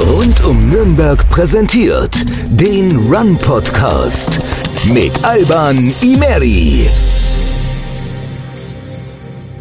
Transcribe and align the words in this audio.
Rund 0.00 0.42
um 0.44 0.70
Nürnberg 0.70 1.28
präsentiert 1.28 2.14
den 2.58 2.96
Run 2.96 3.36
Podcast 3.36 4.40
mit 4.94 5.12
Alban 5.22 5.92
Imeri. 6.00 6.88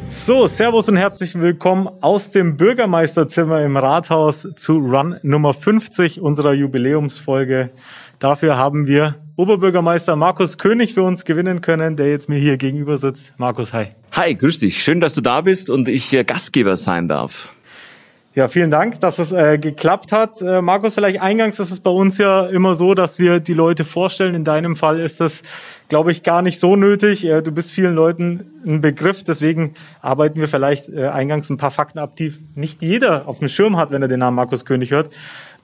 So, 0.09 0.47
Servus 0.47 0.87
und 0.87 0.95
herzlich 0.95 1.35
willkommen 1.35 1.89
aus 1.99 2.31
dem 2.31 2.55
Bürgermeisterzimmer 2.55 3.65
im 3.65 3.75
Rathaus 3.75 4.47
zu 4.55 4.77
Run 4.77 5.17
Nummer 5.23 5.53
50 5.53 6.21
unserer 6.21 6.53
Jubiläumsfolge. 6.53 7.69
Dafür 8.19 8.55
haben 8.55 8.87
wir 8.87 9.15
Oberbürgermeister 9.35 10.15
Markus 10.15 10.57
König 10.57 10.93
für 10.93 11.03
uns 11.03 11.25
gewinnen 11.25 11.59
können, 11.59 11.97
der 11.97 12.09
jetzt 12.09 12.29
mir 12.29 12.39
hier 12.39 12.55
gegenüber 12.55 12.97
sitzt. 12.97 13.33
Markus, 13.37 13.73
hi. 13.73 13.87
Hi, 14.13 14.35
grüß 14.35 14.59
dich. 14.59 14.81
Schön, 14.81 15.01
dass 15.01 15.13
du 15.13 15.21
da 15.21 15.41
bist 15.41 15.69
und 15.69 15.89
ich 15.89 16.13
äh, 16.13 16.23
Gastgeber 16.23 16.77
sein 16.77 17.09
darf. 17.09 17.49
Ja, 18.35 18.47
vielen 18.47 18.69
Dank, 18.69 18.99
dass 18.99 19.17
es 19.17 19.31
äh, 19.31 19.57
geklappt 19.57 20.11
hat. 20.11 20.39
Äh, 20.39 20.61
Markus, 20.61 20.93
vielleicht 20.93 21.19
eingangs 21.19 21.57
ist 21.57 21.71
es 21.71 21.79
bei 21.79 21.89
uns 21.89 22.19
ja 22.19 22.45
immer 22.45 22.75
so, 22.75 22.93
dass 22.93 23.17
wir 23.17 23.39
die 23.39 23.55
Leute 23.55 23.83
vorstellen. 23.83 24.35
In 24.35 24.43
deinem 24.43 24.75
Fall 24.75 24.99
ist 24.99 25.19
das, 25.19 25.41
glaube 25.87 26.11
ich, 26.11 26.21
gar 26.21 26.43
nicht 26.43 26.59
so 26.59 26.75
nötig. 26.75 27.25
Äh, 27.25 27.41
du 27.41 27.51
bist 27.51 27.71
vielen 27.71 27.95
Leuten 27.95 28.61
ein 28.63 28.81
Begriff, 28.81 29.23
deswegen 29.23 29.73
arbeiten 30.01 30.39
wir 30.39 30.47
vielleicht 30.47 30.89
äh, 30.89 31.07
eingangs 31.07 31.49
ein 31.49 31.57
paar 31.57 31.71
Fakten 31.71 31.97
ab, 31.97 32.15
die 32.17 32.31
nicht 32.53 32.83
jeder 32.83 33.27
auf 33.27 33.39
dem 33.39 33.47
Schirm 33.47 33.77
hat, 33.77 33.89
wenn 33.89 34.03
er 34.03 34.07
den 34.07 34.19
Namen 34.19 34.35
Markus 34.35 34.63
König 34.63 34.91
hört. 34.91 35.11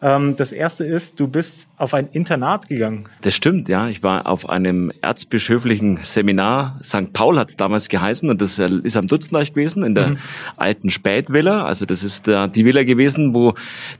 Ähm, 0.05 0.35
das 0.35 0.51
erste 0.51 0.85
ist, 0.85 1.19
du 1.19 1.27
bist 1.27 1.65
auf 1.77 1.95
ein 1.95 2.07
Internat 2.11 2.69
gegangen. 2.69 3.05
Das 3.23 3.33
stimmt, 3.33 3.67
ja. 3.67 3.87
Ich 3.87 4.03
war 4.03 4.27
auf 4.27 4.47
einem 4.47 4.91
erzbischöflichen 5.01 5.99
Seminar, 6.03 6.79
St. 6.83 7.11
Paul 7.11 7.39
hat 7.39 7.49
es 7.49 7.57
damals 7.57 7.89
geheißen, 7.89 8.29
und 8.29 8.39
das 8.39 8.59
äh, 8.59 8.69
ist 8.83 8.97
am 8.97 9.07
Dutzendreich 9.07 9.53
gewesen, 9.53 9.83
in 9.83 9.95
der 9.95 10.09
mhm. 10.09 10.17
alten 10.57 10.91
Spätvilla. 10.91 11.65
Also 11.65 11.85
das 11.85 12.03
ist 12.03 12.27
äh, 12.27 12.47
die 12.47 12.65
Villa 12.65 12.83
gewesen, 12.83 13.33
wo 13.33 13.55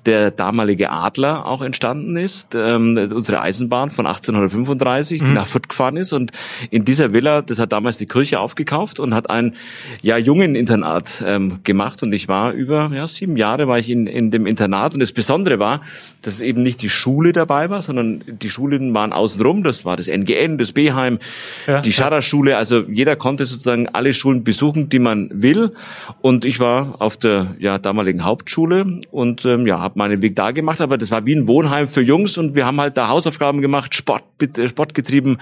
der 0.05 0.29
damalige 0.29 0.91
Adler 0.91 1.47
auch 1.47 1.63
entstanden 1.63 2.17
ist, 2.17 2.53
ähm, 2.53 3.09
unsere 3.11 3.41
Eisenbahn 3.41 3.89
von 3.89 4.05
1835, 4.05 5.21
mhm. 5.21 5.25
die 5.25 5.31
nach 5.31 5.47
Fürth 5.47 5.69
gefahren 5.69 5.97
ist. 5.97 6.13
Und 6.13 6.31
in 6.69 6.85
dieser 6.85 7.13
Villa, 7.13 7.41
das 7.41 7.57
hat 7.57 7.71
damals 7.71 7.97
die 7.97 8.05
Kirche 8.05 8.39
aufgekauft 8.39 8.99
und 8.99 9.15
hat 9.15 9.31
ein 9.31 9.55
ja 10.03 10.17
jungen 10.17 10.53
Internat 10.53 11.23
ähm, 11.25 11.61
gemacht. 11.63 12.03
Und 12.03 12.13
ich 12.13 12.27
war 12.27 12.51
über 12.51 12.91
ja, 12.93 13.07
sieben 13.07 13.37
Jahre 13.37 13.67
war 13.67 13.79
ich 13.79 13.89
in, 13.89 14.05
in 14.05 14.29
dem 14.29 14.45
Internat. 14.45 14.93
Und 14.93 14.99
das 14.99 15.11
Besondere 15.11 15.57
war, 15.57 15.81
dass 16.21 16.41
eben 16.41 16.63
nicht 16.63 16.81
die 16.81 16.89
Schule 16.89 17.31
dabei 17.31 17.69
war, 17.69 17.81
sondern 17.81 18.23
die 18.27 18.49
Schulen 18.49 18.93
waren 18.93 19.13
außenrum. 19.13 19.63
Das 19.63 19.85
war 19.85 19.95
das 19.95 20.07
NGN, 20.07 20.57
das 20.57 20.71
Beheim, 20.71 21.19
ja, 21.67 21.81
die 21.81 21.93
Scharrer-Schule. 21.93 22.57
Also 22.57 22.83
jeder 22.89 23.15
konnte 23.15 23.45
sozusagen 23.45 23.87
alle 23.89 24.13
Schulen 24.13 24.43
besuchen, 24.43 24.89
die 24.89 24.99
man 24.99 25.29
will. 25.31 25.73
Und 26.21 26.45
ich 26.45 26.59
war 26.59 26.95
auf 26.99 27.17
der 27.17 27.55
ja, 27.59 27.77
damaligen 27.77 28.23
Hauptschule 28.23 28.99
und 29.11 29.45
ähm, 29.45 29.67
ja, 29.67 29.79
habe 29.79 29.97
meinen 29.97 30.21
Weg 30.21 30.35
da 30.35 30.51
gemacht. 30.51 30.81
Aber 30.81 30.97
das 30.97 31.11
war 31.11 31.25
wie 31.25 31.35
ein 31.35 31.47
Wohnheim 31.47 31.87
für 31.87 32.01
Jungs 32.01 32.37
und 32.37 32.55
wir 32.55 32.65
haben 32.65 32.79
halt 32.79 32.97
da 32.97 33.09
Hausaufgaben 33.09 33.61
gemacht, 33.61 33.93
Sport, 33.95 34.23
äh, 34.41 34.67
Sport 34.67 34.93
getrieben 34.93 35.37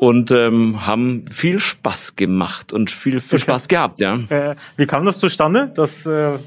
und 0.00 0.30
ähm, 0.30 0.86
haben 0.86 1.26
viel 1.30 1.58
Spaß 1.58 2.16
gemacht 2.16 2.72
und 2.72 2.90
viel, 2.90 3.20
viel 3.20 3.38
Spaß 3.38 3.68
gehabt, 3.68 4.00
ja. 4.00 4.18
Äh, 4.30 4.56
wie 4.76 4.86
kam 4.86 5.04
das 5.04 5.18
zustande, 5.18 5.70
dass 5.74 6.06
äh, 6.06 6.38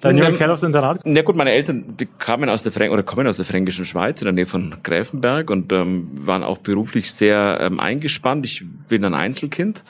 Dein 0.00 0.16
junger 0.16 0.32
Kerl 0.32 0.50
aufs 0.50 0.62
Internat? 0.62 1.00
Ja 1.04 1.22
gut, 1.22 1.36
meine 1.36 1.50
Eltern, 1.50 1.96
die 1.98 2.06
kamen 2.06 2.48
aus 2.48 2.62
der 2.62 2.70
Frän 2.70 2.90
oder 2.90 3.02
kommen 3.02 3.26
aus 3.26 3.36
der 3.36 3.44
fränkischen 3.44 3.84
Schweiz 3.84 4.20
in 4.20 4.26
der 4.26 4.32
Nähe 4.32 4.46
von 4.46 4.76
Gräfenberg 4.82 5.50
und 5.50 5.72
ähm, 5.72 6.08
waren 6.14 6.44
auch 6.44 6.58
beruflich 6.58 7.12
sehr 7.12 7.58
ähm, 7.60 7.80
eingespannt. 7.80 8.46
Ich 8.46 8.64
bin 8.88 9.04
ein 9.04 9.14
Einzelkind 9.14 9.82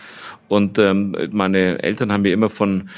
und 0.48 0.78
ähm, 0.78 1.14
meine 1.30 1.82
Eltern 1.82 2.10
haben 2.10 2.22
mir 2.22 2.32
immer 2.32 2.48
von 2.48 2.88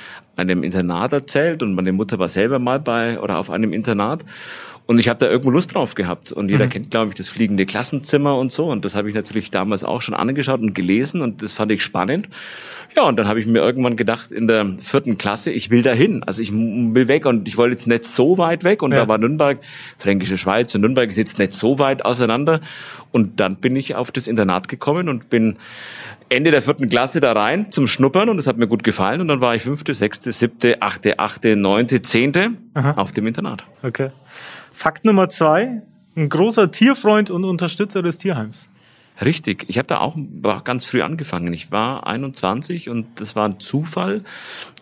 einem 0.41 0.63
Internat 0.63 1.13
erzählt 1.13 1.63
und 1.63 1.75
meine 1.75 1.93
Mutter 1.93 2.19
war 2.19 2.29
selber 2.29 2.59
mal 2.59 2.81
bei 2.81 3.21
oder 3.21 3.39
auf 3.39 3.51
einem 3.51 3.73
Internat 3.73 4.25
und 4.91 4.99
ich 4.99 5.09
habe 5.09 5.21
da 5.21 5.31
irgendwo 5.31 5.51
Lust 5.51 5.73
drauf 5.73 5.95
gehabt. 5.95 6.33
Und 6.33 6.49
jeder 6.49 6.65
mhm. 6.65 6.71
kennt, 6.71 6.91
glaube 6.91 7.11
ich, 7.11 7.15
das 7.15 7.29
fliegende 7.29 7.65
Klassenzimmer 7.65 8.37
und 8.37 8.51
so. 8.51 8.67
Und 8.67 8.85
das 8.85 8.97
habe 8.97 9.09
ich 9.09 9.15
natürlich 9.15 9.53
damals 9.53 9.85
auch 9.85 10.03
schon 10.03 10.15
angeschaut 10.15 10.59
und 10.59 10.75
gelesen 10.75 11.23
und 11.23 11.45
das 11.45 11.53
fand 11.53 11.71
ich 11.71 11.85
spannend. 11.85 12.29
Ja, 12.97 13.05
und 13.05 13.17
dann 13.17 13.29
habe 13.29 13.39
ich 13.39 13.47
mir 13.47 13.61
irgendwann 13.61 13.97
gedacht, 13.97 14.33
in 14.33 14.49
der 14.49 14.67
vierten 14.79 15.17
Klasse, 15.17 15.53
ich 15.53 15.71
will 15.71 15.83
dahin. 15.83 16.25
Also 16.25 16.43
ich 16.43 16.51
will 16.53 17.07
weg 17.07 17.25
und 17.25 17.47
ich 17.47 17.57
wollte 17.57 17.77
jetzt 17.77 17.87
nicht 17.87 18.03
so 18.03 18.37
weit 18.37 18.65
weg. 18.65 18.83
Und 18.83 18.91
ja. 18.91 19.03
da 19.03 19.07
war 19.07 19.19
Nürnberg, 19.19 19.59
Fränkische 19.99 20.37
Schweiz 20.37 20.75
und 20.75 20.81
Nürnberg 20.81 21.09
ist 21.09 21.19
jetzt 21.19 21.39
nicht 21.39 21.53
so 21.53 21.79
weit 21.79 22.05
auseinander. 22.05 22.61
Und 23.13 23.39
dann 23.39 23.59
bin 23.59 23.77
ich 23.77 23.95
auf 23.95 24.11
das 24.11 24.27
Internat 24.27 24.67
gekommen 24.67 25.09
und 25.09 25.31
bin 25.31 25.55
Ende 26.31 26.53
der 26.53 26.63
vierten 26.63 26.89
Klasse 26.89 27.21
da 27.21 27.33
rein 27.33 27.73
zum 27.73 27.89
Schnuppern 27.89 28.29
und 28.29 28.37
das 28.37 28.47
hat 28.47 28.57
mir 28.57 28.69
gut 28.69 28.85
gefallen. 28.85 29.21
Und 29.21 29.29
dann 29.29 29.41
war 29.41 29.55
ich 29.57 29.63
fünfte, 29.63 29.95
sechste, 29.95 30.31
siebte, 30.31 30.81
achte, 30.81 31.19
achte, 31.19 31.57
neunte, 31.57 32.03
zehnte 32.03 32.53
Aha. 32.75 32.93
auf 32.93 33.13
dem 33.13 33.27
Internat. 33.27 33.65
Okay. 33.83 34.11
Fakt 34.73 35.05
Nummer 35.05 35.29
zwei, 35.29 35.83
ein 36.17 36.29
großer 36.29 36.71
Tierfreund 36.71 37.31
und 37.31 37.45
Unterstützer 37.45 38.01
des 38.03 38.19
Tierheims. 38.19 38.69
Richtig. 39.23 39.67
Ich 39.69 39.77
habe 39.77 39.87
da 39.87 39.99
auch 39.99 40.17
ganz 40.65 40.87
früh 40.87 41.03
angefangen. 41.03 41.53
Ich 41.53 41.71
war 41.71 42.07
21 42.07 42.89
und 42.89 43.07
das 43.21 43.37
war 43.37 43.47
ein 43.47 43.61
Zufall. 43.61 44.23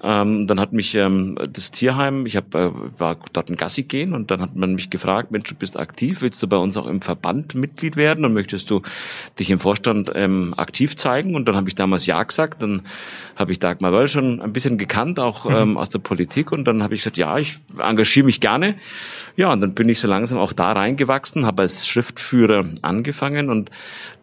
Ähm, 0.01 0.47
dann 0.47 0.61
hat 0.61 0.73
mich 0.73 0.95
ähm, 0.95 1.37
das 1.53 1.73
Tierheim, 1.73 2.25
ich 2.25 2.37
hab, 2.37 2.55
äh, 2.55 2.71
war 2.99 3.17
dort 3.33 3.51
ein 3.51 3.57
Gassi 3.57 3.83
gehen 3.83 4.13
und 4.13 4.31
dann 4.31 4.41
hat 4.41 4.55
man 4.55 4.75
mich 4.75 4.91
gefragt, 4.91 5.33
Mensch, 5.33 5.49
du 5.49 5.57
bist 5.57 5.77
aktiv, 5.77 6.23
willst 6.23 6.41
du 6.41 6.47
bei 6.47 6.57
uns 6.57 6.77
auch 6.77 6.87
im 6.87 7.03
Verband 7.03 7.57
Mitglied 7.57 7.97
werden 7.97 8.25
und 8.25 8.33
möchtest 8.33 8.71
du 8.71 8.83
dich 9.41 9.51
im 9.51 9.59
Vorstand 9.59 10.13
ähm, 10.15 10.55
aktiv 10.57 10.95
zeigen? 10.95 11.35
Und 11.35 11.49
dann 11.49 11.57
habe 11.57 11.69
ich 11.69 11.75
damals 11.75 12.07
Ja 12.07 12.23
gesagt. 12.23 12.63
Dann 12.63 12.83
habe 13.35 13.51
ich 13.51 13.59
Dagmar 13.59 13.93
Wöll 13.93 14.07
schon 14.07 14.41
ein 14.41 14.53
bisschen 14.53 14.79
gekannt, 14.79 15.19
auch 15.19 15.47
mhm. 15.47 15.57
ähm, 15.57 15.77
aus 15.77 15.89
der 15.89 15.99
Politik. 15.99 16.53
Und 16.53 16.65
dann 16.65 16.85
habe 16.85 16.95
ich 16.95 17.01
gesagt, 17.01 17.17
ja, 17.17 17.37
ich 17.39 17.59
engagiere 17.77 18.27
mich 18.27 18.41
gerne. 18.41 18.77
Ja, 19.37 19.53
und 19.53 19.61
dann 19.61 19.75
bin 19.75 19.89
ich 19.89 19.99
so 19.99 20.07
langsam 20.07 20.39
auch 20.39 20.53
da 20.53 20.71
reingewachsen, 20.71 21.45
habe 21.45 21.63
als 21.63 21.89
Schriftführer 21.89 22.67
angefangen 22.83 23.51
und 23.51 23.71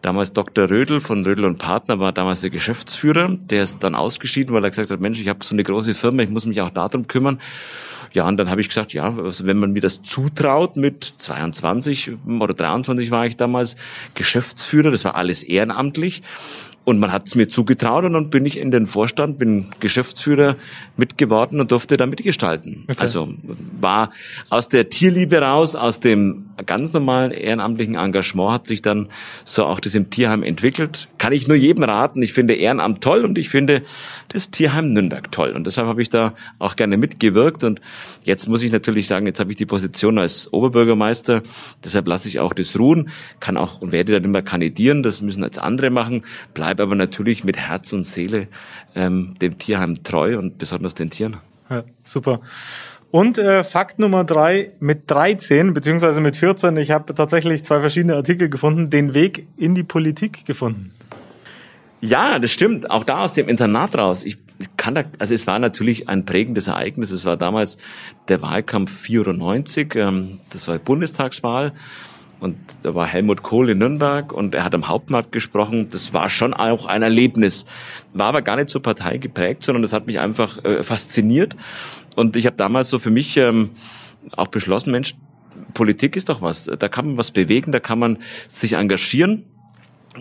damals 0.06 0.32
Dr. 0.32 0.70
Rödel 0.70 1.00
von 1.00 1.24
Rödel 1.24 1.44
und 1.44 1.58
Partner 1.58 1.98
war 1.98 2.12
damals 2.12 2.40
der 2.40 2.50
Geschäftsführer. 2.50 3.28
Der 3.28 3.64
ist 3.64 3.82
dann 3.82 3.96
ausgeschieden, 3.96 4.54
weil 4.54 4.62
er 4.62 4.70
gesagt 4.70 4.90
hat, 4.90 5.00
Mensch, 5.00 5.20
ich 5.20 5.28
habe 5.28 5.44
so 5.44 5.54
eine 5.54 5.64
große 5.64 5.94
Firma, 5.94 6.22
ich 6.22 6.30
muss 6.30 6.46
mich 6.46 6.60
auch 6.60 6.70
darum 6.70 7.08
kümmern. 7.08 7.40
Ja, 8.12 8.26
und 8.28 8.36
dann 8.36 8.48
habe 8.48 8.60
ich 8.60 8.68
gesagt, 8.68 8.92
ja, 8.92 9.14
also 9.16 9.46
wenn 9.46 9.58
man 9.58 9.72
mir 9.72 9.82
das 9.82 10.02
zutraut, 10.02 10.76
mit 10.76 11.14
22 11.18 12.12
oder 12.40 12.54
23 12.54 13.10
war 13.10 13.26
ich 13.26 13.36
damals 13.36 13.76
Geschäftsführer, 14.14 14.92
das 14.92 15.04
war 15.04 15.16
alles 15.16 15.42
ehrenamtlich. 15.42 16.22
Und 16.86 17.00
man 17.00 17.12
hat 17.12 17.26
es 17.26 17.34
mir 17.34 17.48
zugetraut 17.48 18.04
und 18.04 18.12
dann 18.12 18.30
bin 18.30 18.46
ich 18.46 18.56
in 18.56 18.70
den 18.70 18.86
Vorstand, 18.86 19.40
bin 19.40 19.66
Geschäftsführer 19.80 20.54
mitgeworden 20.96 21.58
und 21.58 21.72
durfte 21.72 21.96
da 21.96 22.06
mitgestalten. 22.06 22.84
Okay. 22.84 22.96
Also 22.96 23.34
war 23.80 24.12
aus 24.50 24.68
der 24.68 24.88
Tierliebe 24.88 25.38
raus, 25.38 25.74
aus 25.74 25.98
dem 25.98 26.46
ganz 26.64 26.92
normalen 26.92 27.32
ehrenamtlichen 27.32 27.96
Engagement 27.96 28.52
hat 28.52 28.66
sich 28.68 28.82
dann 28.82 29.08
so 29.44 29.64
auch 29.64 29.80
das 29.80 29.96
im 29.96 30.10
Tierheim 30.10 30.44
entwickelt. 30.44 31.08
Kann 31.18 31.32
ich 31.32 31.48
nur 31.48 31.56
jedem 31.56 31.82
raten. 31.82 32.22
Ich 32.22 32.32
finde 32.32 32.54
Ehrenamt 32.54 33.02
toll 33.02 33.24
und 33.24 33.36
ich 33.36 33.48
finde 33.48 33.82
das 34.28 34.52
Tierheim 34.52 34.92
Nürnberg 34.92 35.32
toll. 35.32 35.50
Und 35.50 35.66
deshalb 35.66 35.88
habe 35.88 36.00
ich 36.00 36.08
da 36.08 36.34
auch 36.60 36.76
gerne 36.76 36.96
mitgewirkt. 36.96 37.64
Und 37.64 37.80
jetzt 38.22 38.48
muss 38.48 38.62
ich 38.62 38.70
natürlich 38.70 39.08
sagen, 39.08 39.26
jetzt 39.26 39.40
habe 39.40 39.50
ich 39.50 39.56
die 39.56 39.66
Position 39.66 40.18
als 40.18 40.52
Oberbürgermeister. 40.52 41.42
Deshalb 41.84 42.06
lasse 42.06 42.28
ich 42.28 42.38
auch 42.38 42.54
das 42.54 42.78
ruhen, 42.78 43.10
kann 43.40 43.56
auch 43.56 43.80
und 43.82 43.90
werde 43.90 44.12
dann 44.12 44.24
immer 44.24 44.42
kandidieren. 44.42 45.02
Das 45.02 45.20
müssen 45.20 45.42
jetzt 45.42 45.58
andere 45.58 45.90
machen. 45.90 46.24
Bleib 46.54 46.75
bleibe 46.76 46.82
aber 46.82 46.94
natürlich 46.94 47.44
mit 47.44 47.56
Herz 47.56 47.92
und 47.92 48.04
Seele 48.04 48.48
ähm, 48.94 49.34
dem 49.40 49.58
Tierheim 49.58 50.02
treu 50.02 50.38
und 50.38 50.58
besonders 50.58 50.94
den 50.94 51.10
Tieren. 51.10 51.38
Ja, 51.70 51.84
super. 52.04 52.40
Und 53.10 53.38
äh, 53.38 53.64
Fakt 53.64 53.98
Nummer 53.98 54.24
drei, 54.24 54.72
mit 54.78 55.10
13 55.10 55.72
beziehungsweise 55.72 56.20
mit 56.20 56.36
14, 56.36 56.76
ich 56.76 56.90
habe 56.90 57.14
tatsächlich 57.14 57.64
zwei 57.64 57.80
verschiedene 57.80 58.14
Artikel 58.14 58.48
gefunden, 58.48 58.90
den 58.90 59.14
Weg 59.14 59.46
in 59.56 59.74
die 59.74 59.84
Politik 59.84 60.44
gefunden. 60.44 60.92
Ja, 62.00 62.38
das 62.38 62.52
stimmt. 62.52 62.90
Auch 62.90 63.04
da 63.04 63.24
aus 63.24 63.32
dem 63.32 63.48
Internat 63.48 63.96
raus. 63.96 64.22
Ich 64.22 64.36
kann 64.76 64.94
da, 64.94 65.04
also 65.18 65.34
es 65.34 65.46
war 65.46 65.58
natürlich 65.58 66.08
ein 66.08 66.26
prägendes 66.26 66.66
Ereignis. 66.66 67.10
Es 67.10 67.24
war 67.24 67.36
damals 67.36 67.78
der 68.28 68.42
Wahlkampf 68.42 68.92
94, 68.92 69.94
ähm, 69.96 70.40
das 70.50 70.68
war 70.68 70.78
die 70.78 70.84
Bundestagswahl. 70.84 71.72
Und 72.38 72.56
da 72.82 72.94
war 72.94 73.06
Helmut 73.06 73.42
Kohl 73.42 73.70
in 73.70 73.78
Nürnberg 73.78 74.32
und 74.32 74.54
er 74.54 74.64
hat 74.64 74.74
am 74.74 74.88
Hauptmarkt 74.88 75.32
gesprochen. 75.32 75.88
Das 75.90 76.12
war 76.12 76.28
schon 76.28 76.52
auch 76.52 76.84
ein 76.86 77.02
Erlebnis. 77.02 77.64
War 78.12 78.26
aber 78.26 78.42
gar 78.42 78.56
nicht 78.56 78.68
so 78.68 78.80
parteigeprägt, 78.80 79.64
sondern 79.64 79.82
das 79.82 79.92
hat 79.92 80.06
mich 80.06 80.20
einfach 80.20 80.62
äh, 80.64 80.82
fasziniert. 80.82 81.56
Und 82.14 82.36
ich 82.36 82.46
habe 82.46 82.56
damals 82.56 82.88
so 82.88 82.98
für 82.98 83.10
mich 83.10 83.36
ähm, 83.36 83.70
auch 84.36 84.48
beschlossen, 84.48 84.90
Mensch, 84.90 85.14
Politik 85.72 86.16
ist 86.16 86.28
doch 86.28 86.42
was. 86.42 86.64
Da 86.64 86.88
kann 86.88 87.06
man 87.06 87.16
was 87.16 87.30
bewegen, 87.30 87.72
da 87.72 87.80
kann 87.80 87.98
man 87.98 88.18
sich 88.48 88.74
engagieren. 88.74 89.44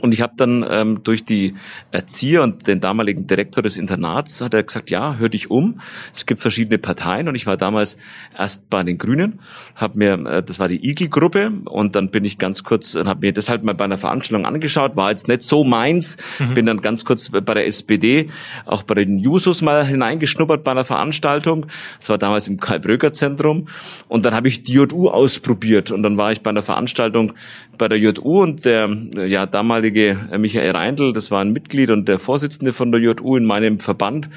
Und 0.01 0.11
ich 0.11 0.21
habe 0.21 0.33
dann 0.37 0.65
ähm, 0.69 1.03
durch 1.03 1.25
die 1.25 1.55
Erzieher 1.91 2.43
und 2.43 2.67
den 2.67 2.81
damaligen 2.81 3.27
Direktor 3.27 3.63
des 3.63 3.77
Internats 3.77 4.41
hat 4.41 4.53
er 4.53 4.63
gesagt, 4.63 4.89
ja, 4.89 5.15
hör 5.17 5.29
dich 5.29 5.49
um. 5.49 5.79
Es 6.13 6.25
gibt 6.25 6.41
verschiedene 6.41 6.77
Parteien 6.77 7.27
und 7.27 7.35
ich 7.35 7.45
war 7.45 7.57
damals 7.57 7.97
erst 8.37 8.69
bei 8.69 8.83
den 8.83 8.97
Grünen, 8.97 9.39
habe 9.75 9.97
mir, 9.97 10.13
äh, 10.13 10.43
das 10.43 10.59
war 10.59 10.67
die 10.67 10.87
Igel-Gruppe 10.89 11.51
und 11.65 11.95
dann 11.95 12.09
bin 12.09 12.25
ich 12.25 12.37
ganz 12.37 12.63
kurz 12.63 12.95
und 12.95 13.07
habe 13.07 13.25
mir 13.25 13.33
das 13.33 13.49
halt 13.49 13.63
mal 13.63 13.73
bei 13.73 13.85
einer 13.85 13.97
Veranstaltung 13.97 14.45
angeschaut, 14.45 14.95
war 14.95 15.09
jetzt 15.09 15.27
nicht 15.27 15.41
so 15.41 15.63
meins, 15.63 16.17
mhm. 16.39 16.53
bin 16.53 16.65
dann 16.65 16.81
ganz 16.81 17.05
kurz 17.05 17.29
bei 17.29 17.53
der 17.53 17.65
SPD, 17.67 18.27
auch 18.65 18.83
bei 18.83 18.95
den 18.95 19.17
Jusos 19.19 19.61
mal 19.61 19.85
hineingeschnuppert 19.85 20.63
bei 20.63 20.71
einer 20.71 20.85
Veranstaltung. 20.85 21.65
Das 21.97 22.09
war 22.09 22.17
damals 22.17 22.47
im 22.47 22.59
Karl-Bröcker-Zentrum 22.59 23.67
und 24.07 24.25
dann 24.25 24.33
habe 24.33 24.47
ich 24.47 24.63
die 24.63 24.73
JU 24.73 25.09
ausprobiert 25.09 25.91
und 25.91 26.03
dann 26.03 26.17
war 26.17 26.31
ich 26.31 26.41
bei 26.41 26.49
einer 26.49 26.63
Veranstaltung 26.63 27.33
bei 27.77 27.87
der 27.87 27.99
JU 27.99 28.41
und 28.41 28.65
der 28.65 28.89
ja 29.15 29.45
damalige 29.85 30.17
Michael 30.37 30.71
Reindl, 30.71 31.13
das 31.13 31.31
war 31.31 31.39
ein 31.41 31.53
Mitglied 31.53 31.89
und 31.91 32.07
der 32.07 32.19
Vorsitzende 32.19 32.73
von 32.73 32.91
der 32.91 32.99
JU 33.01 33.37
in 33.37 33.45
meinem 33.45 33.79
Verband, 33.79 34.29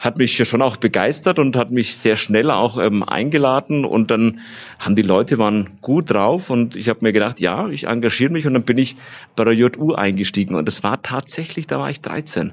hat 0.00 0.18
mich 0.18 0.36
schon 0.48 0.62
auch 0.62 0.78
begeistert 0.78 1.38
und 1.38 1.54
hat 1.56 1.70
mich 1.70 1.96
sehr 1.96 2.16
schnell 2.16 2.50
auch 2.50 2.78
ähm, 2.78 3.02
eingeladen 3.02 3.84
und 3.84 4.10
dann 4.10 4.40
haben 4.78 4.96
die 4.96 5.02
Leute 5.02 5.36
waren 5.38 5.68
gut 5.82 6.10
drauf 6.10 6.48
und 6.50 6.74
ich 6.74 6.88
habe 6.88 7.00
mir 7.02 7.12
gedacht, 7.12 7.38
ja, 7.38 7.68
ich 7.68 7.86
engagiere 7.86 8.32
mich 8.32 8.46
und 8.46 8.54
dann 8.54 8.62
bin 8.62 8.78
ich 8.78 8.96
bei 9.36 9.44
der 9.44 9.52
JU 9.52 9.92
eingestiegen 9.92 10.54
und 10.54 10.66
das 10.66 10.82
war 10.82 11.02
tatsächlich, 11.02 11.66
da 11.66 11.78
war 11.78 11.90
ich 11.90 12.00
13. 12.00 12.52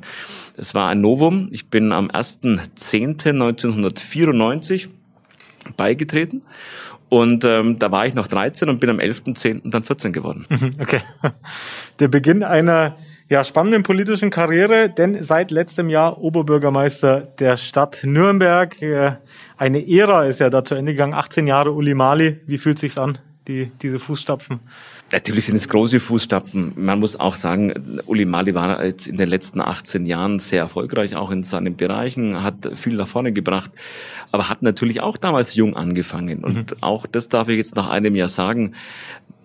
Das 0.58 0.76
war 0.76 0.90
ein 0.90 1.00
Novum. 1.02 1.48
Ich 1.52 1.68
bin 1.68 1.94
am 1.94 2.10
1.10.1994 2.10 4.90
beigetreten 5.76 6.44
und 7.10 7.46
ähm, 7.46 7.80
da 7.80 7.92
war 7.92 8.06
ich 8.06 8.14
noch 8.14 8.28
13 8.28 8.70
und 8.70 8.80
bin 8.80 8.90
am 8.90 9.00
11.10. 9.00 9.70
dann 9.70 9.84
14 9.84 10.14
geworden. 10.14 10.46
Mhm, 10.50 10.72
okay. 10.80 11.02
Der 12.00 12.08
Beginn 12.08 12.44
einer 12.44 12.98
ja, 13.30 13.44
spannenden 13.44 13.84
politischen 13.84 14.30
Karriere, 14.30 14.90
denn 14.90 15.24
seit 15.24 15.52
letztem 15.52 15.90
Jahr 15.90 16.18
Oberbürgermeister 16.18 17.22
der 17.40 17.58
Stadt 17.58 18.02
Nürnberg. 18.04 18.82
Äh, 18.82 19.14
eine 19.58 19.88
Ära 19.88 20.26
ist 20.26 20.40
ja 20.40 20.50
da 20.50 20.64
zu 20.64 20.76
Ende 20.76 20.94
gegangen. 20.94 21.14
18 21.14 21.48
Jahre 21.48 21.72
Uli 21.72 21.94
Mali. 21.94 22.40
Wie 22.46 22.58
fühlt 22.58 22.80
sich's 22.80 22.98
an, 22.98 23.18
die, 23.48 23.72
diese 23.82 24.00
Fußstapfen? 24.00 24.60
Natürlich 25.12 25.46
sind 25.46 25.56
es 25.56 25.70
große 25.70 26.00
Fußstapfen. 26.00 26.74
Man 26.76 27.00
muss 27.00 27.18
auch 27.18 27.36
sagen, 27.36 28.02
Uli 28.08 28.26
Mali 28.26 28.54
war 28.56 28.84
jetzt 28.84 29.08
in 29.08 29.18
den 29.18 29.30
letzten 29.30 29.62
18 29.62 30.06
Jahren 30.06 30.40
sehr 30.40 30.62
erfolgreich, 30.62 31.16
auch 31.16 31.32
in 31.32 31.44
seinen 31.44 31.78
Bereichen, 31.78 32.44
hat 32.44 32.72
viel 32.76 32.96
nach 32.96 33.08
vorne 33.08 33.32
gebracht, 33.32 33.72
aber 34.32 34.50
hat 34.50 34.62
natürlich 34.62 35.02
auch 35.02 35.16
damals 35.16 35.56
jung 35.56 35.76
angefangen. 35.78 36.44
Und 36.44 36.72
mhm. 36.72 36.78
auch 36.82 37.06
das 37.06 37.30
darf 37.30 37.48
ich 37.48 37.58
jetzt 37.58 37.76
nach 37.76 37.90
einem 37.90 38.16
Jahr 38.16 38.30
sagen. 38.30 38.74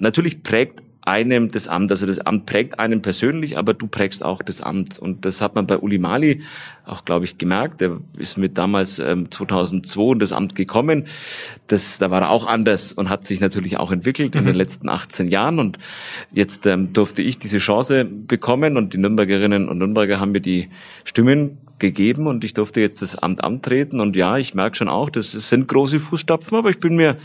Natürlich 0.00 0.42
prägt 0.42 0.82
einem 1.02 1.50
das 1.50 1.68
Amt. 1.68 1.90
Also 1.90 2.06
das 2.06 2.20
Amt 2.20 2.46
prägt 2.46 2.78
einen 2.78 3.02
persönlich, 3.02 3.58
aber 3.58 3.74
du 3.74 3.86
prägst 3.86 4.24
auch 4.24 4.42
das 4.42 4.60
Amt. 4.60 4.98
Und 4.98 5.24
das 5.24 5.40
hat 5.40 5.54
man 5.54 5.66
bei 5.66 5.78
Uli 5.78 5.98
Mali 5.98 6.42
auch, 6.86 7.04
glaube 7.04 7.24
ich, 7.24 7.38
gemerkt. 7.38 7.80
Der 7.80 7.98
ist 8.16 8.38
mit 8.38 8.56
damals 8.56 8.98
ähm, 8.98 9.30
2002 9.30 10.12
in 10.12 10.18
das 10.18 10.32
Amt 10.32 10.54
gekommen. 10.54 11.06
Das, 11.66 11.98
da 11.98 12.10
war 12.10 12.22
er 12.22 12.30
auch 12.30 12.46
anders 12.46 12.92
und 12.92 13.08
hat 13.08 13.24
sich 13.24 13.40
natürlich 13.40 13.78
auch 13.78 13.90
entwickelt 13.90 14.34
mhm. 14.34 14.40
in 14.40 14.46
den 14.46 14.54
letzten 14.54 14.88
18 14.88 15.28
Jahren. 15.28 15.58
Und 15.58 15.78
jetzt 16.30 16.66
ähm, 16.66 16.92
durfte 16.92 17.22
ich 17.22 17.38
diese 17.38 17.58
Chance 17.58 18.04
bekommen 18.04 18.76
und 18.76 18.94
die 18.94 18.98
Nürnbergerinnen 18.98 19.68
und 19.68 19.78
Nürnberger 19.78 20.20
haben 20.20 20.32
mir 20.32 20.40
die 20.40 20.68
Stimmen 21.04 21.58
gegeben 21.82 22.26
und 22.26 22.44
ich 22.44 22.54
durfte 22.54 22.80
jetzt 22.80 23.02
das 23.02 23.16
Amt 23.16 23.44
antreten. 23.44 24.00
Und 24.00 24.16
ja, 24.16 24.38
ich 24.38 24.54
merke 24.54 24.76
schon 24.76 24.88
auch, 24.88 25.10
das 25.10 25.32
sind 25.32 25.68
große 25.68 26.00
Fußstapfen, 26.00 26.56
aber 26.56 26.70
ich 26.70 26.78
bin 26.78 26.96
mir 26.96 27.18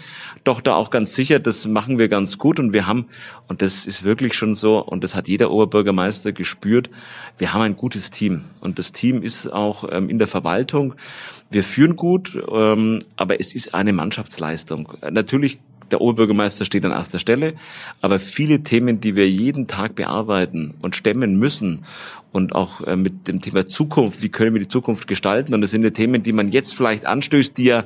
doch 0.43 0.59
da 0.59 0.75
auch 0.75 0.89
ganz 0.89 1.15
sicher, 1.15 1.39
das 1.39 1.65
machen 1.65 1.97
wir 1.97 2.09
ganz 2.09 2.37
gut. 2.37 2.59
Und 2.59 2.73
wir 2.73 2.85
haben, 2.85 3.05
und 3.47 3.61
das 3.61 3.85
ist 3.85 4.03
wirklich 4.03 4.33
schon 4.33 4.55
so, 4.55 4.79
und 4.83 5.05
das 5.05 5.15
hat 5.15 5.29
jeder 5.29 5.51
Oberbürgermeister 5.51 6.33
gespürt, 6.33 6.89
wir 7.37 7.53
haben 7.53 7.61
ein 7.61 7.77
gutes 7.77 8.11
Team. 8.11 8.41
Und 8.59 8.79
das 8.79 8.91
Team 8.91 9.21
ist 9.23 9.47
auch 9.47 9.87
ähm, 9.89 10.09
in 10.09 10.17
der 10.19 10.27
Verwaltung. 10.27 10.95
Wir 11.49 11.63
führen 11.63 11.95
gut, 11.95 12.37
ähm, 12.51 12.99
aber 13.15 13.39
es 13.39 13.55
ist 13.55 13.73
eine 13.73 13.93
Mannschaftsleistung. 13.93 14.91
Natürlich 15.09 15.59
der 15.91 16.01
Oberbürgermeister 16.01 16.65
steht 16.65 16.85
an 16.85 16.91
erster 16.91 17.19
Stelle, 17.19 17.55
aber 18.01 18.19
viele 18.19 18.63
Themen, 18.63 18.99
die 18.99 19.15
wir 19.15 19.29
jeden 19.29 19.67
Tag 19.67 19.95
bearbeiten 19.95 20.73
und 20.81 20.95
stemmen 20.95 21.37
müssen 21.37 21.85
und 22.31 22.55
auch 22.55 22.81
äh, 22.81 22.95
mit 22.95 23.27
dem 23.27 23.41
Thema 23.41 23.65
Zukunft, 23.65 24.21
wie 24.21 24.29
können 24.29 24.53
wir 24.53 24.61
die 24.61 24.67
Zukunft 24.67 25.07
gestalten? 25.07 25.53
Und 25.53 25.61
das 25.61 25.71
sind 25.71 25.83
ja 25.83 25.89
Themen, 25.89 26.23
die 26.23 26.33
man 26.33 26.51
jetzt 26.51 26.75
vielleicht 26.75 27.05
anstößt, 27.05 27.57
die 27.57 27.65
ja 27.65 27.85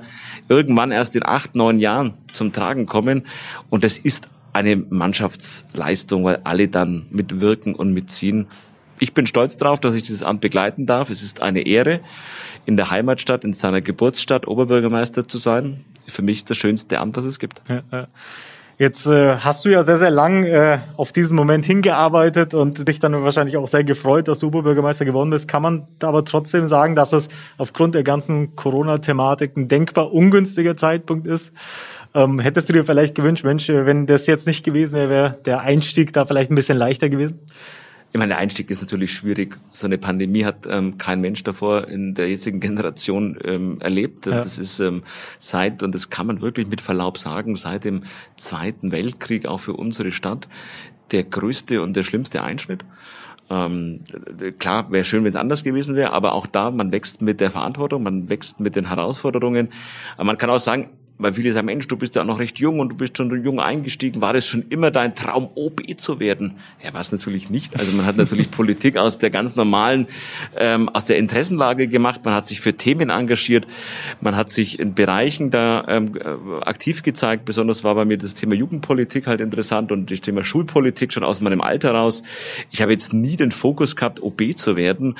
irgendwann 0.50 0.92
erst 0.92 1.16
in 1.16 1.26
acht, 1.26 1.56
neun 1.56 1.80
Jahren 1.80 2.14
zum 2.34 2.52
Tragen 2.52 2.86
kommen. 2.86 3.24
Und 3.70 3.84
das 3.84 3.98
ist 3.98 4.28
eine 4.54 4.76
Mannschaftsleistung, 4.76 6.24
weil 6.24 6.40
alle 6.44 6.68
dann 6.68 7.06
mitwirken 7.12 7.76
und 7.76 7.94
mitziehen. 7.94 8.48
Ich 9.00 9.14
bin 9.14 9.26
stolz 9.26 9.58
darauf, 9.58 9.80
dass 9.80 9.96
ich 9.96 10.04
dieses 10.04 10.22
Amt 10.22 10.42
begleiten 10.42 10.86
darf. 10.86 11.10
Es 11.10 11.24
ist 11.24 11.42
eine 11.42 11.66
Ehre, 11.66 12.02
in 12.66 12.76
der 12.76 12.92
Heimatstadt, 12.92 13.44
in 13.44 13.54
seiner 13.54 13.82
Geburtsstadt 13.82 14.48
Oberbürgermeister 14.48 15.28
zu 15.28 15.38
sein 15.38 15.84
für 16.12 16.22
mich 16.22 16.46
das 16.46 16.58
schönste 16.58 17.00
Amt, 17.00 17.18
was 17.18 17.26
es 17.26 17.40
gibt. 17.40 17.62
Jetzt 18.82 19.06
äh, 19.06 19.36
hast 19.36 19.64
du 19.64 19.70
ja 19.70 19.84
sehr, 19.84 20.00
sehr 20.00 20.10
lang 20.10 20.44
äh, 20.44 20.80
auf 20.98 21.12
diesen 21.12 21.36
Moment 21.36 21.68
hingearbeitet 21.68 22.56
und 22.56 22.88
dich 22.88 23.00
dann 23.00 23.14
wahrscheinlich 23.22 23.56
auch 23.58 23.68
sehr 23.68 23.84
gefreut, 23.84 24.28
dass 24.28 24.40
du 24.40 24.48
Oberbürgermeister 24.48 25.06
geworden 25.06 25.30
bist. 25.30 25.48
Kann 25.48 25.62
man 25.62 25.88
aber 26.02 26.26
trotzdem 26.26 26.66
sagen, 26.68 26.96
dass 26.96 27.14
es 27.14 27.28
aufgrund 27.60 27.94
der 27.94 28.02
ganzen 28.02 28.56
Corona-Thematik 28.56 29.56
ein 29.56 29.68
denkbar 29.68 30.12
ungünstiger 30.12 30.76
Zeitpunkt 30.76 31.28
ist? 31.28 31.54
Ähm, 32.16 32.40
hättest 32.40 32.70
du 32.70 32.74
dir 32.74 32.84
vielleicht 32.84 33.14
gewünscht, 33.14 33.44
Mensch, 33.44 33.70
wenn 33.70 34.08
das 34.08 34.26
jetzt 34.26 34.48
nicht 34.48 34.66
gewesen 34.66 34.96
wäre, 34.96 35.10
wäre 35.12 35.38
der 35.46 35.62
Einstieg 35.62 36.12
da 36.14 36.26
vielleicht 36.26 36.50
ein 36.50 36.56
bisschen 36.56 36.78
leichter 36.78 37.08
gewesen? 37.08 37.40
Ich 38.14 38.18
meine, 38.18 38.30
der 38.30 38.40
Einstieg 38.40 38.70
ist 38.70 38.82
natürlich 38.82 39.14
schwierig. 39.14 39.58
So 39.72 39.88
eine 39.88 39.98
Pandemie 39.98 40.44
hat 40.44 40.68
ähm, 40.70 40.98
kein 40.98 41.22
Mensch 41.22 41.44
davor 41.44 41.88
in 41.88 42.14
der 42.14 42.30
jetzigen 42.30 42.60
Generation 42.60 43.38
ähm, 43.44 43.80
erlebt. 43.80 44.26
Ja. 44.26 44.34
Das 44.34 44.58
ist 44.58 44.80
ähm, 44.80 45.04
seit, 45.40 45.82
und 45.82 45.96
das 45.96 46.10
kann 46.10 46.28
man 46.28 46.42
wirklich 46.42 46.68
mit 46.68 46.82
Verlaub 46.82 47.18
sagen, 47.18 47.56
seit 47.56 47.86
dem 47.86 48.04
Zweiten 48.36 48.92
Weltkrieg 48.92 49.48
auch 49.48 49.62
für 49.62 49.74
unsere 49.74 50.12
Stadt 50.12 50.50
der 51.12 51.24
größte 51.24 51.82
und 51.82 51.96
der 51.96 52.04
schlimmste 52.04 52.44
Einschnitt. 52.44 52.84
Ähm, 53.50 54.02
klar, 54.60 54.92
wäre 54.92 55.04
schön, 55.04 55.24
wenn 55.24 55.32
es 55.32 55.36
anders 55.36 55.64
gewesen 55.64 55.96
wäre, 55.96 56.14
aber 56.14 56.34
auch 56.34 56.48
da, 56.48 56.72
man 56.72 56.92
wächst 56.92 57.22
mit 57.22 57.42
der 57.42 57.52
Verantwortung, 57.52 58.04
man 58.04 58.30
wächst 58.30 58.60
mit 58.60 58.76
den 58.78 58.88
Herausforderungen. 58.88 59.70
Aber 60.16 60.26
man 60.26 60.38
kann 60.38 60.50
auch 60.50 60.60
sagen, 60.60 60.90
weil 61.22 61.34
viele 61.34 61.54
sagen, 61.54 61.68
Mensch, 61.68 61.88
du 61.88 61.96
bist 61.96 62.16
ja 62.16 62.24
noch 62.24 62.40
recht 62.40 62.60
jung 62.60 62.80
und 62.80 62.90
du 62.90 62.96
bist 62.96 63.18
schon 63.18 63.44
jung 63.44 63.60
eingestiegen. 63.60 64.22
War 64.22 64.34
das 64.34 64.48
schon 64.48 64.66
immer 64.70 64.92
dein 64.92 65.14
Traum, 65.14 65.50
OB 65.56 65.98
zu 65.98 66.20
werden? 66.20 66.56
Ja, 66.84 66.94
war 66.94 67.02
es 67.02 67.12
natürlich 67.12 67.50
nicht. 67.50 67.80
Also 67.80 67.92
man 67.96 68.06
hat 68.06 68.18
natürlich 68.18 68.50
Politik 68.52 68.98
aus 68.98 69.20
der 69.20 69.30
ganz 69.30 69.56
normalen, 69.56 70.08
ähm, 70.58 70.90
aus 70.90 71.06
der 71.06 71.18
Interessenlage 71.18 71.88
gemacht. 71.88 72.22
Man 72.26 72.34
hat 72.34 72.48
sich 72.48 72.62
für 72.62 72.74
Themen 72.74 73.10
engagiert. 73.10 73.68
Man 74.20 74.36
hat 74.36 74.50
sich 74.50 74.80
in 74.80 74.96
Bereichen 74.96 75.52
da 75.52 75.86
ähm, 75.88 76.14
äh, 76.16 76.64
aktiv 76.66 77.04
gezeigt. 77.04 77.46
Besonders 77.46 77.84
war 77.84 77.96
bei 77.96 78.06
mir 78.06 78.18
das 78.18 78.34
Thema 78.34 78.56
Jugendpolitik 78.56 79.28
halt 79.28 79.42
interessant 79.42 79.92
und 79.92 80.10
das 80.10 80.22
Thema 80.22 80.44
Schulpolitik 80.44 81.14
schon 81.14 81.24
aus 81.24 81.42
meinem 81.42 81.62
Alter 81.62 81.92
raus. 81.92 82.24
Ich 82.72 82.82
habe 82.82 82.92
jetzt 82.92 83.14
nie 83.14 83.38
den 83.38 83.52
Fokus 83.52 83.96
gehabt, 83.96 84.24
OB 84.24 84.58
zu 84.58 84.76
werden. 84.76 85.16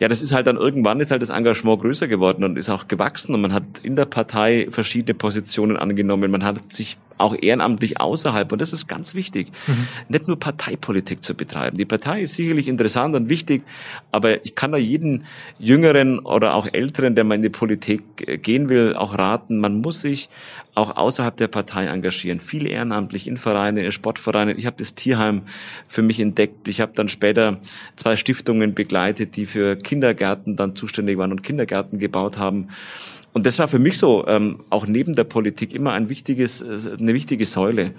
Ja, 0.00 0.08
das 0.08 0.20
ist 0.20 0.32
halt 0.32 0.46
dann 0.46 0.56
irgendwann 0.56 1.00
ist 1.00 1.10
halt 1.10 1.22
das 1.22 1.30
Engagement 1.30 1.80
größer 1.80 2.08
geworden 2.08 2.42
und 2.42 2.58
ist 2.58 2.68
auch 2.68 2.88
gewachsen 2.88 3.34
und 3.34 3.40
man 3.40 3.52
hat 3.52 3.62
in 3.82 3.94
der 3.94 4.06
Partei 4.06 4.66
verschiedene 4.70 5.14
Positionen 5.14 5.43
Positionen 5.44 5.76
angenommen, 5.76 6.30
man 6.30 6.42
hat 6.42 6.72
sich 6.72 6.96
auch 7.16 7.36
ehrenamtlich 7.40 8.00
außerhalb, 8.00 8.50
und 8.50 8.60
das 8.60 8.72
ist 8.72 8.88
ganz 8.88 9.14
wichtig, 9.14 9.52
mhm. 9.68 9.86
nicht 10.08 10.26
nur 10.26 10.36
Parteipolitik 10.36 11.22
zu 11.22 11.34
betreiben. 11.34 11.76
Die 11.76 11.84
Partei 11.84 12.22
ist 12.22 12.34
sicherlich 12.34 12.66
interessant 12.66 13.14
und 13.14 13.28
wichtig, 13.28 13.62
aber 14.10 14.44
ich 14.44 14.56
kann 14.56 14.72
da 14.72 14.78
jeden 14.78 15.24
Jüngeren 15.60 16.18
oder 16.18 16.54
auch 16.54 16.66
Älteren, 16.72 17.14
der 17.14 17.22
mal 17.22 17.36
in 17.36 17.42
die 17.42 17.50
Politik 17.50 18.02
äh, 18.26 18.36
gehen 18.36 18.68
will, 18.68 18.96
auch 18.96 19.16
raten, 19.16 19.60
man 19.60 19.80
muss 19.80 20.00
sich 20.00 20.28
auch 20.74 20.96
außerhalb 20.96 21.36
der 21.36 21.46
Partei 21.46 21.86
engagieren. 21.86 22.40
Viel 22.40 22.66
ehrenamtlich 22.66 23.28
in 23.28 23.36
Vereinen, 23.36 23.84
in 23.84 23.92
Sportvereinen. 23.92 24.58
Ich 24.58 24.66
habe 24.66 24.76
das 24.76 24.96
Tierheim 24.96 25.42
für 25.86 26.02
mich 26.02 26.18
entdeckt. 26.18 26.66
Ich 26.66 26.80
habe 26.80 26.90
dann 26.96 27.08
später 27.08 27.60
zwei 27.94 28.16
Stiftungen 28.16 28.74
begleitet, 28.74 29.36
die 29.36 29.46
für 29.46 29.76
Kindergärten 29.76 30.56
dann 30.56 30.74
zuständig 30.74 31.16
waren 31.16 31.30
und 31.30 31.44
Kindergärten 31.44 32.00
gebaut 32.00 32.38
haben. 32.38 32.70
Und 33.34 33.46
das 33.46 33.58
war 33.58 33.68
für 33.68 33.80
mich 33.80 33.98
so, 33.98 34.26
ähm, 34.26 34.60
auch 34.70 34.86
neben 34.86 35.14
der 35.14 35.24
Politik 35.24 35.74
immer 35.74 35.92
ein 35.92 36.08
wichtiges, 36.08 36.62
äh, 36.62 36.96
eine 36.98 37.12
wichtige 37.12 37.44
Säule. 37.44 37.92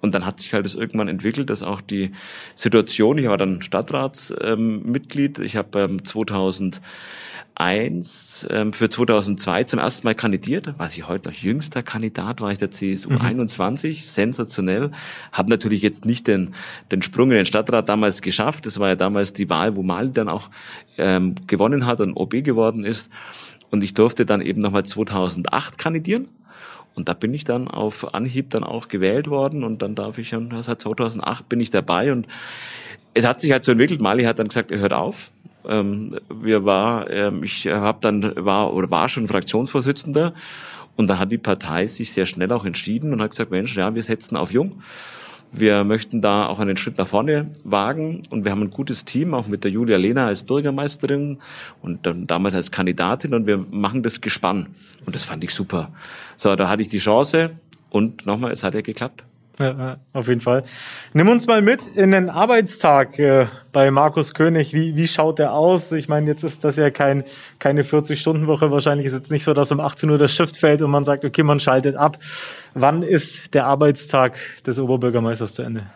Und 0.00 0.14
dann 0.14 0.24
hat 0.24 0.40
sich 0.40 0.54
halt 0.54 0.64
das 0.64 0.74
irgendwann 0.74 1.08
entwickelt, 1.08 1.50
dass 1.50 1.62
auch 1.62 1.82
die 1.82 2.12
Situation, 2.54 3.18
ich 3.18 3.26
war 3.26 3.36
dann 3.36 3.62
Stadtratsmitglied, 3.62 5.38
ähm, 5.38 5.44
ich 5.44 5.56
habe 5.56 5.80
ähm, 5.80 6.04
2001 6.04 8.46
ähm, 8.48 8.72
für 8.72 8.88
2002 8.88 9.64
zum 9.64 9.80
ersten 9.80 10.06
Mal 10.06 10.14
kandidiert, 10.14 10.78
war 10.78 10.88
ich 10.88 11.06
heute 11.06 11.28
noch 11.30 11.36
jüngster 11.36 11.82
Kandidat, 11.82 12.40
war 12.40 12.52
ich 12.52 12.58
der 12.58 12.70
CSU 12.70 13.10
mhm. 13.10 13.20
21, 13.20 14.10
sensationell, 14.10 14.92
habe 15.32 15.50
natürlich 15.50 15.82
jetzt 15.82 16.06
nicht 16.06 16.28
den, 16.28 16.54
den 16.92 17.02
Sprung 17.02 17.32
in 17.32 17.38
den 17.38 17.46
Stadtrat 17.46 17.88
damals 17.88 18.22
geschafft, 18.22 18.66
das 18.66 18.78
war 18.78 18.86
ja 18.88 18.96
damals 18.96 19.32
die 19.32 19.50
Wahl, 19.50 19.74
wo 19.74 19.82
Mali 19.82 20.12
dann 20.12 20.28
auch 20.28 20.48
ähm, 20.96 21.34
gewonnen 21.48 21.86
hat 21.86 22.00
und 22.00 22.14
OB 22.14 22.44
geworden 22.44 22.84
ist. 22.84 23.10
Und 23.70 23.84
ich 23.84 23.94
durfte 23.94 24.26
dann 24.26 24.40
eben 24.40 24.60
nochmal 24.60 24.84
2008 24.84 25.78
kandidieren. 25.78 26.28
Und 26.94 27.08
da 27.08 27.14
bin 27.14 27.32
ich 27.32 27.44
dann 27.44 27.68
auf 27.68 28.14
Anhieb 28.14 28.50
dann 28.50 28.64
auch 28.64 28.88
gewählt 28.88 29.28
worden 29.28 29.62
und 29.62 29.80
dann 29.80 29.94
darf 29.94 30.18
ich, 30.18 30.34
seit 30.60 30.80
2008 30.80 31.48
bin 31.48 31.60
ich 31.60 31.70
dabei 31.70 32.12
und 32.12 32.26
es 33.14 33.24
hat 33.24 33.40
sich 33.40 33.52
halt 33.52 33.64
so 33.64 33.72
entwickelt. 33.72 34.00
Mali 34.00 34.24
hat 34.24 34.38
dann 34.38 34.48
gesagt, 34.48 34.70
er 34.70 34.78
hört 34.78 34.92
auf. 34.92 35.30
Ähm, 35.66 36.16
wir 36.28 36.64
war, 36.64 37.08
ähm, 37.10 37.44
ich 37.44 37.66
habe 37.66 37.98
dann 38.00 38.34
war 38.36 38.72
oder 38.72 38.90
war 38.90 39.08
schon 39.08 39.28
Fraktionsvorsitzender 39.28 40.34
und 40.96 41.06
dann 41.06 41.18
hat 41.18 41.30
die 41.30 41.38
Partei 41.38 41.86
sich 41.86 42.12
sehr 42.12 42.26
schnell 42.26 42.50
auch 42.52 42.64
entschieden 42.64 43.12
und 43.12 43.22
hat 43.22 43.30
gesagt, 43.30 43.50
Mensch, 43.50 43.76
ja, 43.76 43.94
wir 43.94 44.02
setzen 44.02 44.36
auf 44.36 44.52
Jung. 44.52 44.82
Wir 45.52 45.82
möchten 45.82 46.20
da 46.20 46.46
auch 46.46 46.60
einen 46.60 46.76
Schritt 46.76 46.98
nach 46.98 47.08
vorne 47.08 47.50
wagen 47.64 48.22
und 48.30 48.44
wir 48.44 48.52
haben 48.52 48.62
ein 48.62 48.70
gutes 48.70 49.04
Team, 49.04 49.34
auch 49.34 49.48
mit 49.48 49.64
der 49.64 49.70
Julia 49.72 49.96
Lehner 49.96 50.26
als 50.26 50.44
Bürgermeisterin 50.44 51.38
und 51.82 52.06
dann 52.06 52.26
damals 52.26 52.54
als 52.54 52.70
Kandidatin 52.70 53.34
und 53.34 53.46
wir 53.46 53.58
machen 53.58 54.02
das 54.02 54.20
Gespann. 54.20 54.68
Und 55.06 55.16
das 55.16 55.24
fand 55.24 55.42
ich 55.42 55.52
super. 55.52 55.92
So, 56.36 56.54
da 56.54 56.68
hatte 56.68 56.82
ich 56.82 56.88
die 56.88 56.98
Chance 56.98 57.50
und 57.90 58.26
nochmal, 58.26 58.52
es 58.52 58.62
hat 58.62 58.74
ja 58.74 58.80
geklappt. 58.80 59.24
Ja, 59.60 59.98
auf 60.14 60.28
jeden 60.28 60.40
Fall. 60.40 60.62
Nimm 61.12 61.28
uns 61.28 61.46
mal 61.46 61.60
mit 61.60 61.86
in 61.86 62.12
den 62.12 62.30
Arbeitstag 62.30 63.18
äh, 63.18 63.46
bei 63.72 63.90
Markus 63.90 64.32
König. 64.32 64.72
Wie, 64.72 64.96
wie 64.96 65.06
schaut 65.06 65.38
der 65.38 65.52
aus? 65.52 65.92
Ich 65.92 66.08
meine, 66.08 66.28
jetzt 66.28 66.44
ist 66.44 66.64
das 66.64 66.76
ja 66.76 66.90
kein, 66.90 67.24
keine 67.58 67.82
40-Stunden-Woche. 67.82 68.70
Wahrscheinlich 68.70 69.06
ist 69.06 69.12
es 69.12 69.30
nicht 69.30 69.44
so, 69.44 69.52
dass 69.52 69.70
um 69.70 69.80
18 69.80 70.08
Uhr 70.08 70.16
das 70.16 70.34
Shift 70.34 70.56
fällt 70.56 70.80
und 70.80 70.90
man 70.90 71.04
sagt, 71.04 71.26
okay, 71.26 71.42
man 71.42 71.60
schaltet 71.60 71.96
ab. 71.96 72.16
Wann 72.72 73.02
ist 73.02 73.52
der 73.52 73.66
Arbeitstag 73.66 74.38
des 74.66 74.78
Oberbürgermeisters 74.78 75.52
zu 75.52 75.62
Ende? 75.62 75.86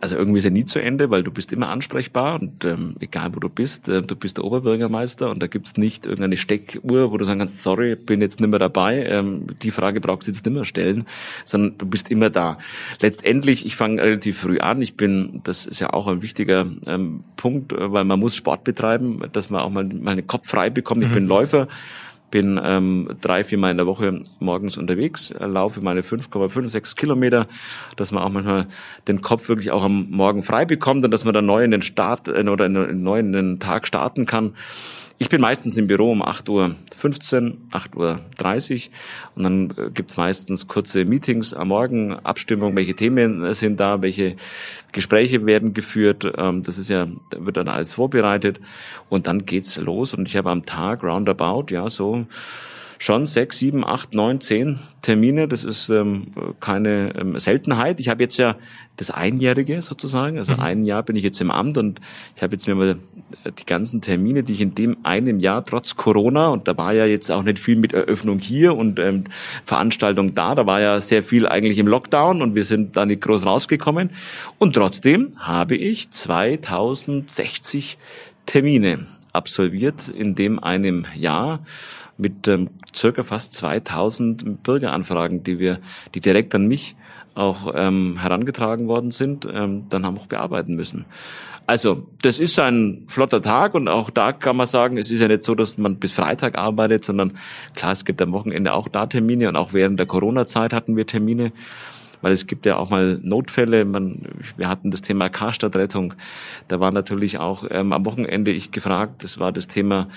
Also 0.00 0.16
irgendwie 0.16 0.38
ist 0.38 0.44
er 0.44 0.50
nie 0.50 0.64
zu 0.64 0.78
Ende, 0.78 1.10
weil 1.10 1.22
du 1.22 1.30
bist 1.30 1.52
immer 1.52 1.68
ansprechbar 1.68 2.40
und 2.40 2.64
ähm, 2.64 2.96
egal 3.00 3.34
wo 3.34 3.40
du 3.40 3.48
bist, 3.48 3.88
äh, 3.88 4.02
du 4.02 4.16
bist 4.16 4.38
der 4.38 4.44
Oberbürgermeister 4.44 5.30
und 5.30 5.42
da 5.42 5.46
gibt's 5.46 5.76
nicht 5.76 6.06
irgendeine 6.06 6.36
Steckuhr, 6.36 7.12
wo 7.12 7.18
du 7.18 7.24
sagen 7.24 7.38
kannst, 7.38 7.62
sorry, 7.62 7.96
bin 7.96 8.20
jetzt 8.20 8.40
nicht 8.40 8.48
mehr 8.48 8.58
dabei, 8.58 9.04
ähm, 9.04 9.46
die 9.62 9.70
Frage 9.70 10.00
brauchst 10.00 10.26
du 10.26 10.32
jetzt 10.32 10.44
nicht 10.44 10.54
mehr 10.54 10.64
stellen, 10.64 11.06
sondern 11.44 11.76
du 11.78 11.86
bist 11.86 12.10
immer 12.10 12.30
da. 12.30 12.58
Letztendlich, 13.00 13.66
ich 13.66 13.76
fange 13.76 14.02
relativ 14.02 14.38
früh 14.38 14.58
an, 14.58 14.80
ich 14.80 14.96
bin, 14.96 15.40
das 15.44 15.66
ist 15.66 15.80
ja 15.80 15.92
auch 15.92 16.06
ein 16.06 16.22
wichtiger 16.22 16.66
ähm, 16.86 17.24
Punkt, 17.36 17.72
äh, 17.72 17.92
weil 17.92 18.04
man 18.04 18.18
muss 18.18 18.34
Sport 18.34 18.64
betreiben, 18.64 19.22
dass 19.32 19.50
man 19.50 19.60
auch 19.60 19.70
mal, 19.70 19.84
mal 19.84 20.16
den 20.16 20.26
Kopf 20.26 20.48
frei 20.48 20.70
bekommt. 20.70 21.02
Ich 21.02 21.10
mhm. 21.10 21.14
bin 21.14 21.26
Läufer, 21.26 21.68
bin 22.30 22.60
ähm, 22.62 23.08
drei, 23.20 23.44
vier 23.44 23.58
Mal 23.58 23.70
in 23.70 23.76
der 23.76 23.86
Woche 23.86 24.22
morgens 24.38 24.76
unterwegs, 24.76 25.32
laufe 25.38 25.80
meine 25.80 26.02
5,5, 26.02 26.68
6 26.68 26.96
Kilometer, 26.96 27.46
dass 27.96 28.12
man 28.12 28.22
auch 28.22 28.30
manchmal 28.30 28.66
den 29.08 29.20
Kopf 29.20 29.48
wirklich 29.48 29.70
auch 29.70 29.84
am 29.84 30.08
Morgen 30.10 30.42
frei 30.42 30.64
bekommt 30.64 31.04
und 31.04 31.10
dass 31.10 31.24
man 31.24 31.34
dann 31.34 31.46
neu 31.46 31.64
in 31.64 31.70
den 31.70 31.82
Start 31.82 32.28
äh, 32.28 32.48
oder 32.48 32.66
in 32.66 33.02
neuen 33.02 33.26
in 33.26 33.32
den 33.32 33.60
Tag 33.60 33.86
starten 33.86 34.26
kann. 34.26 34.54
Ich 35.22 35.28
bin 35.28 35.42
meistens 35.42 35.76
im 35.76 35.86
Büro 35.86 36.12
um 36.12 36.22
8.15 36.22 36.48
Uhr, 36.48 38.18
8.30 38.38 38.86
Uhr 38.86 38.92
und 39.34 39.42
dann 39.42 39.70
äh, 39.76 39.90
gibt's 39.90 40.16
meistens 40.16 40.66
kurze 40.66 41.04
Meetings 41.04 41.52
am 41.52 41.68
Morgen, 41.68 42.14
Abstimmung, 42.14 42.74
welche 42.74 42.96
Themen 42.96 43.52
sind 43.52 43.78
da, 43.80 44.00
welche 44.00 44.36
Gespräche 44.92 45.44
werden 45.44 45.74
geführt. 45.74 46.24
Ähm, 46.38 46.62
das 46.62 46.78
ist 46.78 46.88
ja, 46.88 47.06
wird 47.36 47.58
dann 47.58 47.68
alles 47.68 47.92
vorbereitet. 47.92 48.60
Und 49.10 49.26
dann 49.26 49.44
geht's 49.44 49.76
los. 49.76 50.14
Und 50.14 50.26
ich 50.26 50.38
habe 50.38 50.48
am 50.48 50.64
Tag 50.64 51.02
roundabout, 51.02 51.66
ja, 51.68 51.90
so 51.90 52.24
schon 53.00 53.26
sechs, 53.26 53.56
sieben, 53.56 53.82
acht, 53.82 54.12
neun, 54.12 54.42
zehn 54.42 54.78
Termine. 55.00 55.48
Das 55.48 55.64
ist 55.64 55.88
ähm, 55.88 56.26
keine 56.60 57.14
ähm, 57.18 57.38
Seltenheit. 57.38 57.98
Ich 57.98 58.10
habe 58.10 58.22
jetzt 58.22 58.36
ja 58.36 58.56
das 58.98 59.10
Einjährige 59.10 59.80
sozusagen. 59.80 60.38
Also 60.38 60.52
mhm. 60.52 60.60
ein 60.60 60.84
Jahr 60.84 61.02
bin 61.02 61.16
ich 61.16 61.24
jetzt 61.24 61.40
im 61.40 61.50
Amt 61.50 61.78
und 61.78 61.98
ich 62.36 62.42
habe 62.42 62.52
jetzt 62.52 62.68
mir 62.68 62.74
mal 62.74 62.96
die 63.58 63.64
ganzen 63.64 64.02
Termine, 64.02 64.42
die 64.42 64.52
ich 64.52 64.60
in 64.60 64.74
dem 64.74 64.98
einem 65.02 65.40
Jahr 65.40 65.64
trotz 65.64 65.96
Corona 65.96 66.48
und 66.48 66.68
da 66.68 66.76
war 66.76 66.92
ja 66.92 67.06
jetzt 67.06 67.30
auch 67.32 67.42
nicht 67.42 67.58
viel 67.58 67.76
mit 67.76 67.94
Eröffnung 67.94 68.38
hier 68.38 68.76
und 68.76 68.98
ähm, 68.98 69.24
Veranstaltung 69.64 70.34
da. 70.34 70.54
Da 70.54 70.66
war 70.66 70.82
ja 70.82 71.00
sehr 71.00 71.22
viel 71.22 71.48
eigentlich 71.48 71.78
im 71.78 71.88
Lockdown 71.88 72.42
und 72.42 72.54
wir 72.54 72.64
sind 72.64 72.98
da 72.98 73.06
nicht 73.06 73.22
groß 73.22 73.46
rausgekommen. 73.46 74.10
Und 74.58 74.74
trotzdem 74.74 75.32
habe 75.38 75.74
ich 75.74 76.10
2060 76.10 77.96
Termine 78.44 79.06
absolviert 79.32 80.08
in 80.08 80.34
dem 80.34 80.62
einem 80.62 81.06
Jahr 81.14 81.60
mit 82.20 82.46
ähm, 82.48 82.70
circa 82.94 83.22
fast 83.22 83.54
2000 83.54 84.62
Bürgeranfragen, 84.62 85.42
die 85.42 85.58
wir, 85.58 85.78
die 86.14 86.20
direkt 86.20 86.54
an 86.54 86.66
mich 86.66 86.96
auch 87.34 87.72
ähm, 87.74 88.18
herangetragen 88.20 88.88
worden 88.88 89.10
sind, 89.10 89.46
ähm, 89.52 89.86
dann 89.88 90.04
haben 90.04 90.16
wir 90.16 90.22
auch 90.22 90.26
bearbeiten 90.26 90.74
müssen. 90.76 91.06
Also, 91.66 92.08
das 92.22 92.40
ist 92.40 92.58
ein 92.58 93.04
flotter 93.06 93.40
Tag 93.40 93.74
und 93.74 93.86
auch 93.86 94.10
da 94.10 94.32
kann 94.32 94.56
man 94.56 94.66
sagen, 94.66 94.96
es 94.96 95.10
ist 95.10 95.20
ja 95.20 95.28
nicht 95.28 95.44
so, 95.44 95.54
dass 95.54 95.78
man 95.78 95.96
bis 95.96 96.10
Freitag 96.10 96.58
arbeitet, 96.58 97.04
sondern 97.04 97.38
klar, 97.76 97.92
es 97.92 98.04
gibt 98.04 98.20
am 98.20 98.32
Wochenende 98.32 98.72
auch 98.72 98.88
da 98.88 99.06
Termine 99.06 99.48
und 99.48 99.54
auch 99.54 99.72
während 99.72 99.98
der 99.98 100.06
Corona-Zeit 100.06 100.72
hatten 100.72 100.96
wir 100.96 101.06
Termine 101.06 101.52
weil 102.22 102.32
es 102.32 102.46
gibt 102.46 102.66
ja 102.66 102.76
auch 102.76 102.90
mal 102.90 103.18
Notfälle. 103.22 103.84
Man, 103.84 104.22
wir 104.56 104.68
hatten 104.68 104.90
das 104.90 105.02
Thema 105.02 105.28
Karstadtrettung. 105.28 106.14
Da 106.68 106.80
war 106.80 106.90
natürlich 106.90 107.38
auch 107.38 107.64
ähm, 107.70 107.92
am 107.92 108.04
Wochenende 108.04 108.50
ich 108.50 108.70
gefragt. 108.70 109.24
Das 109.24 109.38
war 109.38 109.52
das 109.52 109.68
Thema 109.68 110.08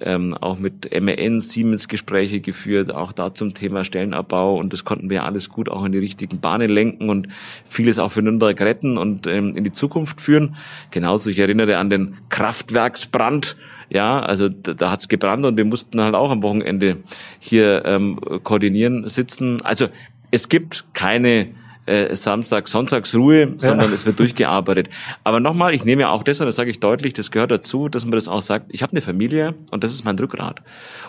ähm, 0.00 0.34
auch 0.34 0.58
mit 0.58 0.90
MEN, 1.00 1.40
Siemens 1.40 1.88
Gespräche 1.88 2.40
geführt, 2.40 2.94
auch 2.94 3.12
da 3.12 3.34
zum 3.34 3.54
Thema 3.54 3.84
Stellenabbau 3.84 4.56
und 4.56 4.72
das 4.72 4.84
konnten 4.84 5.10
wir 5.10 5.24
alles 5.24 5.48
gut 5.48 5.68
auch 5.68 5.84
in 5.84 5.92
die 5.92 5.98
richtigen 5.98 6.40
Bahnen 6.40 6.70
lenken 6.70 7.08
und 7.08 7.28
vieles 7.68 7.98
auch 7.98 8.10
für 8.10 8.22
Nürnberg 8.22 8.60
retten 8.60 8.98
und 8.98 9.26
ähm, 9.26 9.52
in 9.54 9.64
die 9.64 9.72
Zukunft 9.72 10.20
führen. 10.20 10.56
Genauso, 10.90 11.30
ich 11.30 11.38
erinnere 11.38 11.78
an 11.78 11.90
den 11.90 12.16
Kraftwerksbrand 12.28 13.56
ja, 13.92 14.20
also 14.20 14.48
da, 14.48 14.72
da 14.72 14.90
hat's 14.90 15.08
gebrannt 15.08 15.44
und 15.44 15.58
wir 15.58 15.66
mussten 15.66 16.00
halt 16.00 16.14
auch 16.14 16.30
am 16.30 16.42
Wochenende 16.42 16.96
hier 17.38 17.82
ähm, 17.84 18.18
koordinieren 18.42 19.06
sitzen. 19.06 19.60
Also 19.64 19.88
es 20.32 20.48
gibt 20.48 20.84
keine 20.94 21.48
äh, 21.86 22.14
Samstag, 22.16 22.68
Sonntagsruhe, 22.68 23.54
sondern 23.56 23.88
ja. 23.88 23.94
es 23.94 24.06
wird 24.06 24.18
durchgearbeitet. 24.18 24.88
Aber 25.24 25.40
nochmal, 25.40 25.74
ich 25.74 25.84
nehme 25.84 26.02
ja 26.02 26.10
auch 26.10 26.22
das, 26.24 26.40
und 26.40 26.46
das 26.46 26.56
sage 26.56 26.70
ich 26.70 26.80
deutlich, 26.80 27.12
das 27.12 27.30
gehört 27.30 27.50
dazu, 27.50 27.88
dass 27.88 28.04
man 28.04 28.12
das 28.12 28.28
auch 28.28 28.42
sagt, 28.42 28.66
ich 28.70 28.82
habe 28.82 28.92
eine 28.92 29.02
Familie 29.02 29.54
und 29.70 29.84
das 29.84 29.92
ist 29.92 30.04
mein 30.04 30.18
Rückgrat. 30.18 30.62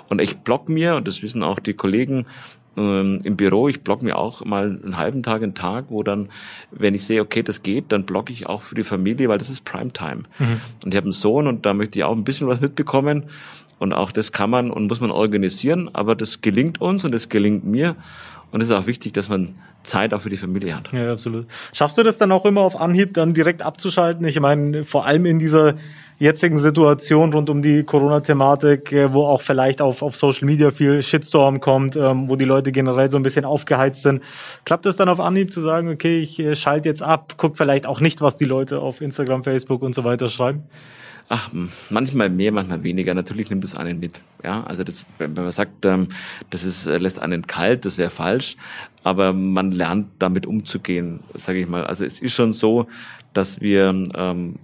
Und 0.10 0.22
ich 0.22 0.38
block 0.38 0.70
mir, 0.70 0.96
und 0.96 1.08
das 1.08 1.24
wissen 1.24 1.42
auch 1.42 1.60
die 1.60 1.74
Kollegen 1.74 2.26
ähm, 2.76 3.20
im 3.24 3.38
Büro, 3.38 3.68
ich 3.68 3.82
block 3.82 4.02
mir 4.02 4.18
auch 4.18 4.44
mal 4.46 4.80
einen 4.84 4.98
halben 4.98 5.24
Tag, 5.24 5.44
einen 5.44 5.54
Tag, 5.54 5.86
wo 5.90 6.04
dann, 6.04 6.30
wenn 6.72 6.96
ich 6.96 7.06
sehe, 7.06 7.22
okay, 7.22 7.44
das 7.44 7.62
geht, 7.62 7.92
dann 7.92 8.06
blocke 8.06 8.34
ich 8.34 8.48
auch 8.48 8.62
für 8.62 8.76
die 8.76 8.84
Familie, 8.84 9.30
weil 9.30 9.38
das 9.38 9.50
ist 9.50 9.64
Primetime. 9.64 10.24
Mhm. 10.40 10.60
Und 10.84 10.92
ich 10.92 10.96
habe 10.96 11.06
einen 11.06 11.14
Sohn 11.14 11.48
und 11.48 11.66
da 11.66 11.74
möchte 11.74 12.00
ich 12.00 12.04
auch 12.04 12.16
ein 12.16 12.24
bisschen 12.24 12.48
was 12.48 12.60
mitbekommen. 12.60 13.26
Und 13.80 13.94
auch 13.94 14.12
das 14.12 14.32
kann 14.32 14.50
man 14.50 14.72
und 14.72 14.88
muss 14.88 15.02
man 15.02 15.12
organisieren, 15.12 15.90
aber 15.94 16.16
das 16.16 16.42
gelingt 16.42 16.80
uns 16.80 17.04
und 17.04 17.12
das 17.12 17.30
gelingt 17.30 17.66
mir. 17.66 17.96
Und 18.54 18.62
es 18.62 18.70
ist 18.70 18.76
auch 18.76 18.86
wichtig, 18.86 19.14
dass 19.14 19.30
man 19.30 19.56
Zeit 19.82 20.14
auch 20.14 20.22
für 20.22 20.30
die 20.30 20.38
Familie 20.38 20.76
hat. 20.76 20.94
Ja, 20.94 21.12
absolut. 21.12 21.48
Schaffst 21.74 21.98
du 21.98 22.04
das 22.04 22.20
dann 22.20 22.32
auch 22.32 22.46
immer 22.46 22.62
auf 22.62 22.80
Anhieb, 22.80 23.16
dann 23.16 23.34
direkt 23.34 23.64
abzuschalten? 23.64 24.24
Ich 24.28 24.40
meine, 24.40 24.84
vor 24.84 25.08
allem 25.08 25.26
in 25.26 25.40
dieser 25.40 25.74
jetzigen 26.20 26.60
Situation 26.60 27.34
rund 27.34 27.50
um 27.50 27.64
die 27.64 27.84
Corona-Thematik, 27.84 28.92
äh, 28.92 29.12
wo 29.12 29.26
auch 29.26 29.42
vielleicht 29.42 29.82
auf, 29.82 30.04
auf 30.04 30.16
Social 30.16 30.46
Media 30.46 30.70
viel 30.70 31.02
Shitstorm 31.02 31.62
kommt, 31.62 31.96
ähm, 31.96 32.30
wo 32.30 32.36
die 32.36 32.46
Leute 32.46 32.72
generell 32.72 33.10
so 33.10 33.18
ein 33.18 33.24
bisschen 33.24 33.44
aufgeheizt 33.44 34.04
sind. 34.04 34.22
Klappt 34.66 34.86
es 34.86 34.98
dann 34.98 35.10
auf 35.10 35.20
Anhieb 35.20 35.52
zu 35.52 35.62
sagen, 35.62 35.90
okay, 35.90 36.20
ich 36.20 36.40
äh, 36.40 36.54
schalte 36.56 36.88
jetzt 36.88 37.02
ab, 37.02 37.34
guck 37.38 37.58
vielleicht 37.58 37.88
auch 37.88 38.02
nicht, 38.02 38.22
was 38.22 38.38
die 38.38 38.46
Leute 38.46 38.80
auf 38.82 39.02
Instagram, 39.02 39.44
Facebook 39.44 39.82
und 39.82 39.96
so 39.96 40.04
weiter 40.04 40.30
schreiben? 40.30 40.64
Ach, 41.30 41.50
manchmal 41.90 42.30
mehr, 42.30 42.52
manchmal 42.52 42.84
weniger. 42.84 43.14
Natürlich 43.14 43.50
nimmt 43.50 43.64
es 43.64 43.76
einen 43.76 44.00
mit. 44.00 44.22
Ja, 44.44 44.64
also 44.64 44.84
das, 44.84 45.06
wenn 45.18 45.34
man 45.34 45.52
sagt, 45.52 45.86
ähm, 45.86 46.10
das 46.50 46.64
ist, 46.64 46.86
äh, 46.86 46.98
lässt 46.98 47.20
einen 47.20 47.48
kalt, 47.48 47.86
das 47.86 47.98
wäre 47.98 48.10
falsch. 48.10 48.58
Aber 49.04 49.34
man 49.34 49.72
lernt 49.72 50.08
damit 50.20 50.46
umzugehen, 50.46 51.22
sage 51.34 51.60
ich 51.60 51.68
mal. 51.68 51.86
Also 51.86 52.06
es 52.06 52.20
ist 52.20 52.34
schon 52.34 52.54
so, 52.54 52.88
dass 53.34 53.62
wir 53.62 54.04
ähm, 54.16 54.56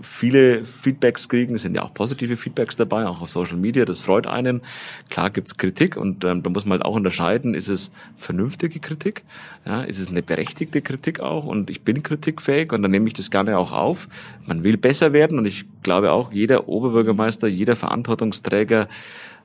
viele 0.00 0.64
Feedbacks 0.64 1.28
kriegen. 1.28 1.54
Es 1.54 1.62
sind 1.62 1.74
ja 1.74 1.82
auch 1.82 1.94
positive 1.94 2.36
Feedbacks 2.36 2.76
dabei, 2.76 3.06
auch 3.06 3.20
auf 3.20 3.30
Social 3.30 3.56
Media. 3.56 3.84
Das 3.84 4.00
freut 4.00 4.26
einen. 4.26 4.62
Klar 5.10 5.30
gibt's 5.30 5.56
Kritik 5.56 5.96
und 5.96 6.24
ähm, 6.24 6.42
da 6.42 6.50
muss 6.50 6.64
man 6.64 6.78
halt 6.78 6.84
auch 6.84 6.94
unterscheiden, 6.94 7.54
ist 7.54 7.68
es 7.68 7.90
vernünftige 8.16 8.80
Kritik? 8.80 9.24
Ja, 9.66 9.82
ist 9.82 9.98
es 9.98 10.08
eine 10.08 10.22
berechtigte 10.22 10.82
Kritik 10.82 11.20
auch? 11.20 11.44
Und 11.44 11.70
ich 11.70 11.82
bin 11.82 12.02
kritikfähig 12.02 12.72
und 12.72 12.82
dann 12.82 12.90
nehme 12.90 13.08
ich 13.08 13.14
das 13.14 13.30
gerne 13.30 13.58
auch 13.58 13.72
auf. 13.72 14.08
Man 14.46 14.64
will 14.64 14.76
besser 14.76 15.12
werden 15.12 15.38
und 15.38 15.46
ich 15.46 15.64
glaube 15.82 16.12
auch, 16.12 16.32
jeder 16.32 16.68
Oberbürgermeister, 16.68 17.48
jeder 17.48 17.76
Verantwortungsträger 17.76 18.88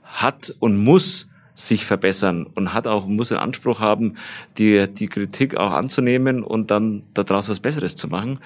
hat 0.04 0.56
und 0.60 0.78
muss 0.78 1.28
sich 1.56 1.86
verbessern 1.86 2.48
und 2.56 2.74
hat 2.74 2.88
auch, 2.88 3.06
muss 3.06 3.30
den 3.30 3.38
Anspruch 3.38 3.80
haben, 3.80 4.16
die, 4.58 4.88
die 4.88 5.08
Kritik 5.08 5.56
auch 5.58 5.72
anzunehmen 5.72 6.44
und 6.44 6.72
dann 6.72 7.04
daraus 7.14 7.48
was 7.48 7.60
Besseres 7.60 7.96
zu 7.96 8.08
machen. 8.08 8.40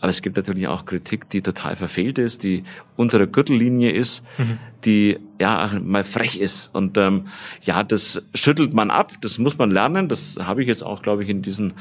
Aber 0.00 0.08
es 0.08 0.22
gibt 0.22 0.36
natürlich 0.36 0.66
auch 0.66 0.86
Kritik, 0.86 1.28
die 1.28 1.42
total 1.42 1.76
verfehlt 1.76 2.18
ist, 2.18 2.42
die 2.42 2.64
unter 2.96 3.18
der 3.18 3.26
Gürtellinie 3.26 3.90
ist, 3.90 4.24
mhm. 4.38 4.58
die 4.84 5.18
ja 5.38 5.72
mal 5.82 6.04
frech 6.04 6.36
ist. 6.36 6.70
Und 6.72 6.96
ähm, 6.96 7.24
ja, 7.60 7.82
das 7.82 8.22
schüttelt 8.34 8.72
man 8.72 8.90
ab, 8.90 9.12
das 9.20 9.36
muss 9.36 9.58
man 9.58 9.70
lernen. 9.70 10.08
Das 10.08 10.38
habe 10.42 10.62
ich 10.62 10.68
jetzt 10.68 10.84
auch, 10.84 11.02
glaube 11.02 11.22
ich, 11.22 11.28
in 11.28 11.42
diesen 11.42 11.74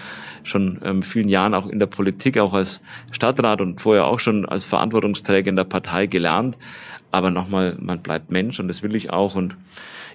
schon 0.44 0.82
ähm, 0.84 1.02
vielen 1.02 1.30
Jahren 1.30 1.54
auch 1.54 1.68
in 1.68 1.80
der 1.80 1.86
Politik, 1.86 2.38
auch 2.40 2.54
als 2.54 2.82
Stadtrat 3.12 3.62
und 3.62 3.80
vorher 3.80 4.06
auch 4.06 4.20
schon 4.20 4.46
als 4.46 4.66
Verantwortungsträger 4.66 5.48
in 5.48 5.56
der 5.56 5.64
Partei 5.64 6.08
gelernt. 6.08 6.58
Aber 7.12 7.32
nochmal, 7.32 7.78
man 7.80 8.02
bleibt 8.02 8.32
Mensch 8.32 8.60
und 8.60 8.68
das 8.68 8.84
will 8.84 8.96
ich 8.96 9.12
auch. 9.12 9.36
Und 9.36 9.56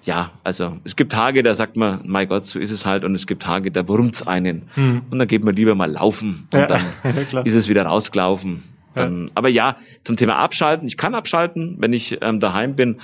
ja, 0.05 0.33
also 0.45 0.79
es 0.85 0.97
gibt 0.97 1.13
Tage, 1.13 1.43
da 1.43 1.55
sagt 1.55 1.77
man, 1.77 2.01
mein 2.05 2.29
Gott, 2.29 2.47
so 2.47 2.59
ist 2.59 2.71
es 2.71 2.87
halt, 2.87 3.05
und 3.05 3.15
es 3.15 3.27
gibt 3.27 3.43
Tage, 3.43 3.71
da 3.71 3.87
wurmt's 3.89 4.27
einen. 4.27 4.63
Mhm. 4.77 5.03
Und 5.11 5.19
dann 5.19 5.29
geht 5.29 5.45
man 5.45 5.55
lieber 5.55 5.75
mal 5.75 5.91
laufen 5.91 6.49
und 6.53 6.59
ja, 6.59 6.67
dann 6.67 6.83
ja, 7.33 7.41
ist 7.41 7.55
es 7.55 7.69
wieder 7.69 7.85
rausgelaufen. 7.85 8.63
Dann, 8.95 9.27
ja. 9.27 9.33
Aber 9.35 9.49
ja, 9.49 9.77
zum 10.05 10.17
Thema 10.17 10.37
Abschalten. 10.37 10.89
Ich 10.89 10.97
kann 10.97 11.15
abschalten, 11.15 11.77
wenn 11.79 11.93
ich 11.93 12.19
ähm, 12.23 12.41
daheim 12.41 12.75
bin, 12.75 12.97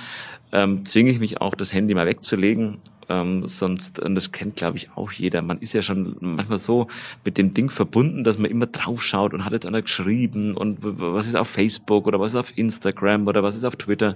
ähm, 0.51 0.85
zwinge 0.85 1.11
ich 1.11 1.19
mich 1.19 1.41
auch, 1.41 1.55
das 1.55 1.73
Handy 1.73 1.93
mal 1.93 2.07
wegzulegen 2.07 2.77
ähm, 3.09 3.47
sonst, 3.47 3.99
und 3.99 4.15
das 4.15 4.31
kennt, 4.31 4.55
glaube 4.55 4.77
ich, 4.77 4.91
auch 4.95 5.11
jeder. 5.11 5.41
Man 5.41 5.59
ist 5.59 5.73
ja 5.73 5.81
schon 5.81 6.15
manchmal 6.19 6.59
so 6.59 6.87
mit 7.23 7.37
dem 7.37 7.53
Ding 7.53 7.69
verbunden, 7.69 8.23
dass 8.23 8.37
man 8.37 8.49
immer 8.49 8.65
drauf 8.65 9.03
schaut 9.03 9.33
und 9.33 9.45
hat 9.45 9.53
jetzt 9.53 9.65
einer 9.65 9.81
geschrieben 9.81 10.55
und 10.55 10.79
was 10.81 11.27
ist 11.27 11.35
auf 11.35 11.47
Facebook 11.47 12.07
oder 12.07 12.19
was 12.19 12.33
ist 12.33 12.39
auf 12.39 12.57
Instagram 12.57 13.27
oder 13.27 13.43
was 13.43 13.55
ist 13.55 13.63
auf 13.63 13.75
Twitter. 13.75 14.15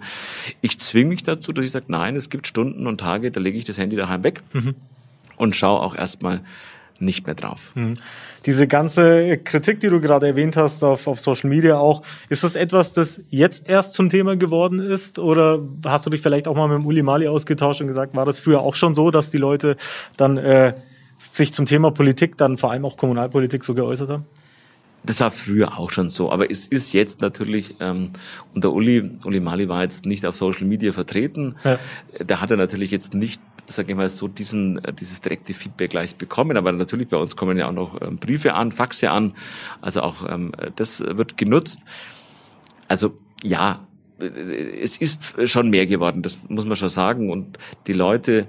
Ich 0.61 0.79
zwinge 0.79 1.09
mich 1.09 1.23
dazu, 1.23 1.53
dass 1.53 1.65
ich 1.65 1.71
sage, 1.71 1.85
nein, 1.89 2.15
es 2.15 2.29
gibt 2.29 2.47
Stunden 2.47 2.87
und 2.87 2.99
Tage, 2.99 3.31
da 3.31 3.39
lege 3.39 3.57
ich 3.57 3.65
das 3.65 3.77
Handy 3.77 3.95
daheim 3.95 4.23
weg 4.23 4.41
mhm. 4.53 4.75
und 5.37 5.55
schaue 5.55 5.81
auch 5.81 5.95
erstmal 5.95 6.41
nicht 7.01 7.25
mehr 7.25 7.35
drauf. 7.35 7.71
Mhm. 7.75 7.95
Diese 8.45 8.67
ganze 8.67 9.37
Kritik, 9.37 9.79
die 9.79 9.89
du 9.89 9.99
gerade 9.99 10.27
erwähnt 10.27 10.55
hast 10.55 10.83
auf, 10.83 11.07
auf 11.07 11.19
Social 11.19 11.49
Media 11.49 11.77
auch, 11.77 12.01
ist 12.29 12.43
das 12.43 12.55
etwas, 12.55 12.93
das 12.93 13.21
jetzt 13.29 13.67
erst 13.67 13.93
zum 13.93 14.09
Thema 14.09 14.35
geworden 14.35 14.79
ist? 14.79 15.19
Oder 15.19 15.59
hast 15.85 16.05
du 16.05 16.09
dich 16.09 16.21
vielleicht 16.21 16.47
auch 16.47 16.55
mal 16.55 16.67
mit 16.67 16.81
dem 16.81 16.85
Uli 16.85 17.03
Mali 17.03 17.27
ausgetauscht 17.27 17.81
und 17.81 17.87
gesagt, 17.87 18.15
war 18.15 18.25
das 18.25 18.39
früher 18.39 18.61
auch 18.61 18.75
schon 18.75 18.95
so, 18.95 19.11
dass 19.11 19.29
die 19.29 19.37
Leute 19.37 19.77
dann 20.17 20.37
äh, 20.37 20.73
sich 21.17 21.53
zum 21.53 21.65
Thema 21.65 21.91
Politik, 21.91 22.37
dann 22.37 22.57
vor 22.57 22.71
allem 22.71 22.85
auch 22.85 22.97
Kommunalpolitik 22.97 23.63
so 23.63 23.73
geäußert 23.73 24.09
haben? 24.09 24.25
Das 25.03 25.21
war 25.21 25.31
früher 25.31 25.77
auch 25.77 25.91
schon 25.91 26.09
so, 26.09 26.31
aber 26.31 26.51
es 26.51 26.67
ist 26.67 26.91
jetzt 26.93 27.21
natürlich, 27.21 27.75
ähm, 27.79 28.11
und 28.53 28.63
der 28.63 28.73
Uli, 28.73 29.11
Uli 29.23 29.39
Mali 29.39 29.69
war 29.69 29.83
jetzt 29.83 30.05
nicht 30.05 30.25
auf 30.25 30.35
Social 30.35 30.65
Media 30.67 30.91
vertreten, 30.91 31.55
ja. 31.63 31.79
da 32.25 32.41
hat 32.41 32.51
er 32.51 32.57
natürlich 32.57 32.91
jetzt 32.91 33.13
nicht 33.13 33.41
sage 33.71 33.91
ich 33.91 33.97
mal, 33.97 34.09
so 34.09 34.27
diesen, 34.27 34.83
äh, 34.83 34.93
dieses 34.93 35.21
direkte 35.21 35.53
Feedback 35.53 35.91
gleich 35.91 36.15
bekommen. 36.15 36.57
Aber 36.57 36.71
natürlich 36.71 37.07
bei 37.07 37.17
uns 37.17 37.35
kommen 37.35 37.57
ja 37.57 37.67
auch 37.67 37.73
noch 37.73 38.01
ähm, 38.01 38.17
Briefe 38.17 38.53
an, 38.53 38.71
Faxe 38.71 39.11
an. 39.11 39.33
Also 39.81 40.01
auch 40.01 40.27
ähm, 40.27 40.51
das 40.75 41.01
wird 41.01 41.37
genutzt. 41.37 41.81
Also 42.87 43.17
ja, 43.43 43.85
äh, 44.19 44.25
es 44.81 44.97
ist 44.97 45.35
schon 45.45 45.69
mehr 45.69 45.85
geworden, 45.85 46.21
das 46.21 46.49
muss 46.49 46.65
man 46.65 46.77
schon 46.77 46.89
sagen. 46.89 47.29
Und 47.29 47.57
die 47.87 47.93
Leute, 47.93 48.47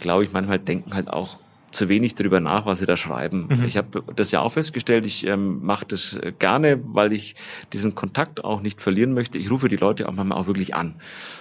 glaube 0.00 0.24
ich, 0.24 0.32
manchmal 0.32 0.58
denken 0.58 0.94
halt 0.94 1.08
auch 1.08 1.38
zu 1.72 1.88
wenig 1.88 2.14
darüber 2.14 2.40
nach, 2.40 2.66
was 2.66 2.78
sie 2.78 2.86
da 2.86 2.96
schreiben. 2.96 3.48
Mhm. 3.48 3.64
Ich 3.64 3.76
habe 3.76 4.02
das 4.14 4.30
ja 4.30 4.40
auch 4.40 4.52
festgestellt, 4.52 5.04
ich 5.04 5.26
ähm, 5.26 5.64
mache 5.64 5.86
das 5.86 6.18
gerne, 6.38 6.80
weil 6.84 7.12
ich 7.12 7.34
diesen 7.72 7.94
Kontakt 7.94 8.44
auch 8.44 8.60
nicht 8.60 8.80
verlieren 8.80 9.14
möchte. 9.14 9.38
Ich 9.38 9.50
rufe 9.50 9.68
die 9.68 9.76
Leute 9.76 10.08
auch 10.08 10.12
manchmal 10.12 10.38
auch 10.38 10.46
wirklich 10.46 10.74
an. 10.74 10.94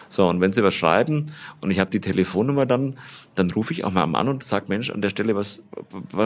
So, 0.09 0.27
und 0.27 0.41
wenn 0.41 0.51
sie 0.51 0.63
was 0.63 0.73
schreiben 0.73 1.31
und 1.61 1.71
ich 1.71 1.79
habe 1.79 1.89
die 1.89 2.01
Telefonnummer 2.01 2.65
dann, 2.65 2.95
dann 3.35 3.49
rufe 3.51 3.71
ich 3.71 3.85
auch 3.85 3.91
mal 3.91 4.03
an 4.03 4.27
und 4.27 4.43
sage, 4.43 4.65
Mensch, 4.67 4.89
an 4.89 5.01
der 5.01 5.09
Stelle, 5.09 5.35
was, 5.35 5.63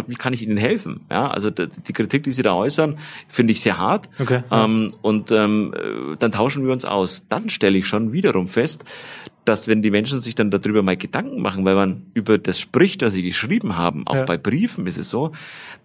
wie 0.07 0.15
kann 0.15 0.33
ich 0.33 0.41
Ihnen 0.41 0.57
helfen? 0.57 1.01
Ja, 1.11 1.27
also 1.27 1.51
die 1.51 1.93
Kritik, 1.93 2.23
die 2.23 2.31
Sie 2.31 2.41
da 2.41 2.53
äußern, 2.53 2.97
finde 3.27 3.51
ich 3.51 3.61
sehr 3.61 3.77
hart. 3.77 4.09
Okay, 4.19 4.43
ähm, 4.51 4.91
und 5.03 5.31
ähm, 5.31 5.73
dann 6.17 6.31
tauschen 6.31 6.65
wir 6.65 6.73
uns 6.73 6.83
aus. 6.83 7.25
Dann 7.29 7.49
stelle 7.49 7.77
ich 7.77 7.87
schon 7.87 8.11
wiederum 8.11 8.47
fest, 8.47 8.83
dass 9.45 9.67
wenn 9.67 9.81
die 9.81 9.91
Menschen 9.91 10.19
sich 10.19 10.35
dann 10.35 10.51
darüber 10.51 10.81
mal 10.81 10.97
Gedanken 10.97 11.41
machen, 11.41 11.65
weil 11.65 11.75
man 11.75 12.07
über 12.13 12.37
das 12.37 12.59
spricht, 12.59 13.01
was 13.01 13.13
sie 13.13 13.23
geschrieben 13.23 13.77
haben, 13.77 14.05
auch 14.07 14.15
ja. 14.15 14.25
bei 14.25 14.37
Briefen 14.37 14.87
ist 14.87 14.97
es 14.97 15.09
so, 15.09 15.31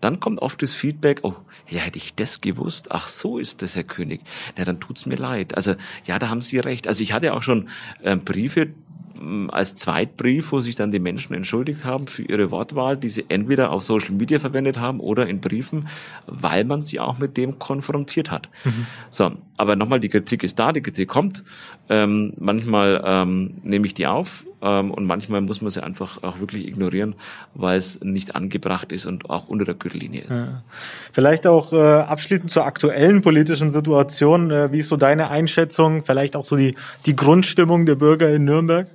dann 0.01 0.19
kommt 0.19 0.41
oft 0.41 0.63
das 0.63 0.73
Feedback, 0.73 1.21
oh, 1.23 1.35
ja, 1.69 1.81
hätte 1.81 1.99
ich 1.99 2.15
das 2.15 2.41
gewusst, 2.41 2.91
ach 2.91 3.09
so 3.09 3.39
ist 3.39 3.63
das, 3.63 3.77
Herr 3.77 3.85
König, 3.85 4.23
ja, 4.57 4.65
dann 4.65 4.81
tut's 4.81 5.07
mir 5.07 5.17
leid. 5.17 5.57
Also 5.57 5.75
ja, 6.07 6.19
da 6.19 6.31
haben 6.31 6.41
Sie 6.41 6.59
recht. 6.59 6.89
Also 6.89 7.03
ich 7.03 7.13
hatte 7.13 7.35
auch 7.35 7.43
schon 7.43 7.69
äh, 8.03 8.17
Briefe, 8.17 8.71
als 9.49 9.75
Zweitbrief, 9.75 10.51
wo 10.53 10.61
sich 10.61 10.77
dann 10.77 10.93
die 10.93 10.99
Menschen 10.99 11.35
entschuldigt 11.35 11.85
haben 11.85 12.07
für 12.07 12.23
ihre 12.23 12.51
Wortwahl, 12.51 12.97
die 12.97 13.11
sie 13.11 13.27
entweder 13.29 13.71
auf 13.71 13.85
Social 13.85 14.13
Media 14.13 14.39
verwendet 14.39 14.79
haben 14.79 14.99
oder 15.01 15.27
in 15.27 15.41
Briefen, 15.41 15.89
weil 16.27 16.65
man 16.65 16.81
sie 16.81 17.01
auch 17.01 17.19
mit 17.19 17.37
dem 17.37 17.59
konfrontiert 17.59 18.31
hat. 18.31 18.49
Mhm. 18.65 18.87
So, 19.11 19.33
aber 19.57 19.77
nochmal, 19.77 20.01
die 20.01 20.09
Kritik 20.09 20.43
ist 20.43 20.59
da, 20.59 20.73
die 20.73 20.81
Kritik 20.81 21.09
kommt. 21.09 21.45
Ähm, 21.91 22.33
manchmal 22.39 23.03
ähm, 23.05 23.55
nehme 23.63 23.87
ich 23.87 23.95
die 23.95 24.07
auf 24.07 24.47
ähm, 24.63 24.91
und 24.91 25.07
manchmal 25.07 25.41
muss 25.41 25.61
man 25.63 25.71
sie 25.71 25.83
einfach 25.83 26.23
auch 26.23 26.41
wirklich 26.41 26.67
ignorieren, 26.67 27.15
weil 27.55 27.79
es 27.79 28.01
nicht 28.03 28.37
angebracht 28.37 28.93
ist 28.93 29.07
und 29.07 29.31
auch 29.31 29.49
unter 29.49 29.65
der 29.65 29.75
Gürtellinie 29.75 30.23
ist. 30.23 30.31
Ja. 30.31 30.63
Vielleicht 31.13 31.47
auch 31.47 31.73
äh, 31.73 31.77
abschließend 31.77 32.51
zur 32.51 32.65
aktuellen 32.65 33.23
politischen 33.23 33.71
Situation. 33.71 34.51
Äh, 34.51 34.73
wie 34.73 34.79
ist 34.79 34.89
so 34.89 34.97
deine 34.97 35.31
Einschätzung? 35.31 36.05
Vielleicht 36.05 36.37
auch 36.37 36.45
so 36.45 36.57
die, 36.57 36.75
die 37.07 37.17
Grundstimmung 37.17 37.87
der 37.87 37.95
Bürger 37.95 38.29
in 38.31 38.45
Nürnberg? 38.45 38.87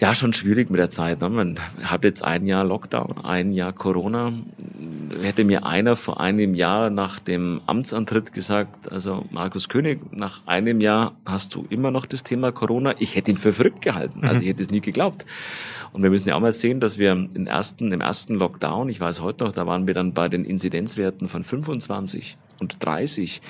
Ja, 0.00 0.14
schon 0.14 0.32
schwierig 0.32 0.70
mit 0.70 0.80
der 0.80 0.88
Zeit. 0.88 1.20
Ne? 1.20 1.28
Man 1.28 1.58
hat 1.84 2.04
jetzt 2.04 2.24
ein 2.24 2.46
Jahr 2.46 2.64
Lockdown, 2.64 3.22
ein 3.22 3.52
Jahr 3.52 3.74
Corona. 3.74 4.32
Hätte 5.20 5.44
mir 5.44 5.66
einer 5.66 5.94
vor 5.94 6.20
einem 6.20 6.54
Jahr 6.54 6.88
nach 6.88 7.18
dem 7.18 7.60
Amtsantritt 7.66 8.32
gesagt, 8.32 8.90
also 8.90 9.26
Markus 9.30 9.68
König, 9.68 10.00
nach 10.12 10.46
einem 10.46 10.80
Jahr 10.80 11.12
hast 11.26 11.54
du 11.54 11.66
immer 11.68 11.90
noch 11.90 12.06
das 12.06 12.24
Thema 12.24 12.50
Corona. 12.50 12.94
Ich 12.98 13.14
hätte 13.14 13.30
ihn 13.30 13.36
für 13.36 13.52
verrückt 13.52 13.82
gehalten. 13.82 14.24
Also 14.24 14.40
ich 14.40 14.48
hätte 14.48 14.62
es 14.62 14.70
nie 14.70 14.80
geglaubt. 14.80 15.26
Und 15.92 16.02
wir 16.02 16.08
müssen 16.08 16.28
ja 16.28 16.34
auch 16.34 16.40
mal 16.40 16.52
sehen, 16.54 16.80
dass 16.80 16.96
wir 16.96 17.12
im 17.12 17.46
ersten, 17.46 17.92
im 17.92 18.00
ersten 18.00 18.36
Lockdown, 18.36 18.88
ich 18.88 19.00
weiß 19.00 19.20
heute 19.20 19.44
noch, 19.44 19.52
da 19.52 19.66
waren 19.66 19.86
wir 19.86 19.92
dann 19.92 20.14
bei 20.14 20.28
den 20.28 20.46
Inzidenzwerten 20.46 21.28
von 21.28 21.44
25 21.44 22.38
und 22.60 22.84
30 22.84 23.40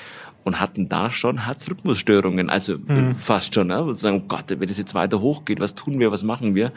und 0.42 0.58
hatten 0.58 0.88
da 0.88 1.10
schon 1.10 1.44
Herzrhythmusstörungen, 1.44 2.48
also 2.48 2.78
mhm. 2.78 3.14
fast 3.14 3.54
schon, 3.54 3.68
ne? 3.68 3.82
Und 3.82 3.96
sagen, 3.96 4.22
oh 4.24 4.26
Gott, 4.26 4.44
wenn 4.48 4.68
das 4.68 4.78
jetzt 4.78 4.94
weiter 4.94 5.20
hochgeht, 5.20 5.60
was 5.60 5.74
tun 5.74 5.98
wir, 5.98 6.10
was 6.12 6.22
machen 6.22 6.54
wir? 6.54 6.72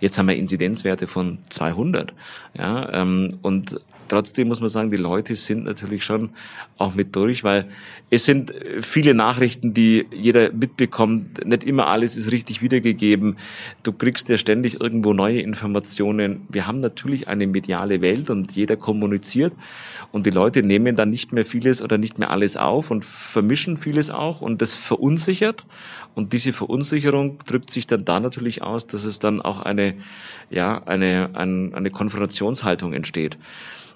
Jetzt 0.00 0.18
haben 0.18 0.28
wir 0.28 0.36
Inzidenzwerte 0.36 1.06
von 1.06 1.38
200, 1.50 2.14
ja, 2.56 2.92
ähm, 2.92 3.38
und 3.42 3.80
trotzdem 4.08 4.48
muss 4.48 4.60
man 4.60 4.70
sagen, 4.70 4.90
die 4.90 4.96
Leute 4.96 5.36
sind 5.36 5.64
natürlich 5.64 6.04
schon 6.04 6.30
auch 6.78 6.94
mit 6.94 7.14
durch, 7.16 7.44
weil 7.44 7.66
es 8.10 8.24
sind 8.24 8.52
viele 8.80 9.14
Nachrichten, 9.14 9.74
die 9.74 10.06
jeder 10.12 10.52
mitbekommt. 10.52 11.44
Nicht 11.46 11.64
immer 11.64 11.86
alles 11.86 12.16
ist 12.16 12.30
richtig 12.30 12.62
wiedergegeben. 12.62 13.36
Du 13.82 13.92
kriegst 13.92 14.28
ja 14.28 14.38
ständig 14.38 14.80
irgendwo 14.80 15.12
neue 15.12 15.40
Informationen. 15.40 16.42
Wir 16.48 16.66
haben 16.66 16.80
natürlich 16.80 17.28
eine 17.28 17.46
mediale 17.46 18.00
Welt 18.00 18.30
und 18.30 18.52
jeder 18.52 18.76
kommuniziert 18.76 19.52
und 20.12 20.26
die 20.26 20.30
Leute 20.30 20.62
nehmen 20.62 20.96
dann 20.96 21.10
nicht 21.10 21.32
mehr 21.32 21.44
vieles 21.64 21.80
oder 21.80 21.96
nicht 21.98 22.18
mehr 22.18 22.30
alles 22.30 22.56
auf 22.56 22.90
und 22.90 23.04
vermischen 23.04 23.76
vieles 23.76 24.10
auch 24.10 24.42
und 24.42 24.60
das 24.60 24.74
verunsichert. 24.74 25.64
Und 26.14 26.32
diese 26.32 26.52
Verunsicherung 26.52 27.38
drückt 27.46 27.70
sich 27.70 27.86
dann 27.86 28.04
da 28.04 28.20
natürlich 28.20 28.62
aus, 28.62 28.86
dass 28.86 29.04
es 29.04 29.18
dann 29.18 29.40
auch 29.40 29.62
eine, 29.62 29.94
ja, 30.50 30.82
eine, 30.84 31.30
eine, 31.32 31.70
eine 31.74 31.90
Konfrontationshaltung 31.90 32.92
entsteht. 32.92 33.38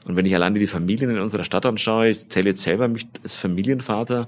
Und 0.07 0.16
wenn 0.16 0.24
ich 0.24 0.35
alleine 0.35 0.59
die 0.59 0.66
Familien 0.66 1.11
in 1.11 1.18
unserer 1.18 1.44
Stadt 1.44 1.66
anschaue, 1.66 2.09
ich 2.09 2.28
zähle 2.28 2.50
jetzt 2.50 2.62
selber 2.62 2.88
mich 2.88 3.07
als 3.22 3.37
Familienvater, 3.37 4.26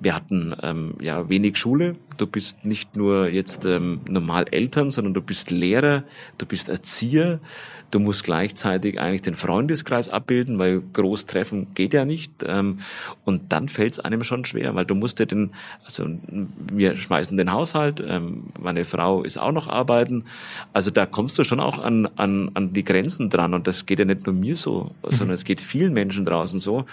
wir 0.00 0.14
hatten 0.14 0.54
ähm, 0.62 0.94
ja 1.00 1.28
wenig 1.28 1.56
Schule. 1.56 1.96
Du 2.16 2.26
bist 2.26 2.64
nicht 2.64 2.96
nur 2.96 3.28
jetzt 3.28 3.64
ähm, 3.64 4.00
normal 4.08 4.46
Eltern, 4.50 4.90
sondern 4.90 5.14
du 5.14 5.22
bist 5.22 5.50
Lehrer, 5.50 6.04
du 6.38 6.46
bist 6.46 6.68
Erzieher. 6.68 7.40
Du 7.92 8.00
musst 8.00 8.24
gleichzeitig 8.24 9.00
eigentlich 9.00 9.22
den 9.22 9.36
Freundeskreis 9.36 10.08
abbilden, 10.08 10.58
weil 10.58 10.82
Großtreffen 10.92 11.72
geht 11.74 11.94
ja 11.94 12.04
nicht. 12.04 12.32
Ähm, 12.44 12.78
und 13.24 13.52
dann 13.52 13.68
fällt 13.68 13.92
es 13.92 14.00
einem 14.00 14.24
schon 14.24 14.44
schwer, 14.44 14.74
weil 14.74 14.84
du 14.84 14.96
musst 14.96 15.20
ja 15.20 15.24
den, 15.24 15.52
also 15.84 16.04
wir 16.72 16.96
schmeißen 16.96 17.36
den 17.36 17.52
Haushalt, 17.52 18.02
ähm, 18.06 18.46
meine 18.58 18.84
Frau 18.84 19.22
ist 19.22 19.38
auch 19.38 19.52
noch 19.52 19.68
arbeiten. 19.68 20.24
Also 20.72 20.90
da 20.90 21.06
kommst 21.06 21.38
du 21.38 21.44
schon 21.44 21.60
auch 21.60 21.78
an, 21.78 22.08
an, 22.16 22.50
an 22.54 22.72
die 22.72 22.84
Grenzen 22.84 23.30
dran. 23.30 23.54
Und 23.54 23.68
das 23.68 23.86
geht 23.86 24.00
ja 24.00 24.04
nicht 24.04 24.26
nur 24.26 24.34
mir 24.34 24.56
so, 24.56 24.90
sondern 25.02 25.30
es 25.30 25.44
geht 25.44 25.62
vielen 25.62 25.92
Menschen 25.92 26.24
draußen 26.24 26.58
so. 26.58 26.86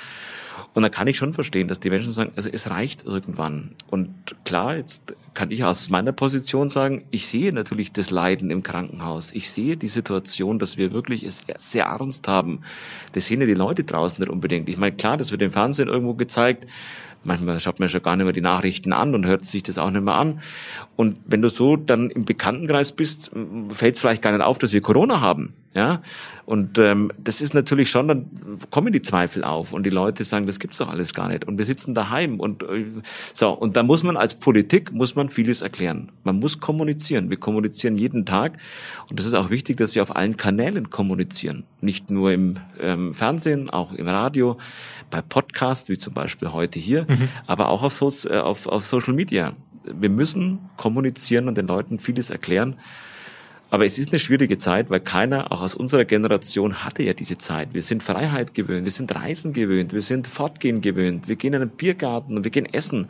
Und 0.73 0.81
da 0.81 0.89
kann 0.89 1.07
ich 1.07 1.17
schon 1.17 1.33
verstehen, 1.33 1.67
dass 1.67 1.79
die 1.79 1.89
Menschen 1.89 2.11
sagen, 2.11 2.31
also 2.35 2.49
es 2.51 2.69
reicht 2.69 3.05
irgendwann. 3.05 3.71
Und 3.89 4.09
klar, 4.43 4.75
jetzt 4.77 5.13
kann 5.33 5.51
ich 5.51 5.63
aus 5.63 5.89
meiner 5.89 6.11
Position 6.11 6.69
sagen, 6.69 7.03
ich 7.11 7.27
sehe 7.27 7.53
natürlich 7.53 7.91
das 7.91 8.09
Leiden 8.09 8.49
im 8.49 8.63
Krankenhaus. 8.63 9.31
Ich 9.33 9.51
sehe 9.51 9.77
die 9.77 9.89
Situation, 9.89 10.59
dass 10.59 10.77
wir 10.77 10.91
wirklich 10.91 11.23
es 11.23 11.43
sehr 11.59 11.85
ernst 11.85 12.27
haben. 12.27 12.61
Das 13.13 13.27
sehen 13.27 13.41
ja 13.41 13.47
die 13.47 13.53
Leute 13.53 13.83
draußen 13.83 14.19
nicht 14.19 14.31
unbedingt. 14.31 14.67
Ich 14.67 14.77
meine, 14.77 14.95
klar, 14.95 15.17
das 15.17 15.31
wird 15.31 15.41
im 15.41 15.51
Fernsehen 15.51 15.89
irgendwo 15.89 16.15
gezeigt. 16.15 16.65
Manchmal 17.23 17.59
schaut 17.59 17.79
man 17.79 17.89
schon 17.89 18.03
gar 18.03 18.15
nicht 18.15 18.25
mehr 18.25 18.33
die 18.33 18.41
Nachrichten 18.41 18.93
an 18.93 19.15
und 19.15 19.25
hört 19.25 19.45
sich 19.45 19.63
das 19.63 19.77
auch 19.77 19.91
nicht 19.91 20.03
mehr 20.03 20.15
an. 20.15 20.41
Und 20.95 21.17
wenn 21.25 21.41
du 21.41 21.49
so 21.49 21.75
dann 21.75 22.09
im 22.09 22.25
Bekanntenkreis 22.25 22.91
bist, 22.91 23.31
fällt 23.69 23.95
es 23.95 24.01
vielleicht 24.01 24.21
gar 24.21 24.31
nicht 24.31 24.43
auf, 24.43 24.59
dass 24.59 24.73
wir 24.73 24.81
Corona 24.81 25.21
haben. 25.21 25.53
Ja, 25.75 26.03
und 26.45 26.77
ähm, 26.77 27.11
das 27.17 27.41
ist 27.41 27.55
natürlich 27.55 27.89
schon, 27.89 28.07
dann 28.07 28.29
kommen 28.69 28.93
die 28.93 29.01
Zweifel 29.01 29.43
auf 29.43 29.73
und 29.73 29.83
die 29.83 29.89
Leute 29.89 30.23
sagen, 30.23 30.45
das 30.45 30.59
gibt's 30.59 30.77
doch 30.77 30.87
alles 30.87 31.15
gar 31.15 31.29
nicht. 31.29 31.45
Und 31.45 31.57
wir 31.57 31.65
sitzen 31.65 31.95
daheim 31.95 32.39
und 32.39 32.61
äh, 32.61 32.85
so. 33.33 33.49
Und 33.49 33.75
da 33.75 33.81
muss 33.81 34.03
man 34.03 34.15
als 34.15 34.35
Politik 34.35 34.91
muss 34.91 35.15
man 35.15 35.29
vieles 35.29 35.63
erklären. 35.63 36.11
Man 36.23 36.37
muss 36.37 36.59
kommunizieren. 36.59 37.31
Wir 37.31 37.37
kommunizieren 37.37 37.97
jeden 37.97 38.27
Tag 38.27 38.59
und 39.09 39.17
das 39.17 39.25
ist 39.25 39.33
auch 39.33 39.49
wichtig, 39.49 39.77
dass 39.77 39.95
wir 39.95 40.03
auf 40.03 40.15
allen 40.15 40.37
Kanälen 40.37 40.91
kommunizieren, 40.91 41.63
nicht 41.81 42.11
nur 42.11 42.31
im 42.31 42.57
ähm, 42.79 43.15
Fernsehen, 43.15 43.71
auch 43.71 43.93
im 43.93 44.07
Radio, 44.07 44.57
bei 45.09 45.23
Podcasts 45.23 45.89
wie 45.89 45.97
zum 45.97 46.13
Beispiel 46.13 46.49
heute 46.53 46.77
hier, 46.77 47.07
mhm. 47.09 47.12
Aber 47.47 47.69
auch 47.69 47.83
auf, 47.83 47.93
so 47.93 48.11
äh, 48.29 48.39
auf, 48.39 48.67
auf 48.67 48.85
Social 48.85 49.13
Media. 49.13 49.53
Wir 49.83 50.09
müssen 50.09 50.59
kommunizieren 50.77 51.47
und 51.47 51.57
den 51.57 51.67
Leuten 51.67 51.99
vieles 51.99 52.29
erklären 52.29 52.77
Aber 53.73 53.87
es 53.87 53.97
ist 53.97 54.11
eine 54.11 54.19
schwierige 54.19 54.59
Zeit, 54.59 54.91
weil 54.91 54.99
keiner, 54.99 55.51
auch 55.51 55.63
aus 55.63 55.73
unserer 55.73 56.05
Generation, 56.05 56.83
hatte 56.83 57.01
ja 57.01 57.13
diese 57.13 57.39
Zeit. 57.39 57.73
Wir 57.73 57.81
sind 57.81 58.03
Freiheit 58.03 58.53
gewöhnt, 58.53 58.85
wir 58.85 58.91
sind 58.91 59.15
Reisen 59.15 59.51
gewöhnt, 59.51 59.93
wir 59.93 60.03
sind 60.03 60.27
Fortgehen 60.27 60.81
gewöhnt, 60.81 61.27
wir 61.27 61.35
gehen 61.35 61.55
in 61.55 61.63
einen 61.63 61.71
Biergarten 61.71 62.37
und 62.37 62.43
wir 62.43 62.51
gehen 62.51 62.71
essen. 62.71 63.07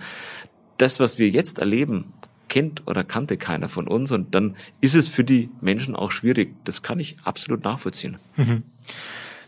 Das, 0.77 1.01
was 1.01 1.17
wir 1.17 1.27
jetzt 1.27 1.59
erleben, 1.59 2.13
kennt 2.47 2.87
oder 2.87 3.03
kannte 3.03 3.35
keiner 3.35 3.67
von 3.67 3.89
uns 3.89 4.13
und 4.13 4.35
dann 4.35 4.55
ist 4.79 4.95
es 4.95 5.09
für 5.09 5.25
die 5.25 5.49
Menschen 5.59 5.97
auch 5.97 6.11
schwierig. 6.11 6.55
Das 6.63 6.81
kann 6.81 6.97
ich 6.97 7.17
absolut 7.25 7.65
nachvollziehen. 7.65 8.15
Mhm. 8.37 8.63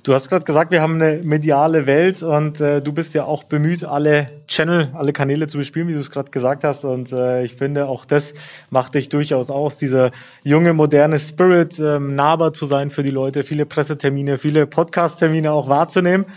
Du 0.05 0.13
hast 0.13 0.29
gerade 0.29 0.45
gesagt, 0.45 0.69
wir 0.69 0.83
haben 0.83 1.01
eine 1.01 1.23
mediale 1.23 1.87
Welt 1.87 2.21
und 2.21 2.61
äh, 2.61 2.79
du 2.79 2.93
bist 2.93 3.15
ja 3.15 3.23
auch 3.23 3.43
bemüht, 3.43 3.83
alle 3.83 4.27
Channel, 4.47 4.91
alle 4.93 5.13
Kanäle 5.13 5.47
zu 5.47 5.57
bespielen, 5.57 5.87
wie 5.87 5.93
du 5.93 5.99
es 5.99 6.11
gerade 6.11 6.29
gesagt 6.29 6.63
hast. 6.63 6.85
Und 6.85 7.11
äh, 7.11 7.43
ich 7.43 7.55
finde, 7.55 7.87
auch 7.87 8.05
das 8.05 8.35
macht 8.69 8.93
dich 8.93 9.09
durchaus 9.09 9.49
aus, 9.49 9.79
dieser 9.79 10.11
junge, 10.43 10.73
moderne 10.73 11.17
Spirit, 11.17 11.79
ähm, 11.79 12.13
nahbar 12.13 12.53
zu 12.53 12.67
sein 12.67 12.91
für 12.91 13.01
die 13.01 13.09
Leute, 13.09 13.41
viele 13.41 13.65
Pressetermine, 13.65 14.37
viele 14.37 14.67
Podcast-Termine 14.67 15.51
auch 15.51 15.69
wahrzunehmen. 15.69 16.27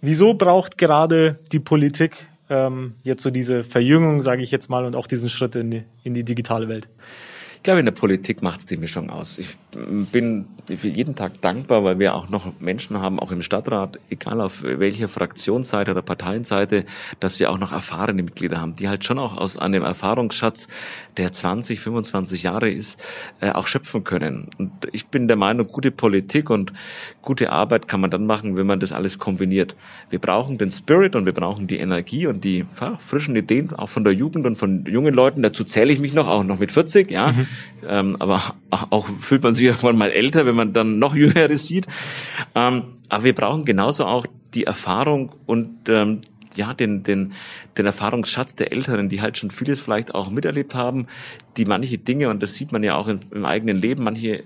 Wieso 0.00 0.32
braucht 0.32 0.78
gerade 0.78 1.38
die 1.52 1.60
Politik 1.60 2.26
ähm, 2.48 2.94
jetzt 3.02 3.22
so 3.22 3.28
diese 3.28 3.64
Verjüngung, 3.64 4.22
sage 4.22 4.42
ich 4.42 4.50
jetzt 4.50 4.70
mal, 4.70 4.86
und 4.86 4.96
auch 4.96 5.06
diesen 5.06 5.28
Schritt 5.28 5.56
in 5.56 5.70
die, 5.70 5.84
in 6.04 6.14
die 6.14 6.24
digitale 6.24 6.70
Welt? 6.70 6.88
Ich 7.56 7.62
glaube, 7.62 7.80
in 7.80 7.86
der 7.86 7.92
Politik 7.92 8.40
macht 8.40 8.60
es 8.60 8.66
die 8.66 8.78
Mischung 8.78 9.10
aus. 9.10 9.36
Ich 9.36 9.58
bin 10.12 10.46
für 10.66 10.88
jeden 10.88 11.14
Tag 11.14 11.40
dankbar, 11.42 11.84
weil 11.84 11.98
wir 11.98 12.14
auch 12.14 12.28
noch 12.28 12.58
Menschen 12.60 13.00
haben, 13.00 13.20
auch 13.20 13.30
im 13.30 13.42
Stadtrat, 13.42 13.98
egal 14.08 14.40
auf 14.40 14.62
welcher 14.62 15.08
Fraktionsseite 15.08 15.90
oder 15.90 16.02
Parteienseite, 16.02 16.84
dass 17.20 17.38
wir 17.38 17.50
auch 17.50 17.58
noch 17.58 17.72
erfahrene 17.72 18.22
Mitglieder 18.22 18.60
haben, 18.60 18.76
die 18.76 18.88
halt 18.88 19.04
schon 19.04 19.18
auch 19.18 19.36
aus 19.36 19.56
einem 19.56 19.82
Erfahrungsschatz, 19.82 20.68
der 21.16 21.32
20, 21.32 21.80
25 21.80 22.42
Jahre 22.44 22.70
ist, 22.70 22.98
äh, 23.40 23.50
auch 23.50 23.66
schöpfen 23.66 24.04
können. 24.04 24.48
Und 24.58 24.72
ich 24.92 25.06
bin 25.08 25.28
der 25.28 25.36
Meinung, 25.36 25.66
gute 25.66 25.90
Politik 25.90 26.50
und 26.50 26.72
gute 27.20 27.52
Arbeit 27.52 27.88
kann 27.88 28.00
man 28.00 28.10
dann 28.10 28.26
machen, 28.26 28.56
wenn 28.56 28.66
man 28.66 28.80
das 28.80 28.92
alles 28.92 29.18
kombiniert. 29.18 29.76
Wir 30.10 30.18
brauchen 30.18 30.58
den 30.58 30.70
Spirit 30.70 31.14
und 31.14 31.26
wir 31.26 31.34
brauchen 31.34 31.66
die 31.66 31.78
Energie 31.78 32.26
und 32.26 32.44
die 32.44 32.64
ja, 32.80 32.96
frischen 33.04 33.36
Ideen 33.36 33.72
auch 33.74 33.88
von 33.88 34.04
der 34.04 34.14
Jugend 34.14 34.46
und 34.46 34.56
von 34.56 34.84
jungen 34.86 35.14
Leuten. 35.14 35.42
Dazu 35.42 35.64
zähle 35.64 35.92
ich 35.92 35.98
mich 35.98 36.14
noch, 36.14 36.26
auch 36.26 36.44
noch 36.44 36.58
mit 36.58 36.72
40, 36.72 37.10
ja. 37.10 37.32
Mhm. 37.32 37.46
Ähm, 37.86 38.16
aber 38.18 38.40
auch 38.70 39.06
fühlt 39.20 39.42
man 39.42 39.54
sich 39.54 39.63
irgendwann 39.64 39.96
mal 39.96 40.10
älter, 40.10 40.46
wenn 40.46 40.54
man 40.54 40.72
dann 40.72 40.98
noch 40.98 41.14
Jüngeres 41.14 41.66
sieht. 41.66 41.86
Ähm, 42.54 42.84
aber 43.08 43.24
wir 43.24 43.34
brauchen 43.34 43.64
genauso 43.64 44.04
auch 44.04 44.26
die 44.54 44.64
Erfahrung 44.64 45.32
und 45.46 45.88
ähm, 45.88 46.20
ja, 46.56 46.72
den, 46.72 47.02
den, 47.02 47.32
den 47.76 47.86
Erfahrungsschatz 47.86 48.54
der 48.54 48.72
Älteren, 48.72 49.08
die 49.08 49.20
halt 49.20 49.38
schon 49.38 49.50
vieles 49.50 49.80
vielleicht 49.80 50.14
auch 50.14 50.30
miterlebt 50.30 50.74
haben, 50.74 51.06
die 51.56 51.64
manche 51.64 51.98
Dinge, 51.98 52.28
und 52.28 52.42
das 52.42 52.54
sieht 52.54 52.72
man 52.72 52.82
ja 52.82 52.96
auch 52.96 53.08
im, 53.08 53.20
im 53.32 53.44
eigenen 53.44 53.80
Leben, 53.80 54.04
manche 54.04 54.44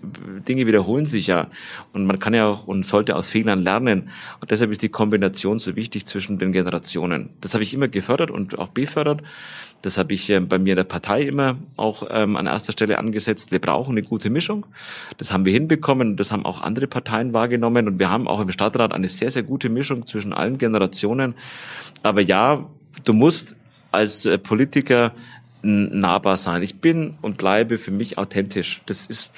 Dinge 0.49 0.67
wiederholen 0.67 1.07
sich 1.07 1.27
ja. 1.27 1.49
Und 1.93 2.07
man 2.07 2.19
kann 2.19 2.35
ja 2.35 2.47
auch 2.47 2.67
und 2.67 2.85
sollte 2.87 3.17
aus 3.17 3.29
Fehlern 3.29 3.63
lernen. 3.63 4.11
Und 4.41 4.51
deshalb 4.51 4.71
ist 4.71 4.83
die 4.83 4.89
Kombination 4.89 5.59
so 5.59 5.77
wichtig 5.77 6.07
zwischen 6.07 6.39
den 6.39 6.53
Generationen. 6.53 7.31
Das 7.41 7.55
habe 7.55 7.65
ich 7.65 7.75
immer 7.75 7.89
gefördert 7.89 8.31
und 8.31 8.59
auch 8.59 8.69
befördert. 8.69 9.23
Das 9.83 9.97
habe 9.97 10.15
ich 10.15 10.29
äh, 10.31 10.41
bei 10.41 10.59
mir 10.59 10.73
in 10.73 10.77
der 10.77 10.85
Partei 10.85 11.23
immer 11.23 11.57
auch 11.77 12.03
ähm, 12.11 12.37
an 12.37 12.47
erster 12.47 12.73
Stelle 12.73 12.99
angesetzt. 12.99 13.51
Wir 13.51 13.61
brauchen 13.61 13.93
eine 13.93 14.03
gute 14.03 14.31
Mischung. 14.31 14.67
Das 15.19 15.33
haben 15.33 15.45
wir 15.45 15.53
hinbekommen. 15.53 16.17
Das 16.17 16.33
haben 16.33 16.45
auch 16.45 16.63
andere 16.63 16.87
Parteien 16.87 17.33
wahrgenommen. 17.33 17.87
Und 17.87 17.99
wir 17.99 18.11
haben 18.11 18.27
auch 18.27 18.41
im 18.41 18.51
Stadtrat 18.51 18.93
eine 18.93 19.09
sehr, 19.09 19.31
sehr 19.31 19.45
gute 19.45 19.69
Mischung 19.69 20.07
zwischen 20.07 20.33
allen 20.33 20.59
Generationen. 20.59 21.35
Aber 22.03 22.21
ja, 22.21 22.67
du 23.05 23.13
musst 23.13 23.55
als 23.93 24.25
äh, 24.25 24.39
Politiker 24.39 25.13
nahbar 25.63 26.37
sein. 26.37 26.63
Ich 26.63 26.77
bin 26.77 27.15
und 27.21 27.37
bleibe 27.37 27.79
für 27.79 27.91
mich 27.91 28.17
authentisch. 28.17 28.81
Das 28.87 29.07
ist, 29.07 29.31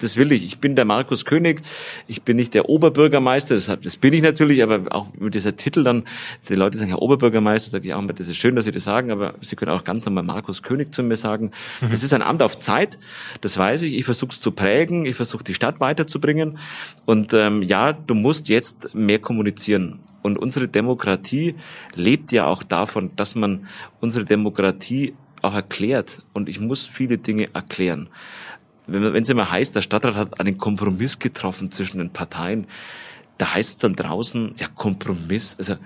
das 0.00 0.16
will 0.16 0.32
ich. 0.32 0.44
Ich 0.44 0.58
bin 0.58 0.74
der 0.74 0.84
Markus 0.84 1.24
König. 1.24 1.62
Ich 2.08 2.22
bin 2.22 2.36
nicht 2.36 2.54
der 2.54 2.68
Oberbürgermeister. 2.68 3.54
Das, 3.54 3.70
das 3.82 3.96
bin 3.96 4.14
ich 4.14 4.22
natürlich, 4.22 4.62
aber 4.62 4.94
auch 4.94 5.06
mit 5.18 5.34
dieser 5.34 5.56
Titel 5.56 5.84
dann, 5.84 6.04
die 6.48 6.54
Leute 6.54 6.78
sagen 6.78 6.90
ja 6.90 6.96
Oberbürgermeister, 6.96 7.70
sage 7.70 7.86
ich 7.86 7.94
auch 7.94 8.00
immer, 8.00 8.12
das 8.12 8.28
ist 8.28 8.36
schön, 8.36 8.56
dass 8.56 8.64
Sie 8.64 8.72
das 8.72 8.84
sagen, 8.84 9.10
aber 9.10 9.34
Sie 9.40 9.54
können 9.54 9.70
auch 9.70 9.84
ganz 9.84 10.04
normal 10.06 10.24
Markus 10.24 10.62
König 10.62 10.92
zu 10.94 11.02
mir 11.02 11.16
sagen. 11.16 11.52
Mhm. 11.80 11.90
Das 11.90 12.02
ist 12.02 12.12
ein 12.12 12.22
Amt 12.22 12.42
auf 12.42 12.58
Zeit. 12.58 12.98
Das 13.40 13.56
weiß 13.56 13.82
ich. 13.82 13.94
Ich 13.94 14.04
versuche 14.04 14.32
es 14.32 14.40
zu 14.40 14.50
prägen. 14.50 15.06
Ich 15.06 15.16
versuche 15.16 15.44
die 15.44 15.54
Stadt 15.54 15.78
weiterzubringen. 15.80 16.58
Und 17.04 17.32
ähm, 17.32 17.62
ja, 17.62 17.92
du 17.92 18.14
musst 18.14 18.48
jetzt 18.48 18.94
mehr 18.94 19.20
kommunizieren. 19.20 20.00
Und 20.22 20.38
unsere 20.38 20.68
Demokratie 20.68 21.54
lebt 21.94 22.32
ja 22.32 22.46
auch 22.46 22.62
davon, 22.62 23.10
dass 23.14 23.34
man 23.34 23.66
unsere 24.00 24.24
Demokratie 24.24 25.12
auch 25.44 25.54
erklärt 25.54 26.22
und 26.32 26.48
ich 26.48 26.60
muss 26.60 26.86
viele 26.86 27.18
Dinge 27.18 27.48
erklären. 27.54 28.08
Wenn, 28.86 29.02
wenn 29.12 29.22
es 29.22 29.28
immer 29.28 29.50
heißt, 29.50 29.74
der 29.74 29.82
Stadtrat 29.82 30.14
hat 30.14 30.40
einen 30.40 30.58
Kompromiss 30.58 31.18
getroffen 31.18 31.70
zwischen 31.70 31.98
den 31.98 32.10
Parteien, 32.10 32.66
da 33.38 33.54
heißt 33.54 33.70
es 33.70 33.78
dann 33.78 33.94
draußen, 33.94 34.54
ja, 34.58 34.68
Kompromiss, 34.68 35.56
also 35.58 35.76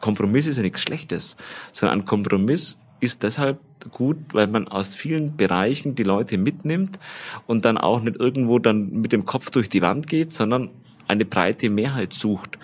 Kompromiss 0.00 0.46
ist 0.46 0.56
ja 0.56 0.62
nichts 0.62 0.82
Schlechtes, 0.82 1.36
sondern 1.72 2.00
ein 2.00 2.04
Kompromiss 2.04 2.78
ist 3.00 3.22
deshalb 3.22 3.60
gut, 3.92 4.16
weil 4.32 4.46
man 4.46 4.66
aus 4.68 4.94
vielen 4.94 5.36
Bereichen 5.36 5.94
die 5.94 6.02
Leute 6.02 6.38
mitnimmt 6.38 6.98
und 7.46 7.64
dann 7.64 7.78
auch 7.78 8.00
nicht 8.00 8.16
irgendwo 8.16 8.58
dann 8.58 8.90
mit 8.90 9.12
dem 9.12 9.26
Kopf 9.26 9.50
durch 9.50 9.68
die 9.68 9.82
Wand 9.82 10.08
geht, 10.08 10.32
sondern 10.32 10.70
eine 11.06 11.24
breite 11.24 11.70
Mehrheit 11.70 12.12
sucht. 12.12 12.58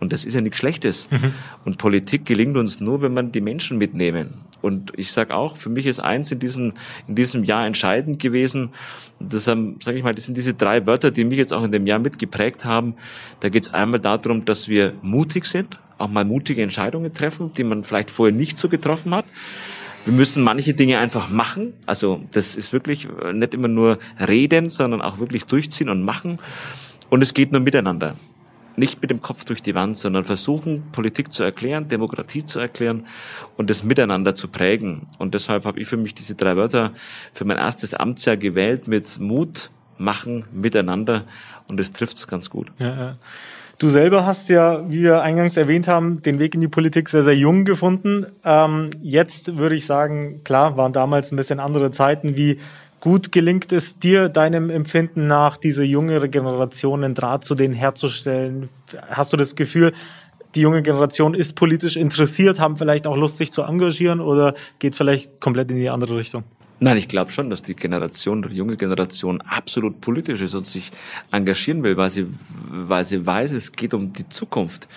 Und 0.00 0.12
das 0.12 0.24
ist 0.24 0.34
ja 0.34 0.40
nichts 0.40 0.58
Schlechtes. 0.58 1.08
Mhm. 1.10 1.32
Und 1.64 1.78
Politik 1.78 2.26
gelingt 2.26 2.56
uns 2.56 2.80
nur, 2.80 3.00
wenn 3.02 3.14
man 3.14 3.32
die 3.32 3.40
Menschen 3.40 3.78
mitnehmen. 3.78 4.34
Und 4.62 4.92
ich 4.96 5.12
sage 5.12 5.34
auch, 5.34 5.56
für 5.56 5.68
mich 5.68 5.86
ist 5.86 6.00
eins 6.00 6.32
in 6.32 6.38
diesem, 6.38 6.72
in 7.06 7.14
diesem 7.14 7.44
Jahr 7.44 7.66
entscheidend 7.66 8.18
gewesen. 8.18 8.70
Das 9.20 9.44
sage 9.44 9.94
ich 9.94 10.02
mal, 10.02 10.14
das 10.14 10.26
sind 10.26 10.36
diese 10.36 10.54
drei 10.54 10.86
Wörter, 10.86 11.10
die 11.10 11.24
mich 11.24 11.38
jetzt 11.38 11.52
auch 11.52 11.64
in 11.64 11.72
dem 11.72 11.86
Jahr 11.86 11.98
mitgeprägt 11.98 12.64
haben. 12.64 12.94
Da 13.40 13.48
geht 13.48 13.66
es 13.66 13.74
einmal 13.74 14.00
darum, 14.00 14.44
dass 14.44 14.68
wir 14.68 14.94
mutig 15.02 15.46
sind, 15.46 15.78
auch 15.98 16.08
mal 16.08 16.24
mutige 16.24 16.62
Entscheidungen 16.62 17.12
treffen, 17.12 17.52
die 17.56 17.64
man 17.64 17.84
vielleicht 17.84 18.10
vorher 18.10 18.34
nicht 18.34 18.58
so 18.58 18.68
getroffen 18.68 19.14
hat. 19.14 19.24
Wir 20.04 20.12
müssen 20.12 20.42
manche 20.42 20.74
Dinge 20.74 20.98
einfach 20.98 21.30
machen. 21.30 21.74
Also 21.86 22.22
das 22.32 22.54
ist 22.54 22.72
wirklich 22.72 23.08
nicht 23.32 23.54
immer 23.54 23.68
nur 23.68 23.98
reden, 24.26 24.68
sondern 24.68 25.02
auch 25.02 25.18
wirklich 25.18 25.46
durchziehen 25.46 25.88
und 25.88 26.02
machen. 26.02 26.38
Und 27.08 27.22
es 27.22 27.34
geht 27.34 27.52
nur 27.52 27.60
miteinander 27.60 28.14
nicht 28.76 29.02
mit 29.02 29.10
dem 29.10 29.22
Kopf 29.22 29.44
durch 29.44 29.62
die 29.62 29.74
Wand, 29.74 29.96
sondern 29.96 30.24
versuchen, 30.24 30.84
Politik 30.92 31.32
zu 31.32 31.42
erklären, 31.42 31.88
Demokratie 31.88 32.44
zu 32.44 32.58
erklären 32.58 33.06
und 33.56 33.70
das 33.70 33.82
Miteinander 33.82 34.34
zu 34.34 34.48
prägen. 34.48 35.06
Und 35.18 35.34
deshalb 35.34 35.64
habe 35.64 35.80
ich 35.80 35.88
für 35.88 35.96
mich 35.96 36.14
diese 36.14 36.34
drei 36.34 36.56
Wörter 36.56 36.92
für 37.32 37.44
mein 37.44 37.56
erstes 37.56 37.94
Amtsjahr 37.94 38.36
gewählt 38.36 38.88
mit 38.88 39.18
Mut, 39.18 39.70
Machen, 39.98 40.44
Miteinander 40.52 41.24
und 41.68 41.80
das 41.80 41.92
trifft 41.92 42.16
es 42.16 42.26
ganz 42.26 42.50
gut. 42.50 42.70
Ja, 42.78 42.94
ja. 42.94 43.16
Du 43.78 43.90
selber 43.90 44.24
hast 44.24 44.48
ja, 44.48 44.90
wie 44.90 45.02
wir 45.02 45.20
eingangs 45.20 45.58
erwähnt 45.58 45.86
haben, 45.86 46.22
den 46.22 46.38
Weg 46.38 46.54
in 46.54 46.62
die 46.62 46.68
Politik 46.68 47.10
sehr, 47.10 47.24
sehr 47.24 47.36
jung 47.36 47.66
gefunden. 47.66 48.24
Ähm, 48.42 48.88
jetzt 49.02 49.58
würde 49.58 49.74
ich 49.74 49.84
sagen, 49.84 50.42
klar, 50.44 50.78
waren 50.78 50.94
damals 50.94 51.30
ein 51.30 51.36
bisschen 51.36 51.60
andere 51.60 51.90
Zeiten. 51.90 52.38
Wie 52.38 52.58
gut 53.06 53.30
gelingt 53.30 53.70
es 53.70 54.00
dir, 54.00 54.28
deinem 54.28 54.68
Empfinden 54.68 55.28
nach, 55.28 55.58
diese 55.58 55.84
jüngere 55.84 56.26
Generation 56.26 57.04
einen 57.04 57.14
Draht 57.14 57.44
zu 57.44 57.54
denen 57.54 57.72
herzustellen? 57.72 58.68
Hast 59.08 59.32
du 59.32 59.36
das 59.36 59.54
Gefühl, 59.54 59.92
die 60.56 60.62
junge 60.62 60.82
Generation 60.82 61.32
ist 61.32 61.54
politisch 61.54 61.96
interessiert, 61.96 62.58
haben 62.58 62.76
vielleicht 62.76 63.06
auch 63.06 63.16
Lust, 63.16 63.36
sich 63.36 63.52
zu 63.52 63.62
engagieren 63.62 64.18
oder 64.20 64.54
geht 64.80 64.94
es 64.94 64.98
vielleicht 64.98 65.40
komplett 65.40 65.70
in 65.70 65.76
die 65.76 65.88
andere 65.88 66.16
Richtung? 66.16 66.42
Nein, 66.80 66.96
ich 66.96 67.06
glaube 67.06 67.30
schon, 67.30 67.48
dass 67.48 67.62
die 67.62 67.76
Generation, 67.76 68.42
die 68.42 68.56
junge 68.56 68.76
Generation 68.76 69.40
absolut 69.40 70.00
politisch 70.00 70.40
ist 70.40 70.56
und 70.56 70.66
sich 70.66 70.90
engagieren 71.30 71.84
will, 71.84 71.96
weil 71.96 72.10
sie, 72.10 72.26
weil 72.68 73.04
sie 73.04 73.24
weiß, 73.24 73.52
es 73.52 73.70
geht 73.70 73.94
um 73.94 74.12
die 74.14 74.28
Zukunft. 74.28 74.88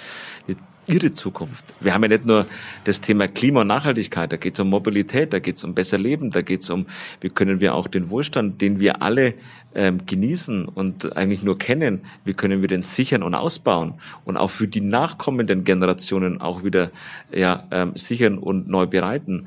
Die 0.48 0.56
ihre 0.90 1.12
Zukunft. 1.12 1.66
Wir 1.80 1.94
haben 1.94 2.04
ja 2.04 2.10
nicht 2.10 2.26
nur 2.26 2.48
das 2.84 3.00
Thema 3.02 3.28
Klima 3.28 3.62
und 3.62 3.68
Nachhaltigkeit, 3.68 4.32
da 4.32 4.38
geht 4.38 4.56
es 4.56 4.60
um 4.60 4.70
Mobilität, 4.70 5.32
da 5.32 5.40
geht 5.40 5.56
es 5.56 5.64
um 5.64 5.76
besser 5.76 5.98
Leben, 5.98 6.32
da 6.32 6.42
geht 6.42 6.62
es 6.62 6.70
um, 6.70 6.88
wie 7.22 7.30
können 7.30 7.62
wir 7.62 7.76
auch 7.76 7.88
den 7.88 8.10
Wohlstand, 8.10 8.60
den 8.62 8.80
wir 8.80 9.02
alle 9.02 9.36
ähm, 9.76 10.06
genießen 10.06 10.66
und 10.66 11.16
eigentlich 11.16 11.44
nur 11.44 11.58
kennen, 11.58 12.02
wie 12.26 12.34
können 12.34 12.62
wir 12.62 12.68
den 12.68 12.82
sichern 12.82 13.22
und 13.22 13.36
ausbauen 13.36 13.94
und 14.26 14.38
auch 14.38 14.50
für 14.50 14.68
die 14.68 14.82
nachkommenden 14.82 15.64
Generationen 15.64 16.42
auch 16.42 16.64
wieder 16.64 16.90
ja, 17.32 17.68
ähm, 17.72 17.92
sichern 17.96 18.40
und 18.40 18.68
neu 18.68 18.88
bereiten. 18.88 19.46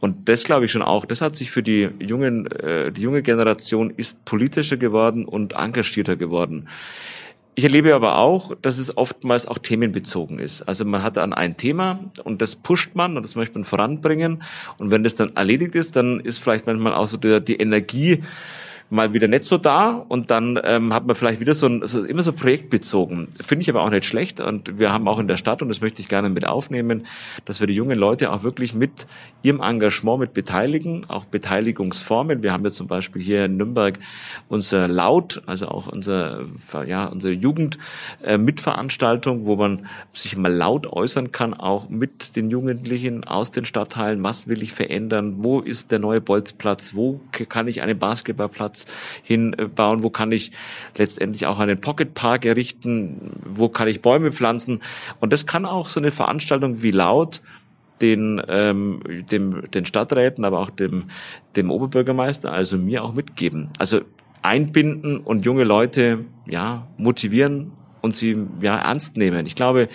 Und 0.00 0.28
das 0.28 0.44
glaube 0.44 0.66
ich 0.66 0.72
schon 0.72 0.82
auch, 0.82 1.06
das 1.06 1.22
hat 1.22 1.34
sich 1.34 1.50
für 1.50 1.62
die 1.62 1.88
jungen, 1.98 2.46
äh, 2.46 2.92
die 2.92 3.02
junge 3.02 3.22
Generation 3.22 3.90
ist 3.90 4.24
politischer 4.24 4.76
geworden 4.76 5.24
und 5.24 5.54
engagierter 5.54 6.16
geworden. 6.16 6.68
Ich 7.54 7.64
erlebe 7.64 7.94
aber 7.94 8.16
auch, 8.16 8.54
dass 8.62 8.78
es 8.78 8.96
oftmals 8.96 9.46
auch 9.46 9.58
themenbezogen 9.58 10.38
ist. 10.38 10.62
Also 10.62 10.86
man 10.86 11.02
hat 11.02 11.18
dann 11.18 11.34
ein 11.34 11.58
Thema 11.58 12.00
und 12.24 12.40
das 12.40 12.56
pusht 12.56 12.94
man 12.94 13.16
und 13.16 13.24
das 13.24 13.34
möchte 13.34 13.58
man 13.58 13.64
voranbringen. 13.64 14.42
Und 14.78 14.90
wenn 14.90 15.04
das 15.04 15.16
dann 15.16 15.36
erledigt 15.36 15.74
ist, 15.74 15.96
dann 15.96 16.20
ist 16.20 16.38
vielleicht 16.38 16.66
manchmal 16.66 16.94
auch 16.94 17.08
so 17.08 17.18
die, 17.18 17.44
die 17.44 17.56
Energie 17.56 18.22
mal 18.92 19.14
wieder 19.14 19.26
nicht 19.26 19.44
so 19.44 19.56
da 19.56 20.04
und 20.08 20.30
dann 20.30 20.60
ähm, 20.64 20.92
hat 20.92 21.06
man 21.06 21.16
vielleicht 21.16 21.40
wieder 21.40 21.54
so, 21.54 21.66
ein, 21.66 21.86
so 21.86 22.04
immer 22.04 22.22
so 22.22 22.32
projektbezogen. 22.32 23.28
Finde 23.40 23.62
ich 23.62 23.70
aber 23.70 23.82
auch 23.82 23.88
nicht 23.88 24.04
schlecht 24.04 24.38
und 24.38 24.78
wir 24.78 24.92
haben 24.92 25.08
auch 25.08 25.18
in 25.18 25.28
der 25.28 25.38
Stadt 25.38 25.62
und 25.62 25.70
das 25.70 25.80
möchte 25.80 26.02
ich 26.02 26.08
gerne 26.08 26.28
mit 26.28 26.46
aufnehmen, 26.46 27.06
dass 27.46 27.58
wir 27.58 27.66
die 27.66 27.74
jungen 27.74 27.98
Leute 27.98 28.30
auch 28.30 28.42
wirklich 28.42 28.74
mit 28.74 29.06
ihrem 29.42 29.60
Engagement 29.62 30.20
mit 30.20 30.34
beteiligen, 30.34 31.06
auch 31.08 31.24
Beteiligungsformen. 31.24 32.42
Wir 32.42 32.52
haben 32.52 32.64
jetzt 32.64 32.76
zum 32.76 32.86
Beispiel 32.86 33.22
hier 33.22 33.46
in 33.46 33.56
Nürnberg 33.56 33.98
unser 34.48 34.88
Laut, 34.88 35.42
also 35.46 35.68
auch 35.68 35.86
unser 35.86 36.40
ja 36.86 37.06
unsere 37.06 37.32
Jugend 37.32 37.78
äh, 38.22 38.36
Mitveranstaltung, 38.36 39.46
wo 39.46 39.56
man 39.56 39.86
sich 40.12 40.36
mal 40.36 40.52
laut 40.52 40.86
äußern 40.86 41.32
kann, 41.32 41.54
auch 41.54 41.88
mit 41.88 42.36
den 42.36 42.50
Jugendlichen 42.50 43.24
aus 43.24 43.52
den 43.52 43.64
Stadtteilen. 43.64 44.22
Was 44.22 44.48
will 44.48 44.62
ich 44.62 44.74
verändern? 44.74 45.36
Wo 45.38 45.60
ist 45.60 45.90
der 45.92 45.98
neue 45.98 46.20
Bolzplatz? 46.20 46.92
Wo 46.94 47.20
kann 47.48 47.68
ich 47.68 47.80
einen 47.80 47.98
Basketballplatz 47.98 48.81
hinbauen? 49.22 50.02
Wo 50.02 50.10
kann 50.10 50.32
ich 50.32 50.52
letztendlich 50.96 51.46
auch 51.46 51.58
einen 51.58 51.80
Pocketpark 51.80 52.44
errichten? 52.44 53.32
Wo 53.44 53.68
kann 53.68 53.88
ich 53.88 54.02
Bäume 54.02 54.32
pflanzen? 54.32 54.80
Und 55.20 55.32
das 55.32 55.46
kann 55.46 55.64
auch 55.64 55.88
so 55.88 56.00
eine 56.00 56.10
Veranstaltung 56.10 56.82
wie 56.82 56.90
laut 56.90 57.42
den, 58.00 58.42
ähm, 58.48 59.00
dem, 59.30 59.70
den 59.70 59.86
Stadträten, 59.86 60.44
aber 60.44 60.58
auch 60.58 60.70
dem, 60.70 61.04
dem 61.56 61.70
Oberbürgermeister, 61.70 62.52
also 62.52 62.76
mir 62.76 63.04
auch 63.04 63.14
mitgeben. 63.14 63.70
Also 63.78 64.00
einbinden 64.42 65.18
und 65.18 65.44
junge 65.44 65.64
Leute 65.64 66.24
ja 66.46 66.88
motivieren 66.96 67.72
und 68.00 68.16
sie 68.16 68.36
ja 68.60 68.76
ernst 68.76 69.16
nehmen. 69.16 69.46
Ich 69.46 69.54
glaube, 69.54 69.88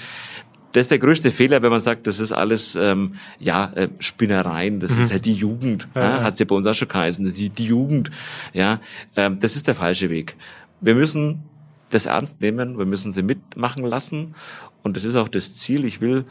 das 0.74 0.84
ist 0.84 0.92
der 0.92 1.00
größte 1.00 1.32
Fehler, 1.32 1.62
wenn 1.62 1.72
man 1.72 1.80
sagt, 1.80 2.08
das 2.08 2.20
ist 2.20 2.32
alles 2.32 2.76
ähm, 2.76 3.16
ja 3.40 3.72
äh, 3.76 3.90
Spinnereien, 4.00 4.80
das 4.80 4.92
mhm. 4.92 5.02
ist 5.02 5.12
halt 5.12 5.26
die 5.26 5.34
Jugend, 5.34 5.88
ja, 5.96 6.02
ja. 6.02 6.24
hat 6.24 6.40
ja 6.40 6.46
bei 6.46 6.56
uns 6.56 6.68
auch 6.68 6.74
schon 6.74 6.88
geheißen, 6.88 7.26
das 7.26 7.40
ist 7.40 7.58
die 7.58 7.66
Jugend, 7.66 8.12
ja, 8.54 8.80
ähm, 9.16 9.40
das 9.40 9.56
ist 9.56 9.68
der 9.68 9.76
falsche 9.76 10.10
Weg. 10.10 10.36
Wir 10.82 10.96
müssen 10.96 11.44
das 11.90 12.06
ernst 12.06 12.42
nehmen, 12.42 12.78
wir 12.78 12.86
müssen 12.86 13.12
sie 13.12 13.24
mitmachen 13.24 13.86
lassen 13.86 14.36
und 14.84 14.98
das 14.98 15.04
ist 15.04 15.16
auch 15.16 15.28
das 15.28 15.56
Ziel. 15.56 15.86
Ich 15.86 16.02
will, 16.02 16.26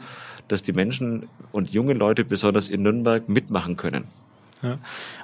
dass 0.47 0.61
die 0.61 0.73
Menschen 0.73 1.27
und 1.51 1.71
junge 1.71 1.93
Leute 1.93 2.23
besonders 2.23 2.69
in 2.69 2.83
Nürnberg 2.83 3.27
mitmachen 3.27 3.75
können. 3.75 4.05
Ja. 4.61 4.77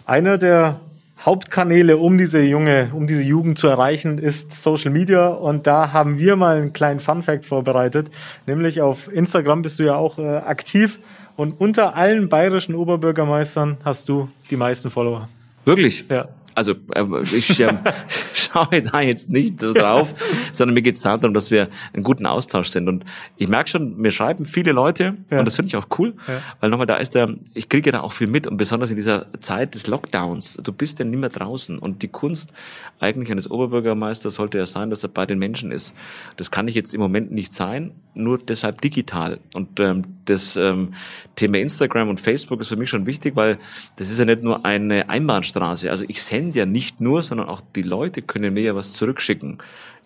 Einer 0.06 0.38
der 0.38 0.80
Hauptkanäle, 1.26 1.98
um 1.98 2.18
diese 2.18 2.42
junge, 2.42 2.92
um 2.94 3.08
diese 3.08 3.24
Jugend 3.24 3.58
zu 3.58 3.68
erreichen, 3.68 4.18
ist 4.18 4.62
Social 4.62 4.92
Media. 4.92 5.28
Und 5.28 5.68
da 5.68 5.94
haben 5.94 6.20
wir 6.20 6.36
mal 6.36 6.58
einen 6.58 6.74
kleinen 6.74 7.00
Fun 7.00 7.24
Fact 7.24 7.46
vorbereitet. 7.46 8.10
Nämlich 8.46 8.82
auf 8.82 9.12
Instagram 9.12 9.62
bist 9.62 9.80
du 9.80 9.84
ja 9.84 9.96
auch 9.96 10.20
äh, 10.20 10.38
aktiv. 10.38 11.00
Und 11.36 11.60
unter 11.60 11.96
allen 11.96 12.30
bayerischen 12.30 12.76
Oberbürgermeistern 12.76 13.78
hast 13.86 14.10
du 14.10 14.30
die 14.50 14.58
meisten 14.58 14.92
Follower. 14.92 15.30
Wirklich? 15.66 16.06
Ja 16.10 16.28
also 16.56 16.74
äh, 16.94 17.22
ich 17.36 17.60
äh, 17.60 17.74
schaue 18.34 18.82
da 18.82 19.02
jetzt 19.02 19.30
nicht 19.30 19.58
drauf, 19.58 20.14
sondern 20.52 20.74
mir 20.74 20.82
geht 20.82 20.96
es 20.96 21.02
darum, 21.02 21.34
dass 21.34 21.52
wir 21.52 21.70
einen 21.94 22.04
guten 22.04 22.26
Austausch 22.26 22.70
sind. 22.70 22.88
Und 22.88 23.06
ich 23.38 23.48
merke 23.48 23.70
schon, 23.70 23.98
mir 23.98 24.12
schreiben 24.12 24.46
viele 24.46 24.72
Leute 24.72 25.18
ja. 25.30 25.40
und 25.40 25.46
das 25.46 25.56
finde 25.56 25.68
ich 25.68 25.76
auch 25.76 25.88
cool, 25.98 26.14
ja. 26.28 26.42
weil 26.60 26.70
nochmal 26.70 26.88
da 26.88 26.98
ist 26.98 27.16
der, 27.16 27.34
ich 27.54 27.70
kriege 27.70 27.92
da 27.92 28.02
auch 28.02 28.12
viel 28.14 28.28
mit 28.28 28.48
und 28.48 28.58
besonders 28.58 28.90
in 28.90 28.96
dieser 28.96 29.32
Zeit 29.40 29.76
des 29.76 29.88
Lockdowns, 29.88 30.60
du 30.64 30.72
bist 30.72 31.00
ja 31.00 31.06
nicht 31.06 31.20
mehr 31.20 31.30
draußen 31.30 31.78
und 31.80 32.02
die 32.02 32.08
Kunst 32.08 32.52
eigentlich 33.00 33.32
eines 33.32 33.50
Oberbürgermeisters 33.50 34.36
sollte 34.36 34.58
ja 34.58 34.66
sein, 34.66 34.90
dass 34.90 35.04
er 35.04 35.10
bei 35.10 35.26
den 35.26 35.40
Menschen 35.40 35.72
ist. 35.72 35.96
Das 36.38 36.52
kann 36.52 36.68
ich 36.68 36.76
jetzt 36.76 36.94
im 36.94 37.02
Moment 37.02 37.32
nicht 37.32 37.54
sein, 37.54 37.92
nur 38.14 38.38
deshalb 38.38 38.82
digital. 38.82 39.40
Und 39.54 39.80
ähm, 39.80 40.04
das 40.26 40.56
ähm, 40.56 40.94
Thema 41.36 41.60
Instagram 41.60 42.10
und 42.10 42.20
Facebook 42.20 42.62
ist 42.62 42.70
für 42.70 42.76
mich 42.76 42.90
schon 42.90 43.06
wichtig, 43.06 43.36
weil 43.36 43.58
das 43.96 44.10
ist 44.10 44.20
ja 44.20 44.26
nicht 44.26 44.44
nur 44.44 44.66
eine 44.66 45.10
Einbahnstraße. 45.10 45.90
Also 45.90 46.06
ich 46.08 46.24
sende 46.24 46.60
ja 46.60 46.66
nicht 46.66 47.02
nur, 47.02 47.24
sondern 47.24 47.50
auch 47.50 47.62
die 47.76 47.82
Leute 47.82 48.22
können 48.22 48.54
mir 48.54 48.64
ja 48.64 48.76
was 48.76 48.94
zurückschicken. 48.94 49.58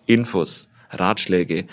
Infos, 0.06 0.68
Ratschläge. 0.90 1.66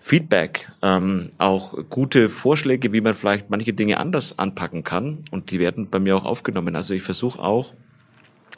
Feedback, 0.00 0.68
ähm, 0.82 1.30
auch 1.38 1.78
gute 1.88 2.28
Vorschläge, 2.28 2.92
wie 2.92 3.00
man 3.00 3.14
vielleicht 3.14 3.48
manche 3.48 3.72
Dinge 3.72 3.98
anders 3.98 4.38
anpacken 4.38 4.84
kann. 4.84 5.22
Und 5.30 5.50
die 5.50 5.58
werden 5.58 5.88
bei 5.88 5.98
mir 5.98 6.14
auch 6.14 6.26
aufgenommen. 6.26 6.76
Also 6.76 6.92
ich 6.92 7.02
versuche 7.02 7.38
auch 7.38 7.72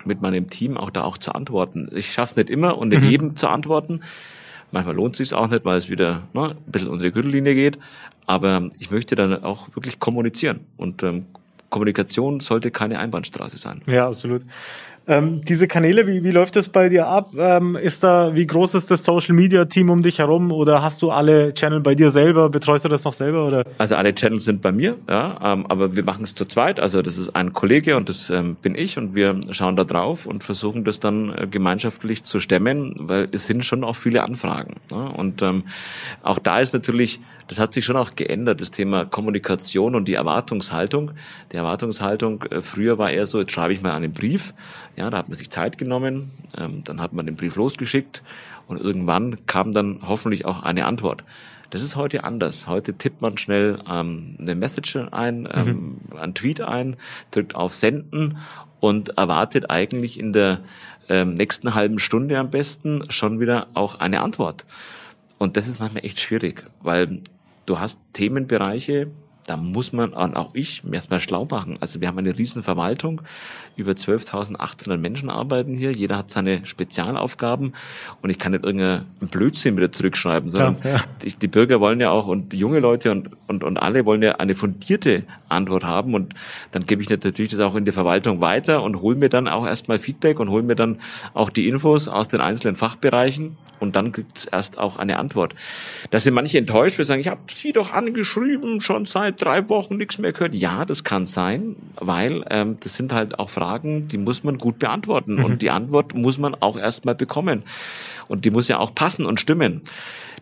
mit 0.05 0.21
meinem 0.23 0.51
Team 0.51 0.77
auch 0.77 0.91
da 0.91 1.05
auch 1.05 1.19
zu 1.19 1.33
antworten. 1.33 1.89
Ich 1.95 2.13
schaffe 2.13 2.33
es 2.33 2.37
nicht 2.37 2.51
immer 2.51 2.79
und 2.79 2.89
nicht 2.89 3.03
mhm. 3.03 3.11
jedem 3.11 3.37
zu 3.37 3.47
antworten. 3.47 4.01
Manchmal 4.73 4.97
lohnt 4.97 5.17
sich 5.17 5.33
auch 5.33 5.49
nicht, 5.49 5.65
weil 5.65 5.79
es 5.79 5.89
wieder 5.89 6.23
ne, 6.35 6.51
ein 6.51 6.73
bisschen 6.73 6.89
unter 6.89 7.05
die 7.05 7.13
Gürtellinie 7.13 7.55
geht. 7.55 7.79
Aber 8.27 8.69
ich 8.79 8.91
möchte 8.91 9.15
dann 9.15 9.45
auch 9.45 9.69
wirklich 9.75 10.01
kommunizieren. 10.01 10.61
Und 10.77 11.03
ähm, 11.03 11.27
Kommunikation 11.71 12.41
sollte 12.41 12.71
keine 12.71 12.99
Einbahnstraße 12.99 13.59
sein. 13.59 13.83
Ja, 13.87 14.09
absolut. 14.09 14.43
Ähm, 15.09 15.43
diese 15.45 15.69
Kanäle, 15.69 16.07
wie, 16.09 16.25
wie 16.25 16.33
läuft 16.33 16.57
das 16.57 16.69
bei 16.69 16.89
dir 16.89 17.07
ab? 17.07 17.31
Ähm, 17.39 17.77
ist 17.77 18.03
da, 18.03 18.35
wie 18.35 18.47
groß 18.47 18.75
ist 18.75 18.91
das 18.91 19.05
Social 19.05 19.37
Media 19.37 19.65
Team 19.67 19.89
um 19.89 20.03
dich 20.03 20.19
herum 20.19 20.51
oder 20.51 20.83
hast 20.83 21.01
du 21.01 21.13
alle 21.13 21.55
Channel 21.55 21.81
bei 21.81 21.95
dir 21.95 22.11
selber? 22.11 22.49
Betreust 22.49 22.85
du 22.85 22.89
das 22.89 23.05
noch 23.05 23.13
selber 23.13 23.47
oder? 23.47 23.65
Also 23.79 23.95
alle 23.95 24.13
Channels 24.15 24.45
sind 24.45 24.63
bei 24.63 24.73
mir, 24.73 24.97
ja, 25.09 25.39
ähm, 25.43 25.67
aber 25.69 25.95
wir 25.95 26.05
machen 26.05 26.25
es 26.25 26.35
zu 26.35 26.45
zweit. 26.45 26.81
Also 26.81 27.03
das 27.03 27.19
ist 27.19 27.37
ein 27.37 27.53
Kollege 27.53 27.97
und 27.97 28.09
das 28.09 28.31
ähm, 28.31 28.57
bin 28.57 28.75
ich 28.75 28.99
und 28.99 29.15
wir 29.15 29.39
schauen 29.51 29.77
da 29.77 29.85
drauf 29.85 30.27
und 30.27 30.43
versuchen 30.43 30.83
das 30.83 30.99
dann 30.99 31.33
äh, 31.33 31.47
gemeinschaftlich 31.47 32.25
zu 32.25 32.41
stemmen, 32.41 32.97
weil 32.99 33.29
es 33.31 33.47
sind 33.47 33.65
schon 33.65 33.85
auch 33.85 33.97
viele 33.97 34.25
Anfragen. 34.25 34.75
Ja? 34.91 35.07
Und 35.07 35.41
ähm, 35.43 35.63
auch 36.25 36.41
da 36.41 36.59
ist 36.59 36.75
natürlich, 36.75 37.21
das 37.49 37.59
hat 37.59 37.75
sich 37.75 37.85
schon 37.85 37.97
auch 37.97 38.17
geändert, 38.17 38.61
das 38.61 38.71
Thema 38.71 39.05
Kommunikation 39.05 39.95
und 39.95 40.09
die 40.09 40.15
Erwartungshaltung. 40.15 41.13
Die 41.53 41.57
Erwartungshaltung 41.57 42.43
äh, 42.45 42.63
früher 42.63 42.99
war 42.99 43.11
eher 43.11 43.27
so, 43.27 43.41
jetzt 43.41 43.53
schreibe 43.53 43.75
ich 43.75 43.83
mal 43.83 43.93
einen 43.93 44.13
Brief 44.13 44.55
ja, 44.97 45.11
da 45.11 45.19
hat 45.19 45.29
man 45.29 45.37
sich 45.37 45.51
Zeit 45.51 45.79
genommen, 45.79 46.33
ähm, 46.59 46.83
dann 46.85 47.01
hat 47.01 47.13
man 47.13 47.27
den 47.27 47.37
Brief 47.37 47.57
losgeschickt 47.57 48.23
und 48.67 48.81
irgendwann 48.81 49.47
kam 49.47 49.73
dann 49.73 50.01
hoffentlich 50.07 50.47
auch 50.47 50.63
eine 50.63 50.87
Antwort. 50.87 51.23
Das 51.71 51.83
ist 51.83 51.97
heute 51.97 52.25
anders. 52.25 52.67
Heute 52.67 52.95
tippt 52.95 53.21
man 53.21 53.37
schnell 53.39 53.79
ähm, 53.91 54.37
eine 54.41 54.55
Message 54.55 54.97
ein, 54.97 55.49
ähm, 55.53 55.99
mhm. 56.11 56.17
einen 56.17 56.35
Tweet 56.35 56.61
ein, 56.63 56.97
drückt 57.31 57.55
auf 57.55 57.75
Senden 57.75 58.39
und 58.81 59.19
erwartet 59.19 59.71
eigentlich 59.71 60.19
in 60.19 60.33
der 60.33 60.61
ähm, 61.09 61.35
nächsten 61.35 61.75
halben 61.75 61.99
Stunde 61.99 62.39
am 62.39 62.51
besten 62.51 63.03
schon 63.11 63.41
wieder 63.41 63.67
auch 63.75 64.01
eine 64.01 64.23
Antwort. 64.23 64.65
Und 65.39 65.57
das 65.57 65.69
ist 65.69 65.81
manchmal 65.81 66.05
echt 66.05 66.21
schwierig, 66.21 66.71
weil 66.81 67.21
du 67.67 67.79
hast 67.79 68.01
Themenbereiche, 68.13 69.09
da 69.47 69.57
muss 69.57 69.93
man, 69.93 70.13
und 70.13 70.37
auch 70.37 70.51
ich, 70.55 70.83
erstmal 70.91 71.21
schlau 71.21 71.47
machen. 71.49 71.77
Also 71.81 72.01
wir 72.01 72.09
haben 72.09 72.19
eine 72.19 72.37
riesen 72.37 72.63
Verwaltung, 72.63 73.23
über 73.77 73.93
12.800 73.93 74.97
Menschen 74.97 75.31
arbeiten 75.31 75.75
hier, 75.75 75.93
jeder 75.93 76.19
hat 76.19 76.31
seine 76.31 76.65
Spezialaufgaben 76.67 77.75
und 78.23 78.31
ich 78.31 78.39
kann 78.39 78.53
nicht 78.53 78.65
irgendeinen 78.65 79.05
Blödsinn 79.21 79.77
wieder 79.77 79.93
zurückschreiben, 79.93 80.49
sondern 80.49 80.79
ja, 80.83 80.91
ja. 80.97 81.01
Die, 81.23 81.35
die, 81.35 81.49
Bürger 81.49 81.81
wollen 81.81 82.01
ja 82.01 82.11
auch 82.11 82.27
und 82.27 82.55
junge 82.55 82.81
Leute 82.81 83.11
und, 83.11 83.31
und, 83.47 83.63
und 83.63 83.77
alle 83.77 84.05
wollen 84.07 84.23
ja 84.23 84.37
eine 84.37 84.55
fundierte 84.55 85.25
Antwort 85.49 85.85
haben 85.85 86.15
und 86.15 86.35
dann 86.73 86.87
gebe 86.87 87.03
ich 87.03 87.09
natürlich 87.09 87.51
das 87.51 87.61
auch 87.61 87.75
in 87.75 87.85
die 87.85 87.93
Verwaltung 87.93 88.41
weiter 88.41 88.83
und 88.83 89.01
hole 89.01 89.17
mir 89.17 89.29
dann 89.29 89.47
auch 89.47 89.67
erstmal 89.67 89.99
Feedback 89.99 90.41
und 90.41 90.49
hole 90.49 90.63
mir 90.63 90.75
dann 90.75 90.99
auch 91.35 91.51
die 91.51 91.69
Infos 91.69 92.09
aus 92.09 92.29
den 92.29 92.41
einzelnen 92.41 92.77
Fachbereichen 92.77 93.57
und 93.79 93.97
dann 93.97 94.13
gibt 94.13 94.39
es 94.39 94.45
erst 94.47 94.79
auch 94.79 94.97
eine 94.97 95.19
Antwort. 95.19 95.55
Da 96.11 96.21
sind 96.21 96.35
manche 96.35 96.59
enttäuscht, 96.59 96.99
wir 96.99 97.05
sagen, 97.05 97.21
ich 97.21 97.29
habe 97.29 97.41
sie 97.55 97.73
doch 97.73 97.93
angeschrieben, 97.93 98.81
schon 98.81 99.07
seit 99.07 99.36
drei 99.37 99.69
Wochen 99.69 99.97
nichts 99.97 100.19
mehr 100.19 100.33
gehört. 100.33 100.55
Ja, 100.55 100.85
das 100.85 101.05
kann 101.05 101.27
sein, 101.27 101.77
weil 101.97 102.45
ähm, 102.51 102.77
das 102.81 102.97
sind 102.97 103.13
halt 103.13 103.39
auch 103.39 103.51
Fragen, 103.51 104.09
die 104.09 104.19
muss 104.19 104.45
man 104.45 104.59
gut 104.59 104.79
beantworten. 104.79 105.37
Mhm. 105.37 105.45
Und 105.45 105.63
die 105.63 105.71
Antwort 105.71 106.15
muss 106.15 106.39
man 106.39 106.55
auch 106.55 106.77
erstmal 106.77 107.15
bekommen. 107.15 107.63
Und 108.29 108.45
die 108.45 108.51
muss 108.51 108.69
ja 108.69 108.79
auch 108.79 108.95
passen 108.95 109.27
und 109.27 109.41
stimmen 109.41 109.83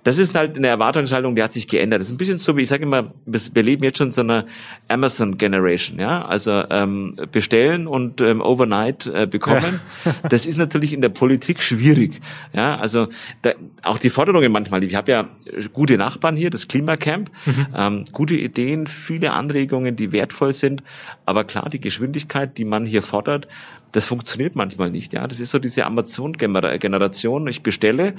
das 0.05 0.19
ist 0.19 0.35
halt 0.35 0.57
eine 0.57 0.69
Erwartungshaltung, 0.69 1.35
die 1.35 1.43
hat 1.43 1.53
sich 1.53 1.67
geändert. 1.67 2.01
Das 2.01 2.09
ist 2.09 2.15
ein 2.15 2.19
bisschen 2.19 2.39
so, 2.39 2.57
wie 2.57 2.63
ich 2.63 2.69
sage 2.69 2.83
immer, 2.85 3.13
wir 3.25 3.63
leben 3.63 3.83
jetzt 3.83 3.99
schon 3.99 4.13
so 4.13 4.21
einer 4.21 4.45
Amazon 4.89 5.39
Generation, 5.39 5.99
ja, 5.99 6.25
also 6.25 6.63
ähm, 6.71 7.17
bestellen 7.33 7.87
und 7.87 8.21
ähm, 8.21 8.41
overnight 8.41 9.07
äh, 9.07 9.27
bekommen. 9.27 9.81
Ja. 10.05 10.13
Das 10.29 10.47
ist 10.47 10.59
natürlich 10.59 10.93
in 10.93 11.01
der 11.01 11.09
Politik 11.09 11.63
schwierig, 11.63 12.21
ja, 12.53 12.77
also 12.77 13.09
da, 13.43 13.53
auch 13.83 13.99
die 13.99 14.11
Forderungen 14.11 14.53
manchmal. 14.53 14.85
Ich 14.85 14.95
habe 14.95 15.11
ja 15.11 15.29
gute 15.73 15.97
Nachbarn 15.97 16.37
hier, 16.37 16.51
das 16.51 16.69
Klimacamp, 16.69 17.31
mhm. 17.47 17.67
ähm, 17.75 18.05
gute 18.13 18.35
Ideen, 18.35 18.87
viele 18.87 19.33
Anregungen, 19.33 19.97
die 19.97 20.13
wertvoll 20.13 20.53
sind, 20.53 20.83
aber 21.25 21.45
klar, 21.45 21.71
die 21.71 21.81
Geschwindigkeit, 21.81 22.59
die 22.59 22.67
man 22.67 22.85
hier 22.85 23.03
fordert, 23.03 23.49
das 23.93 24.05
funktioniert 24.05 24.57
manchmal 24.57 24.91
nicht. 24.91 25.13
Ja, 25.13 25.27
das 25.27 25.41
ist 25.41 25.51
so 25.51 25.59
diese 25.61 25.87
Amazon-Generation. 25.87 27.47
Ich 27.47 27.63
bestelle, 27.63 28.15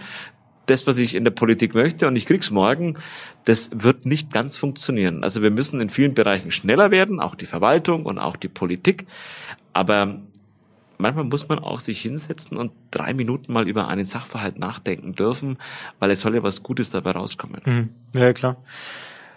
das, 0.66 0.88
was 0.88 0.98
ich 0.98 1.16
in 1.16 1.24
der 1.24 1.32
Politik 1.32 1.74
möchte 1.76 2.08
und 2.08 2.16
ich 2.16 2.26
krieg's 2.26 2.52
morgen, 2.52 2.96
das 3.46 3.70
wird 3.74 4.06
nicht 4.06 4.32
ganz 4.32 4.56
funktionieren. 4.56 5.24
Also 5.24 5.42
wir 5.42 5.52
müssen 5.52 5.82
in 5.82 5.90
vielen 5.90 6.14
Bereichen 6.14 6.52
schneller 6.52 6.92
werden, 6.92 7.20
auch 7.20 7.36
die 7.36 7.46
Verwaltung 7.46 8.06
und 8.06 8.20
auch 8.20 8.36
die 8.36 8.48
Politik. 8.48 9.06
Aber 9.74 10.22
manchmal 10.98 11.26
muss 11.26 11.48
man 11.48 11.60
auch 11.60 11.80
sich 11.80 12.02
hinsetzen 12.02 12.58
und 12.58 12.72
drei 12.92 13.14
Minuten 13.14 13.54
mal 13.54 13.68
über 13.68 13.90
einen 13.90 14.06
Sachverhalt 14.06 14.60
nachdenken 14.60 15.14
dürfen, 15.16 15.58
weil 16.00 16.12
es 16.12 16.22
soll 16.22 16.36
ja 16.36 16.44
was 16.44 16.64
Gutes 16.64 16.90
dabei 16.90 17.12
rauskommen. 17.12 17.62
Mhm. 17.66 17.90
Ja, 18.20 18.34
klar. 18.34 18.58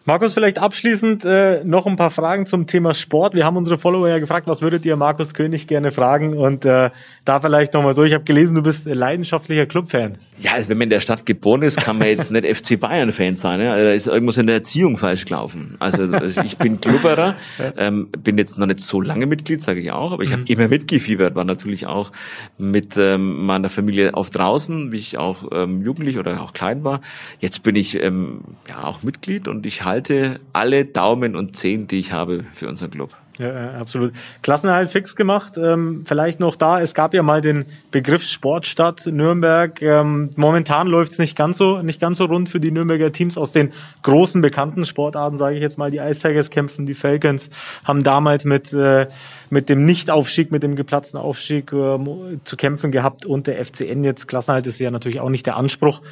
Markus, 0.09 0.33
vielleicht 0.33 0.59
abschließend 0.59 1.27
äh, 1.27 1.63
noch 1.65 1.85
ein 1.85 1.97
paar 1.97 2.11
Fragen 2.11 2.47
zum 2.47 2.67
Thema 2.67 2.95
Sport. 2.95 3.35
Wir 3.35 3.45
haben 3.45 3.59
unsere 3.59 3.77
Follower 3.77 4.09
ja 4.09 4.19
gefragt, 4.19 4.47
was 4.47 4.63
würdet 4.63 4.87
ihr 4.87 4.97
Markus 4.97 5.35
König 5.35 5.67
gerne 5.67 5.93
fragen? 5.93 6.35
Und 6.35 6.65
äh, 6.65 6.89
da 7.27 7.41
vielleicht 7.41 7.75
nochmal 7.75 7.93
so, 7.93 8.05
ich 8.05 8.15
habe 8.15 8.25
gelesen, 8.25 8.55
du 8.55 8.63
bist 8.63 8.87
leidenschaftlicher 8.87 9.67
Clubfan. 9.67 10.17
Ja, 10.39 10.53
also 10.55 10.71
wenn 10.71 10.79
man 10.79 10.85
in 10.87 10.91
der 10.93 11.03
Stadt 11.03 11.27
geboren 11.27 11.61
ist, 11.61 11.77
kann 11.77 11.99
man 11.99 12.09
jetzt 12.09 12.31
nicht 12.31 12.47
FC 12.57 12.81
Bayern-Fan 12.81 13.37
sein. 13.37 13.61
Ne? 13.61 13.71
Also 13.71 13.85
da 13.85 13.93
ist 13.93 14.07
irgendwas 14.07 14.39
in 14.39 14.47
der 14.47 14.57
Erziehung 14.57 14.97
falsch 14.97 15.27
gelaufen. 15.27 15.77
Also 15.79 16.11
ich 16.43 16.57
bin 16.57 16.81
Klubberer, 16.81 17.37
ähm, 17.77 18.09
bin 18.11 18.39
jetzt 18.39 18.57
noch 18.57 18.67
nicht 18.67 18.81
so 18.81 19.03
lange 19.03 19.27
Mitglied, 19.27 19.63
sage 19.63 19.81
ich 19.81 19.93
auch, 19.93 20.13
aber 20.13 20.23
ich 20.23 20.33
habe 20.33 20.41
mhm. 20.41 20.47
immer 20.47 20.69
mitgefiebert, 20.69 21.35
war 21.35 21.45
natürlich 21.45 21.87
auch 21.87 22.13
mit 22.57 22.97
ähm, 22.97 23.45
meiner 23.45 23.69
Familie 23.69 24.15
auf 24.15 24.31
draußen, 24.31 24.91
wie 24.91 24.97
ich 24.97 25.19
auch 25.19 25.51
ähm, 25.53 25.83
jugendlich 25.83 26.17
oder 26.17 26.41
auch 26.41 26.55
klein 26.55 26.83
war. 26.83 27.03
Jetzt 27.41 27.63
bin 27.63 27.77
ich 27.77 28.03
ähm, 28.03 28.41
ja 28.71 28.85
auch 28.85 29.03
Mitglied 29.03 29.49
und 29.49 29.67
ich 29.67 29.85
halte 29.85 29.98
halte 29.99 30.39
alle 30.53 30.85
Daumen 30.85 31.35
und 31.35 31.57
Zehen, 31.57 31.89
die 31.89 31.99
ich 31.99 32.13
habe 32.13 32.45
für 32.53 32.69
unseren 32.69 32.93
Club. 32.93 33.11
Ja, 33.39 33.73
absolut. 33.81 34.13
Klassenerhalt 34.43 34.91
fix 34.91 35.15
gemacht. 35.15 35.57
Ähm, 35.57 36.05
vielleicht 36.07 36.39
noch 36.39 36.55
da, 36.57 36.81
es 36.81 36.95
gab 36.95 37.15
ja 37.15 37.23
mal 37.23 37.41
den 37.41 37.67
Begriff 37.91 38.23
Sportstadt 38.25 39.07
Nürnberg. 39.07 39.81
Ähm, 39.83 40.31
momentan 40.37 40.87
läuft 40.87 41.13
es 41.13 41.19
nicht 41.19 41.37
ganz 41.37 41.59
so, 41.59 41.83
nicht 41.83 42.01
ganz 42.01 42.19
so 42.19 42.25
rund 42.25 42.49
für 42.49 42.59
die 42.61 42.71
Nürnberger 42.71 43.13
Teams 43.13 43.39
aus 43.39 43.53
den 43.53 43.73
großen 44.03 44.41
bekannten 44.41 44.85
Sportarten, 44.85 45.39
sage 45.39 45.57
ich 45.57 45.63
jetzt 45.63 45.79
mal. 45.79 45.91
Die 45.91 45.99
Ice 45.99 46.21
Tigers 46.21 46.51
kämpfen, 46.51 46.87
die 46.87 46.95
Falcons 46.95 47.51
haben 47.85 48.03
damals 48.03 48.45
mit, 48.45 48.73
äh, 48.73 49.07
mit 49.51 49.69
dem 49.69 49.85
Nichtaufstieg, 49.85 50.51
mit 50.53 50.65
dem 50.65 50.75
geplatzten 50.75 51.19
Aufstieg 51.19 51.73
äh, 51.73 51.99
zu 52.43 52.57
kämpfen 52.57 52.91
gehabt 52.91 53.25
und 53.25 53.47
der 53.47 53.65
FCN 53.65 54.03
jetzt. 54.03 54.27
Klassenerhalt 54.27 54.67
ist 54.67 54.81
ja 54.81 54.91
natürlich 54.91 55.21
auch 55.21 55.31
nicht 55.31 55.47
der 55.47 55.57
Anspruch 55.57 56.03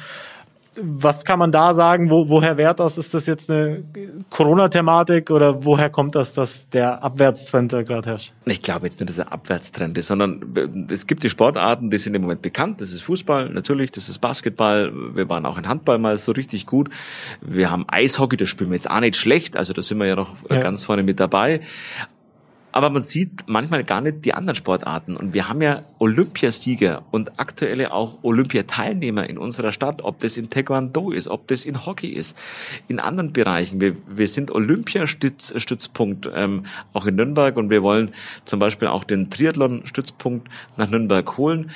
was 0.81 1.25
kann 1.25 1.39
man 1.39 1.51
da 1.51 1.73
sagen? 1.73 2.09
Wo, 2.09 2.29
woher 2.29 2.57
wert 2.57 2.79
das? 2.79 2.97
Ist 2.97 3.13
das 3.13 3.25
jetzt 3.27 3.49
eine 3.49 3.83
Corona-Thematik 4.29 5.31
oder 5.31 5.65
woher 5.65 5.89
kommt 5.89 6.15
das, 6.15 6.33
dass 6.33 6.69
der 6.69 7.03
Abwärtstrend 7.03 7.73
da 7.73 7.81
gerade 7.81 8.09
herrscht? 8.09 8.33
Ich 8.45 8.61
glaube 8.61 8.85
jetzt 8.85 8.99
nicht, 8.99 9.09
dass 9.09 9.17
er 9.17 9.31
Abwärtstrend 9.31 9.97
ist, 9.97 10.07
sondern 10.07 10.87
es 10.89 11.07
gibt 11.07 11.23
die 11.23 11.29
Sportarten, 11.29 11.89
die 11.89 11.97
sind 11.97 12.15
im 12.15 12.21
Moment 12.21 12.41
bekannt. 12.41 12.81
Das 12.81 12.91
ist 12.91 13.01
Fußball, 13.01 13.49
natürlich, 13.49 13.91
das 13.91 14.09
ist 14.09 14.19
Basketball. 14.19 14.91
Wir 15.15 15.27
waren 15.29 15.45
auch 15.45 15.57
in 15.57 15.67
Handball 15.67 15.97
mal 15.97 16.17
so 16.17 16.31
richtig 16.31 16.65
gut. 16.65 16.89
Wir 17.41 17.71
haben 17.71 17.85
Eishockey, 17.87 18.37
das 18.37 18.49
spielen 18.49 18.69
wir 18.69 18.75
jetzt 18.75 18.89
auch 18.89 18.99
nicht 18.99 19.15
schlecht. 19.15 19.57
Also 19.57 19.73
da 19.73 19.81
sind 19.81 19.97
wir 19.97 20.05
ja 20.07 20.15
noch 20.15 20.35
ja. 20.49 20.59
ganz 20.59 20.83
vorne 20.83 21.03
mit 21.03 21.19
dabei 21.19 21.61
aber 22.77 22.91
man 22.91 23.01
sieht 23.01 23.31
manchmal 23.47 23.83
gar 23.83 24.01
nicht 24.01 24.23
die 24.23 24.35
anderen 24.35 24.55
Sportarten. 24.55 25.17
Und 25.17 25.33
wir 25.33 25.49
haben 25.49 25.63
ja 25.63 25.81
Olympiasieger 25.97 27.01
und 27.09 27.39
aktuelle 27.39 27.91
auch 27.91 28.19
Olympiateilnehmer 28.21 29.27
in 29.27 29.39
unserer 29.39 29.71
Stadt, 29.71 30.03
ob 30.03 30.19
das 30.19 30.37
in 30.37 30.51
Taekwondo 30.51 31.09
ist, 31.09 31.27
ob 31.27 31.47
das 31.47 31.65
in 31.65 31.87
Hockey 31.87 32.09
ist, 32.09 32.37
in 32.87 32.99
anderen 32.99 33.33
Bereichen. 33.33 33.81
Wir, 33.81 33.95
wir 34.07 34.27
sind 34.27 34.51
Olympiastützpunkt 34.51 36.29
ähm, 36.35 36.67
auch 36.93 37.07
in 37.07 37.15
Nürnberg 37.15 37.57
und 37.57 37.71
wir 37.71 37.81
wollen 37.81 38.11
zum 38.45 38.59
Beispiel 38.59 38.89
auch 38.89 39.05
den 39.05 39.31
Triathlon-Stützpunkt 39.31 40.47
nach 40.77 40.87
Nürnberg 40.87 41.35
holen 41.35 41.71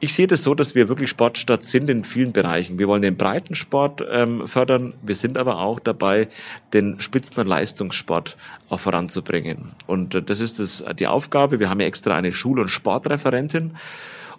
ich 0.00 0.14
sehe 0.14 0.26
das 0.26 0.42
so, 0.42 0.54
dass 0.54 0.74
wir 0.74 0.88
wirklich 0.88 1.10
Sportstadt 1.10 1.62
sind 1.62 1.90
in 1.90 2.04
vielen 2.04 2.32
Bereichen. 2.32 2.78
Wir 2.78 2.86
wollen 2.86 3.02
den 3.02 3.16
Breitensport 3.16 4.04
ähm, 4.10 4.46
fördern. 4.46 4.94
Wir 5.02 5.16
sind 5.16 5.38
aber 5.38 5.58
auch 5.58 5.80
dabei, 5.80 6.28
den 6.72 7.00
Spitzen- 7.00 7.40
und 7.40 7.46
Leistungssport 7.46 8.36
auch 8.68 8.80
voranzubringen. 8.80 9.72
Und 9.86 10.14
äh, 10.14 10.22
das 10.22 10.40
ist 10.40 10.60
das, 10.60 10.84
die 10.98 11.08
Aufgabe. 11.08 11.58
Wir 11.58 11.68
haben 11.68 11.80
ja 11.80 11.86
extra 11.86 12.14
eine 12.16 12.32
Schul- 12.32 12.60
und 12.60 12.68
Sportreferentin. 12.68 13.76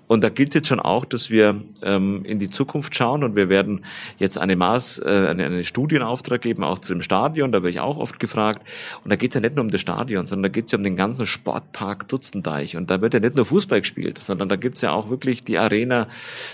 Und 0.10 0.24
da 0.24 0.30
gilt 0.30 0.56
jetzt 0.56 0.68
schon 0.68 0.80
auch, 0.80 1.06
dass 1.06 1.30
wir 1.30 1.62
ähm, 1.84 2.26
in 2.26 2.40
die 2.40 2.50
Zukunft 2.50 2.96
schauen 2.96 3.24
und 3.24 3.36
wir 3.36 3.48
werden 3.48 3.86
jetzt 4.18 4.40
eine 4.40 4.56
Maß, 4.56 5.04
äh, 5.06 5.28
eine, 5.30 5.46
eine 5.46 5.64
Studienauftrag 5.64 6.42
geben, 6.42 6.64
auch 6.64 6.80
zu 6.80 6.94
dem 6.94 7.04
Stadion, 7.04 7.52
da 7.52 7.60
werde 7.60 7.70
ich 7.70 7.80
auch 7.80 7.98
oft 7.98 8.20
gefragt. 8.20 8.68
Und 9.04 9.12
da 9.12 9.16
geht 9.16 9.30
es 9.30 9.36
ja 9.36 9.42
nicht 9.42 9.56
nur 9.56 9.64
um 9.64 9.70
das 9.70 9.82
Stadion, 9.82 10.26
sondern 10.26 10.50
da 10.50 10.50
geht 10.50 10.66
es 10.66 10.72
ja 10.72 10.80
um 10.80 10.84
den 10.84 10.96
ganzen 10.96 11.28
Sportpark 11.28 12.08
Dutzendeich. 12.08 12.76
Und 12.76 12.90
da 12.90 13.02
wird 13.02 13.14
ja 13.14 13.20
nicht 13.20 13.36
nur 13.36 13.46
Fußball 13.46 13.82
gespielt, 13.82 14.18
sondern 14.24 14.50
da 14.50 14.56
gibt 14.56 14.78
es 14.78 14.82
ja 14.82 14.94
auch 14.94 15.12
wirklich 15.12 15.44
die 15.44 15.60
Arena, 15.60 16.08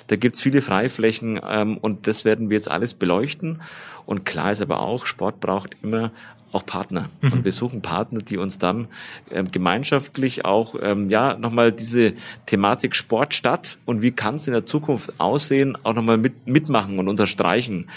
da 0.07 0.17
gibt 0.17 0.35
es 0.35 0.41
viele 0.41 0.61
Freiflächen 0.61 1.39
ähm, 1.49 1.77
und 1.77 2.07
das 2.07 2.25
werden 2.25 2.49
wir 2.49 2.57
jetzt 2.57 2.69
alles 2.69 2.93
beleuchten. 2.93 3.61
Und 4.05 4.25
klar 4.25 4.51
ist 4.51 4.61
aber 4.61 4.81
auch, 4.81 5.05
Sport 5.05 5.39
braucht 5.39 5.77
immer 5.81 6.11
auch 6.51 6.65
Partner. 6.65 7.07
Mhm. 7.21 7.33
Und 7.33 7.45
wir 7.45 7.51
suchen 7.51 7.81
Partner, 7.81 8.19
die 8.19 8.37
uns 8.37 8.59
dann 8.59 8.87
ähm, 9.31 9.51
gemeinschaftlich 9.51 10.45
auch 10.45 10.75
ähm, 10.81 11.09
ja 11.09 11.37
nochmal 11.37 11.71
diese 11.71 12.13
Thematik 12.45 12.95
Sport 12.95 13.33
statt 13.33 13.77
und 13.85 14.01
wie 14.01 14.11
kann 14.11 14.35
es 14.35 14.47
in 14.47 14.53
der 14.53 14.65
Zukunft 14.65 15.19
aussehen, 15.19 15.77
auch 15.83 15.93
nochmal 15.93 16.17
mit, 16.17 16.47
mitmachen 16.47 16.99
und 16.99 17.07
unterstreichen. 17.07 17.89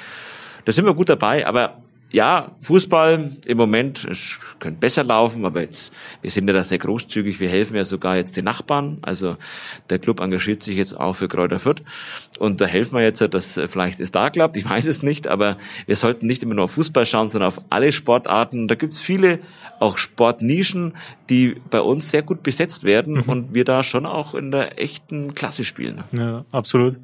Da 0.64 0.72
sind 0.72 0.84
wir 0.84 0.94
gut 0.94 1.08
dabei, 1.08 1.46
aber 1.46 1.78
ja, 2.10 2.52
Fußball 2.62 3.30
im 3.44 3.56
Moment 3.58 4.04
es 4.04 4.38
könnte 4.60 4.80
besser 4.80 5.04
laufen, 5.04 5.44
aber 5.44 5.60
jetzt 5.60 5.92
wir 6.22 6.30
sind 6.30 6.48
ja 6.48 6.54
da 6.54 6.64
sehr 6.64 6.78
großzügig. 6.78 7.38
Wir 7.38 7.50
helfen 7.50 7.76
ja 7.76 7.84
sogar 7.84 8.16
jetzt 8.16 8.36
den 8.36 8.44
Nachbarn. 8.44 8.98
Also 9.02 9.36
der 9.90 9.98
Club 9.98 10.20
engagiert 10.20 10.62
sich 10.62 10.76
jetzt 10.76 10.98
auch 10.98 11.14
für 11.14 11.28
Kräuter 11.28 11.58
Fürth 11.58 11.82
und 12.38 12.60
da 12.60 12.66
helfen 12.66 12.94
wir 12.94 13.02
jetzt, 13.02 13.20
dass 13.20 13.60
vielleicht 13.68 14.00
es 14.00 14.10
da 14.10 14.30
klappt. 14.30 14.56
Ich 14.56 14.68
weiß 14.68 14.86
es 14.86 15.02
nicht, 15.02 15.26
aber 15.26 15.58
wir 15.86 15.96
sollten 15.96 16.26
nicht 16.26 16.42
immer 16.42 16.54
nur 16.54 16.64
auf 16.64 16.72
Fußball 16.72 17.04
schauen, 17.04 17.28
sondern 17.28 17.48
auf 17.48 17.60
alle 17.68 17.92
Sportarten. 17.92 18.68
Da 18.68 18.74
gibt's 18.74 19.00
viele 19.00 19.40
auch 19.78 19.98
Sportnischen, 19.98 20.94
die 21.28 21.60
bei 21.70 21.80
uns 21.80 22.10
sehr 22.10 22.22
gut 22.22 22.42
besetzt 22.42 22.84
werden 22.84 23.14
mhm. 23.14 23.22
und 23.26 23.54
wir 23.54 23.64
da 23.64 23.82
schon 23.82 24.06
auch 24.06 24.34
in 24.34 24.50
der 24.50 24.80
echten 24.80 25.34
Klasse 25.34 25.64
spielen. 25.64 26.02
Ja, 26.12 26.44
absolut. 26.52 26.96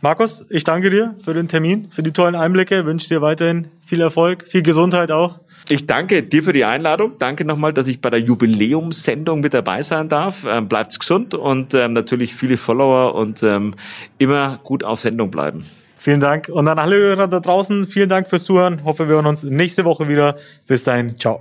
Markus, 0.00 0.46
ich 0.50 0.64
danke 0.64 0.90
dir 0.90 1.14
für 1.18 1.34
den 1.34 1.48
Termin, 1.48 1.90
für 1.90 2.02
die 2.02 2.12
tollen 2.12 2.34
Einblicke. 2.34 2.86
Wünsche 2.86 3.08
dir 3.08 3.22
weiterhin 3.22 3.68
viel 3.92 4.00
Erfolg, 4.00 4.48
viel 4.48 4.62
Gesundheit 4.62 5.10
auch. 5.10 5.40
Ich 5.68 5.86
danke 5.86 6.22
dir 6.22 6.42
für 6.42 6.54
die 6.54 6.64
Einladung. 6.64 7.12
Danke 7.18 7.44
nochmal, 7.44 7.74
dass 7.74 7.88
ich 7.88 8.00
bei 8.00 8.08
der 8.08 8.20
Jubiläumssendung 8.20 9.40
mit 9.40 9.52
dabei 9.52 9.82
sein 9.82 10.08
darf. 10.08 10.46
Ähm, 10.48 10.66
bleibt's 10.66 10.98
gesund 10.98 11.34
und 11.34 11.74
ähm, 11.74 11.92
natürlich 11.92 12.34
viele 12.34 12.56
Follower 12.56 13.14
und 13.14 13.42
ähm, 13.42 13.74
immer 14.16 14.58
gut 14.64 14.82
auf 14.82 15.00
Sendung 15.00 15.30
bleiben. 15.30 15.66
Vielen 15.98 16.20
Dank. 16.20 16.48
Und 16.48 16.68
an 16.68 16.78
alle 16.78 16.96
Hörer 16.96 17.28
da 17.28 17.40
draußen, 17.40 17.86
vielen 17.86 18.08
Dank 18.08 18.30
fürs 18.30 18.44
Zuhören. 18.44 18.82
Hoffe, 18.84 19.08
wir 19.08 19.16
hören 19.16 19.26
uns 19.26 19.44
nächste 19.44 19.84
Woche 19.84 20.08
wieder. 20.08 20.36
Bis 20.66 20.84
dahin. 20.84 21.18
Ciao. 21.18 21.40